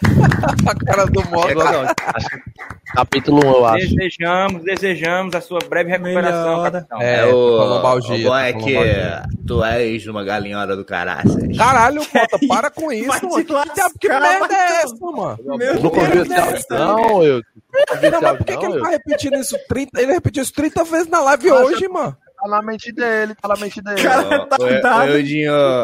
A 0.66 0.74
cara 0.74 1.04
do 1.06 1.22
modo. 1.28 1.54
Capítulo 2.94 3.44
1, 3.44 3.50
eu 3.50 3.66
acho. 3.66 3.94
Desejamos, 3.94 4.64
desejamos 4.64 5.34
a 5.34 5.40
sua 5.40 5.60
breve 5.68 5.90
recuperação, 5.90 6.62
capitão. 6.62 7.00
É, 7.00 7.20
É, 7.20 7.26
o, 7.26 7.36
lombalgia, 7.36 8.16
o 8.16 8.22
bom 8.30 8.36
é 8.36 8.52
que 8.52 8.74
lombalgia. 8.74 9.22
tu 9.46 9.64
és 9.64 10.06
uma 10.06 10.24
galinhora 10.24 10.76
do 10.76 10.84
caraças. 10.84 11.56
Caralho, 11.56 12.02
Bota, 12.12 12.38
para 12.48 12.70
com 12.70 12.90
isso, 12.92 13.28
mano. 13.28 13.44
Que 13.44 13.98
que 13.98 14.08
merda 14.08 14.54
é 14.54 14.82
essa, 14.82 14.96
mano? 15.00 15.38
Meu 15.44 15.56
esse 16.22 16.34
áudio, 16.34 16.64
não, 16.70 17.22
eu. 17.22 17.42
Ouvi 17.90 18.10
Não, 18.10 18.20
mas 18.20 18.36
por 18.36 18.44
que, 18.46 18.52
áudio, 18.52 18.58
que 18.60 18.66
não, 18.66 18.70
ele 18.72 18.78
eu. 18.78 18.82
tá 18.82 18.90
repetindo 18.90 19.36
isso 19.36 19.58
30? 19.68 20.00
Ele 20.00 20.12
repetiu 20.12 20.42
isso 20.42 20.52
30 20.52 20.84
vezes 20.84 21.08
na 21.08 21.20
live 21.20 21.50
hoje, 21.52 21.88
mano. 21.88 22.16
Tá 22.40 22.48
na 22.48 22.62
mente 22.62 22.90
dele, 22.92 23.34
tá 23.34 23.48
na 23.48 23.56
mente 23.56 23.82
dele. 23.82 24.02
Cara, 24.02 24.46
tá 24.46 24.56
dado. 24.56 25.10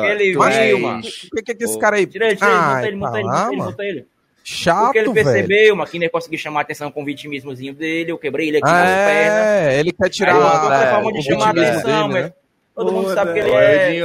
Ele 0.06 0.34
és- 0.72 0.80
mano. 0.80 1.02
Por 1.30 1.42
que, 1.44 1.54
que 1.54 1.64
esse 1.64 1.78
cara 1.78 1.96
aí. 1.96 2.06
Tira 2.06 2.26
ele, 2.28 2.36
tira 2.36 2.48
ele, 2.50 2.56
monta 2.56 2.86
ele, 2.88 2.96
monta 2.96 3.18
ele, 3.18 3.28
tá 3.28 3.32
monta 3.34 3.48
ele, 3.48 3.56
mano. 3.56 3.70
monta 3.70 3.84
ele. 3.84 4.06
Chato, 4.48 4.84
Porque 4.84 4.98
ele 5.00 5.12
percebeu, 5.12 5.74
mas 5.74 5.90
que 5.90 5.98
nem 5.98 6.08
conseguiu 6.08 6.38
chamar 6.38 6.60
a 6.60 6.62
atenção 6.62 6.90
com 6.92 7.02
o 7.02 7.04
vitimismozinho 7.04 7.74
dele, 7.74 8.12
eu 8.12 8.16
quebrei 8.18 8.46
ele 8.48 8.58
aqui 8.58 8.66
nas 8.66 8.84
pernas. 8.88 9.46
É, 9.46 9.80
ele 9.80 9.92
quer 9.92 10.08
tirar 10.08 10.36
Aí, 10.36 10.82
é, 10.86 10.90
forma 10.94 11.12
de 11.12 11.18
o 11.18 11.22
chamar 11.22 11.50
atenção, 11.50 12.08
dele, 12.08 12.12
mas 12.12 12.24
né? 12.26 12.32
todo 12.72 12.92
mundo 12.92 13.12
sabe 13.12 13.32
que 13.32 13.38
ele 13.40 13.50
é. 13.50 13.98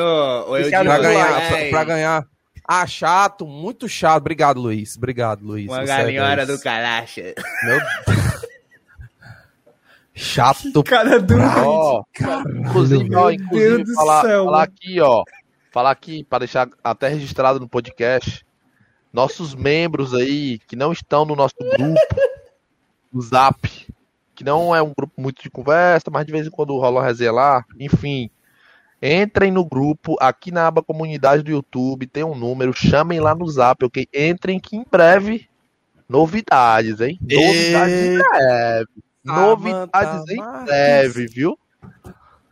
Pra 0.84 0.98
ganhar, 0.98 1.70
pra 1.70 1.84
ganhar. 1.84 2.26
Ah, 2.74 2.88
chato, 2.88 3.46
muito 3.46 3.90
chato. 3.90 4.22
Obrigado, 4.22 4.62
Luiz. 4.62 4.96
Obrigado, 4.96 5.44
Luiz. 5.44 5.68
Uma 5.68 5.82
é 5.82 5.86
galinhora 5.86 6.46
Deus. 6.46 6.58
do 6.58 6.64
caracha. 6.64 7.36
Meu 7.66 7.82
Chato. 10.16 10.82
Cara 10.82 11.20
do. 11.20 11.36
Ó, 11.38 12.06
inclusive, 12.62 13.14
ó, 13.14 13.26
Meu 13.26 13.32
inclusive 13.32 13.76
Deus 13.76 13.90
do 13.90 13.94
falar, 13.94 14.22
céu, 14.22 14.46
falar 14.46 14.64
aqui, 14.64 15.02
ó. 15.02 15.24
Falar 15.70 15.92
aqui, 15.92 16.24
para 16.24 16.40
deixar 16.40 16.70
até 16.82 17.10
registrado 17.10 17.60
no 17.60 17.68
podcast. 17.68 18.46
Nossos 19.12 19.54
membros 19.54 20.14
aí, 20.14 20.58
que 20.60 20.78
não 20.78 20.94
estão 20.94 21.26
no 21.26 21.36
nosso 21.36 21.56
grupo, 21.60 22.00
do 23.12 23.22
Zap, 23.22 23.60
que 24.34 24.46
não 24.46 24.74
é 24.74 24.82
um 24.82 24.94
grupo 24.98 25.22
muito 25.22 25.44
de 25.44 25.50
conversa, 25.50 26.10
mas 26.10 26.26
de 26.26 26.32
vez 26.32 26.48
em 26.48 26.52
quando 26.52 26.80
rola 26.80 27.02
uma 27.02 27.06
resenha 27.06 27.34
lá, 27.34 27.66
enfim. 27.78 28.32
Entrem 29.02 29.52
no 29.52 29.66
grupo, 29.66 30.16
aqui 30.20 30.52
na 30.52 30.68
aba 30.68 30.84
comunidade 30.84 31.42
do 31.42 31.50
YouTube, 31.50 32.06
tem 32.06 32.24
um 32.24 32.36
número, 32.36 32.72
chamem 32.72 33.20
lá 33.20 33.34
no 33.34 33.48
Zap, 33.50 33.84
ok? 33.84 34.08
Entrem 34.14 34.60
que 34.60 34.76
em 34.76 34.86
breve, 34.90 35.50
novidades, 36.08 37.02
hein? 37.02 37.18
Novidades 37.22 37.96
em 37.96 38.18
breve. 38.18 38.88
Novidades 39.24 40.26
Samantha 40.26 40.34
em 40.34 40.66
breve, 40.66 41.28
viu? 41.28 41.58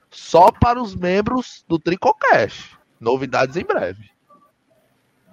Só 0.09 0.51
para 0.51 0.81
os 0.81 0.95
membros 0.95 1.63
do 1.67 1.77
Tricocast. 1.77 2.77
Novidades 2.99 3.55
em 3.55 3.63
breve. 3.63 4.09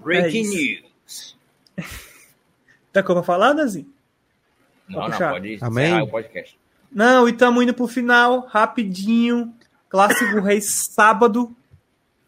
Breaking 0.00 0.44
É 0.44 0.48
news. 0.48 1.36
Tá 2.92 3.02
como 3.02 3.22
falar, 3.22 3.52
Dazinho? 3.52 3.92
Não, 4.88 5.06
não, 5.06 5.18
pode 5.18 5.58
Amém? 5.60 5.84
encerrar 5.84 6.02
o 6.04 6.08
podcast. 6.08 6.58
Não, 6.90 7.28
e 7.28 7.32
tamo 7.34 7.62
indo 7.62 7.74
pro 7.74 7.86
final, 7.86 8.46
rapidinho. 8.46 9.54
Clássico 9.88 10.40
Rei 10.40 10.60
sábado. 10.60 11.54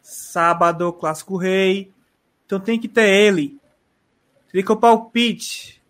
Sábado, 0.01 0.91
Clássico 0.93 1.37
Rei. 1.37 1.91
Então 2.45 2.59
tem 2.59 2.79
que 2.79 2.87
ter 2.87 3.07
ele. 3.07 3.59
Tricopalpite. 4.49 5.81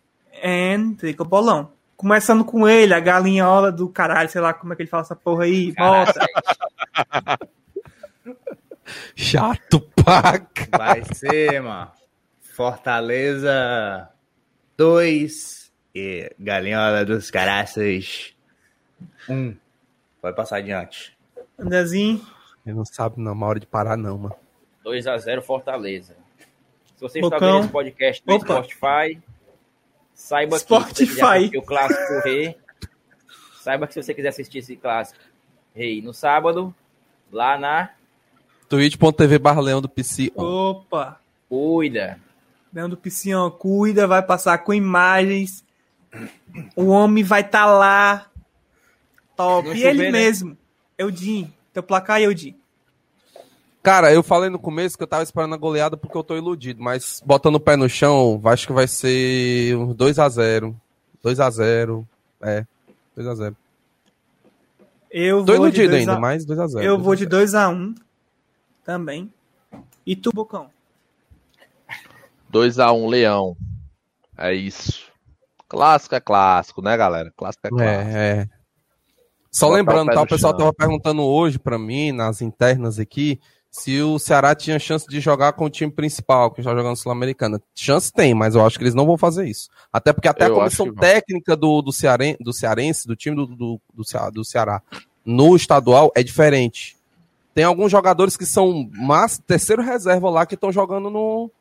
And 0.43 0.93
Tricobolão. 0.95 1.71
Começando 1.95 2.45
com 2.45 2.67
ele, 2.67 2.93
a 2.93 2.99
galinhola 2.99 3.71
do 3.71 3.89
caralho, 3.89 4.29
sei 4.29 4.39
lá 4.39 4.53
como 4.53 4.71
é 4.71 4.75
que 4.75 4.83
ele 4.83 4.89
fala 4.89 5.03
essa 5.03 5.15
porra 5.15 5.43
aí. 5.43 5.71
Volta. 5.71 6.25
Chato 9.15 9.81
pra 9.81 10.39
cá. 10.39 10.77
Vai 10.77 11.03
ser, 11.13 11.61
mano. 11.61 11.91
Fortaleza 12.41 14.09
2 14.77 15.71
e 15.93 16.33
Galinhola 16.39 17.05
dos 17.05 17.29
Caraças 17.29 18.33
1. 19.27 19.33
Um. 19.33 19.57
Pode 20.21 20.35
passar 20.35 20.57
adiante. 20.57 21.18
Andrezinho. 21.59 22.25
Ele 22.65 22.75
não 22.75 22.85
sabe 22.85 23.19
não, 23.19 23.33
uma 23.33 23.47
hora 23.47 23.59
de 23.59 23.65
parar 23.65 23.97
não, 23.97 24.17
mano. 24.17 24.35
2x0 24.85 25.41
Fortaleza. 25.41 26.15
Se 26.95 27.01
você 27.01 27.19
está 27.19 27.35
Bocão. 27.35 27.53
vendo 27.53 27.63
esse 27.63 27.71
podcast 27.71 28.23
no 28.25 28.35
Opa. 28.35 28.45
Spotify, 28.63 29.21
saiba 30.13 30.55
que 30.57 30.61
Spotify. 30.63 31.21
assistir 31.21 31.57
o 31.57 31.61
clássico 31.61 32.19
rei, 32.23 32.57
saiba 33.61 33.87
que 33.87 33.93
se 33.93 34.03
você 34.03 34.13
quiser 34.13 34.29
assistir 34.29 34.59
esse 34.59 34.75
clássico 34.75 35.19
rei 35.73 36.01
no 36.01 36.13
sábado, 36.13 36.73
lá 37.31 37.57
na 37.57 37.91
twitch.tv 38.69 39.39
barra 39.39 39.61
leão 39.61 39.81
do 39.81 39.89
PC. 39.89 40.31
Opa. 40.35 41.19
Cuida. 41.49 42.19
Leandro 42.71 42.97
Piscião, 42.97 43.49
cuida, 43.49 44.05
vai 44.05 44.21
passar 44.21 44.59
com 44.59 44.71
imagens. 44.71 45.65
O 46.75 46.87
homem 46.87 47.23
vai 47.23 47.41
estar 47.41 47.65
tá 47.65 47.65
lá. 47.65 48.27
Top. 49.35 49.67
E 49.69 49.75
chover, 49.75 49.89
ele 49.89 50.03
né? 50.03 50.11
mesmo. 50.11 50.57
Eudin. 50.99 51.51
Teu 51.73 51.81
placar, 51.81 52.21
Eudin. 52.21 52.55
Cara, 53.81 54.13
eu 54.13 54.21
falei 54.21 54.49
no 54.49 54.59
começo 54.59 54.97
que 54.97 55.03
eu 55.03 55.07
tava 55.07 55.23
esperando 55.23 55.55
a 55.55 55.57
goleada 55.57 55.95
porque 55.95 56.17
eu 56.17 56.23
tô 56.23 56.35
iludido, 56.35 56.83
mas 56.83 57.21
botando 57.25 57.55
o 57.55 57.59
pé 57.59 57.77
no 57.77 57.87
chão, 57.87 58.39
acho 58.45 58.67
que 58.67 58.73
vai 58.73 58.87
ser 58.87 59.75
uns 59.77 59.95
2x0. 59.95 60.75
2x0. 61.23 62.05
É, 62.41 62.65
2x0. 63.17 63.55
Eu 65.09 65.43
Tô 65.45 65.55
vou 65.55 65.55
de 65.55 65.61
iludido 65.81 65.89
dois 65.89 65.99
ainda, 66.01 66.13
a- 66.15 66.19
mas 66.19 66.45
2x0. 66.45 66.83
Eu 66.83 66.99
vou 66.99 67.15
de 67.15 67.25
2x1 67.25 67.95
também. 68.83 69.31
E 70.05 70.15
tu, 70.15 70.29
Bocão? 70.33 70.69
2x1 72.51 73.07
Leão. 73.09 73.55
É 74.37 74.53
isso. 74.53 75.07
Clássico 75.67 76.15
é 76.15 76.19
clássico, 76.19 76.81
né, 76.81 76.95
galera? 76.97 77.31
Clássico 77.35 77.67
é 77.67 77.69
clássico. 77.69 78.09
É, 78.17 78.37
é. 78.39 78.49
Só 79.51 79.65
Botar 79.65 79.73
o 79.73 79.77
lembrando, 79.77 80.07
pé 80.07 80.13
tá, 80.15 80.21
o 80.21 80.27
pessoal 80.27 80.51
chão. 80.53 80.59
tava 80.59 80.73
perguntando 80.73 81.23
hoje 81.23 81.57
pra 81.57 81.77
mim, 81.79 82.11
nas 82.11 82.41
internas 82.41 82.99
aqui, 82.99 83.39
se 83.71 84.01
o 84.01 84.17
Ceará 84.17 84.55
tinha 84.55 84.79
chance 84.79 85.07
de 85.07 85.19
jogar 85.19 85.53
com 85.53 85.65
o 85.65 85.69
time 85.69 85.91
principal, 85.91 86.51
que 86.51 86.61
está 86.61 86.75
jogando 86.75 86.95
Sul-Americana. 86.95 87.61
Chance 87.75 88.11
tem, 88.11 88.33
mas 88.33 88.55
eu 88.55 88.65
acho 88.65 88.77
que 88.77 88.83
eles 88.83 88.95
não 88.95 89.05
vão 89.05 89.17
fazer 89.17 89.47
isso. 89.47 89.69
Até 89.93 90.11
porque 90.11 90.27
até 90.27 90.47
Eu 90.47 90.53
a 90.53 90.55
comissão 90.55 90.93
técnica 90.93 91.55
do, 91.55 91.81
do, 91.81 91.91
Cearen, 91.91 92.35
do 92.39 92.51
Cearense, 92.51 93.07
do 93.07 93.15
time 93.15 93.35
do, 93.35 93.45
do, 93.45 93.81
do 93.93 94.45
Ceará, 94.45 94.81
no 95.23 95.55
estadual 95.55 96.11
é 96.15 96.23
diferente. 96.23 96.97
Tem 97.53 97.63
alguns 97.63 97.91
jogadores 97.91 98.37
que 98.37 98.45
são 98.45 98.89
mas, 98.93 99.37
terceiro 99.37 99.81
reserva 99.81 100.29
lá 100.29 100.45
que 100.45 100.55
estão 100.55 100.71
jogando 100.71 101.09
no, 101.09 101.51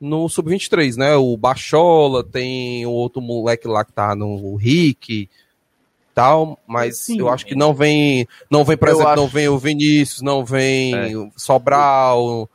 no 0.00 0.28
Sub-23, 0.28 0.96
né? 0.96 1.14
O 1.16 1.36
Bachola, 1.36 2.24
tem 2.24 2.84
o 2.86 2.90
outro 2.90 3.22
moleque 3.22 3.68
lá 3.68 3.84
que 3.84 3.92
tá 3.92 4.16
no 4.16 4.56
Rick 4.56 5.28
tal, 6.14 6.58
mas 6.66 6.98
Sim. 6.98 7.18
eu 7.20 7.28
acho 7.28 7.44
que 7.46 7.54
não 7.54 7.72
vem, 7.74 8.26
não 8.50 8.64
vem, 8.64 8.76
por 8.76 8.88
exemplo, 8.88 9.16
não 9.16 9.24
acho- 9.24 9.32
vem 9.32 9.48
o 9.48 9.58
Vinícius, 9.58 10.20
não 10.22 10.44
vem 10.44 10.94
É. 10.94 11.16
o 11.16 11.30
Sobral, 11.36 12.48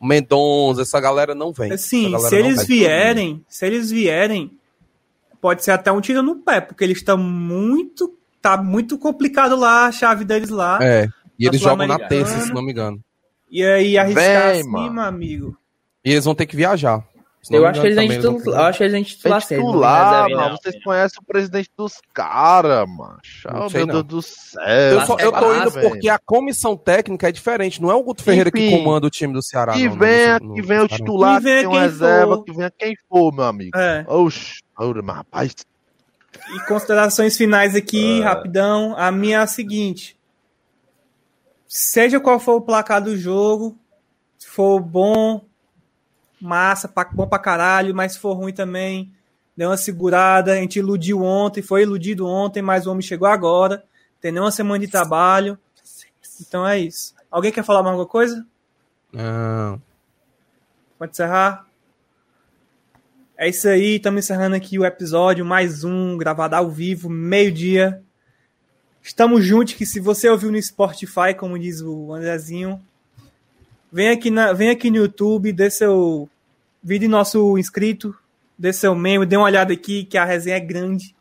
Mendonça, 0.00 0.82
essa 0.82 1.00
galera 1.00 1.34
não 1.34 1.52
vem. 1.52 1.68
Galera 1.68 1.78
se 1.78 2.08
não 2.08 2.18
eles 2.32 2.66
vem. 2.66 2.78
vierem, 2.78 3.44
se 3.48 3.64
eles 3.66 3.90
vierem, 3.90 4.50
pode 5.40 5.62
ser 5.62 5.70
até 5.70 5.92
um 5.92 6.00
tiro 6.00 6.22
no 6.22 6.36
pé, 6.36 6.60
porque 6.60 6.82
eles 6.84 6.98
estão 6.98 7.16
muito. 7.16 8.12
Tá 8.40 8.56
muito 8.60 8.98
complicado 8.98 9.54
lá 9.54 9.86
a 9.86 9.92
chave 9.92 10.24
deles 10.24 10.48
lá. 10.50 10.80
É, 10.82 11.06
e 11.38 11.46
eles 11.46 11.60
jogam 11.60 11.86
na 11.86 11.96
terça, 11.96 12.40
se 12.40 12.52
não 12.52 12.60
me 12.60 12.72
engano. 12.72 12.98
E 13.48 13.62
aí 13.62 13.96
arriscar 13.96 14.24
Vem, 14.52 14.60
assim, 14.62 14.68
mano. 14.68 14.94
meu 14.94 15.02
amigo. 15.04 15.56
E 16.04 16.10
eles 16.10 16.24
vão 16.24 16.34
ter 16.34 16.46
que 16.46 16.56
viajar. 16.56 17.04
Se 17.44 17.50
não 17.50 17.58
Eu 17.58 17.66
acho 17.66 17.80
que 17.80 17.86
eles 17.88 17.96
não- 18.24 18.38
eu 18.54 18.60
acho 18.60 18.78
que 18.78 18.84
eles 18.84 18.92
nem 18.92 19.02
É 19.02 19.04
titular 19.04 19.42
sério, 19.42 19.64
não 19.64 19.72
titular, 19.72 20.30
mano. 20.30 20.36
não. 20.50 20.56
Vocês 20.56 20.84
conhecem 20.84 21.18
o 21.20 21.26
presidente 21.26 21.70
dos 21.76 21.94
caras, 22.14 22.86
mano. 22.88 23.18
Não 23.52 23.68
sei, 23.68 23.84
meu 23.84 23.86
não. 23.96 24.02
Deus 24.02 24.06
do 24.06 24.22
céu. 24.22 24.62
Eu, 24.62 25.00
só, 25.06 25.16
eu 25.18 25.32
tô 25.32 25.50
Ah, 25.50 25.58
indo 25.58 25.70
velho. 25.72 25.88
porque 25.90 26.08
a 26.08 26.20
comissão 26.20 26.76
técnica 26.76 27.28
é 27.28 27.32
diferente. 27.32 27.82
Não 27.82 27.90
é 27.90 27.94
o 27.96 28.02
Guto 28.02 28.22
Ferreira 28.22 28.48
que 28.48 28.64
Enfim. 28.64 28.84
comanda 28.84 29.08
o 29.08 29.10
time 29.10 29.32
do 29.34 29.42
Ceará. 29.42 29.72
Que 29.72 29.88
não, 29.88 29.96
venha, 29.98 30.38
que 30.38 30.62
venha 30.62 30.84
o 30.84 30.88
titular, 30.88 31.38
Que 31.38 31.44
venha 31.44 31.62
que 31.64 31.68
quem 31.68 31.78
reserva, 31.80 32.36
for. 32.36 32.44
que 32.44 32.52
venha 32.52 32.72
quem 32.78 32.94
for, 33.08 33.32
meu 33.34 33.44
amigo. 33.44 33.76
É. 33.76 34.04
Oxi, 34.06 34.62
mas 35.02 35.16
rapaz, 35.16 35.52
E 36.54 36.60
considerações 36.66 37.36
finais 37.36 37.74
aqui, 37.74 38.20
É. 38.20 38.24
rapidão. 38.24 38.94
A 38.96 39.10
minha 39.10 39.38
é 39.38 39.40
a 39.42 39.46
seguinte: 39.48 40.16
seja 41.66 42.20
qual 42.20 42.38
for 42.38 42.54
o 42.56 42.60
placar 42.60 43.02
do 43.02 43.16
jogo, 43.16 43.76
se 44.38 44.46
for 44.48 44.78
bom, 44.80 45.44
massa, 46.42 46.92
bom 47.12 47.26
pra 47.26 47.38
caralho, 47.38 47.94
mas 47.94 48.12
se 48.12 48.18
for 48.18 48.34
ruim 48.34 48.52
também, 48.52 49.12
deu 49.56 49.70
uma 49.70 49.76
segurada. 49.76 50.52
A 50.52 50.56
gente 50.56 50.78
iludiu 50.78 51.22
ontem, 51.22 51.62
foi 51.62 51.82
iludido 51.82 52.26
ontem, 52.26 52.60
mas 52.60 52.86
o 52.86 52.90
homem 52.90 53.02
chegou 53.02 53.28
agora. 53.28 53.84
Tem 54.20 54.32
nem 54.32 54.40
uma 54.40 54.50
semana 54.50 54.78
de 54.78 54.90
trabalho. 54.90 55.58
Então 56.40 56.66
é 56.66 56.78
isso. 56.78 57.14
Alguém 57.30 57.52
quer 57.52 57.64
falar 57.64 57.82
mais 57.82 57.92
alguma 57.92 58.08
coisa? 58.08 58.46
Não. 59.12 59.80
Pode 60.98 61.12
encerrar? 61.12 61.66
É 63.36 63.48
isso 63.48 63.68
aí, 63.68 63.96
estamos 63.96 64.24
encerrando 64.24 64.54
aqui 64.54 64.78
o 64.78 64.84
episódio, 64.84 65.44
mais 65.44 65.82
um, 65.82 66.16
gravado 66.16 66.54
ao 66.54 66.70
vivo, 66.70 67.08
meio-dia. 67.08 68.00
Estamos 69.02 69.44
juntos, 69.44 69.74
que 69.74 69.84
se 69.84 69.98
você 69.98 70.28
ouviu 70.28 70.52
no 70.52 70.62
Spotify, 70.62 71.34
como 71.36 71.58
diz 71.58 71.80
o 71.80 72.12
Andrezinho, 72.12 72.80
vem 73.90 74.10
aqui, 74.10 74.30
na, 74.30 74.52
vem 74.52 74.70
aqui 74.70 74.90
no 74.90 74.98
YouTube, 74.98 75.52
dê 75.52 75.68
seu 75.70 76.28
vídeo 76.82 77.08
nosso 77.08 77.56
inscrito, 77.56 78.14
dê 78.58 78.72
seu 78.72 78.94
membro, 78.94 79.26
dê 79.26 79.36
uma 79.36 79.46
olhada 79.46 79.72
aqui, 79.72 80.04
que 80.04 80.18
a 80.18 80.24
resenha 80.24 80.56
é 80.56 80.60
grande. 80.60 81.14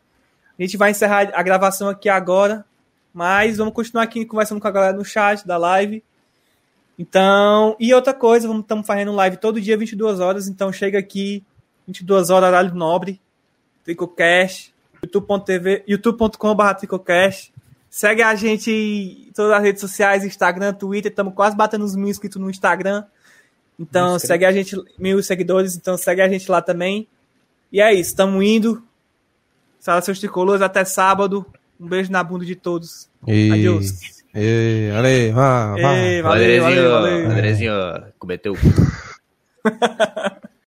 A 0.58 0.62
gente 0.62 0.78
vai 0.78 0.92
encerrar 0.92 1.32
a 1.34 1.44
gravação 1.44 1.90
aqui 1.90 2.10
agora, 2.10 2.66
mas 3.14 3.58
vamos 3.58 3.74
continuar 3.74 4.04
aqui 4.04 4.26
conversando 4.26 4.60
com 4.60 4.68
a 4.68 4.72
galera 4.72 4.98
no 4.98 5.06
chat 5.06 5.46
da 5.46 5.58
live. 5.58 6.04
Então, 6.98 7.76
e 7.80 7.94
outra 7.94 8.14
coisa, 8.14 8.48
estamos 8.54 8.86
fazendo 8.86 9.12
live 9.14 9.38
todo 9.38 9.62
dia 9.62 9.78
22 9.78 10.20
horas, 10.20 10.48
então 10.48 10.72
chega 10.72 11.00
aqui 11.00 11.44
22 11.88 12.30
horas 12.30 12.50
horário 12.50 12.76
nobre, 12.76 13.20
Tricocast, 13.84 14.74
youtube.tv, 15.02 15.84
youtube.com.br 15.88 16.74
Tricocast. 16.78 17.52
Segue 17.90 18.22
a 18.22 18.36
gente 18.36 18.72
em 18.72 19.32
todas 19.34 19.52
as 19.52 19.64
redes 19.64 19.82
sociais, 19.82 20.24
Instagram, 20.24 20.74
Twitter, 20.74 21.12
estamos 21.12 21.34
quase 21.34 21.58
batendo 21.58 21.84
os 21.84 21.96
mil 21.96 22.08
inscritos 22.08 22.40
no 22.40 22.50
Instagram. 22.50 23.04
Então, 23.82 24.20
segue 24.20 24.46
a 24.46 24.52
gente, 24.52 24.76
mil 25.00 25.24
seguidores, 25.24 25.76
então 25.76 25.98
segue 25.98 26.22
a 26.22 26.30
gente 26.30 26.50
lá 26.52 26.62
também. 26.62 27.08
E 27.72 27.82
é 27.82 27.92
isso, 27.92 28.12
estamos 28.12 28.44
indo. 28.46 28.84
Sala 29.80 30.02
seus 30.02 30.20
tricolores, 30.20 30.62
até 30.62 30.86
sábado. 30.86 31.44
Um 31.80 31.88
beijo 31.88 32.12
na 32.12 32.24
bunda 32.24 32.46
de 32.46 32.56
todos. 32.56 33.10
E... 33.28 33.52
Adeus. 33.52 34.22
E... 34.36 34.92
Ale, 34.96 35.32
vá, 35.32 35.72
vá. 35.72 35.98
Ei, 35.98 36.22
valeu, 36.22 36.62
valeu, 36.62 36.92
valeu. 36.92 37.32
Andrezinho 37.32 37.74
cometeu. 38.20 38.54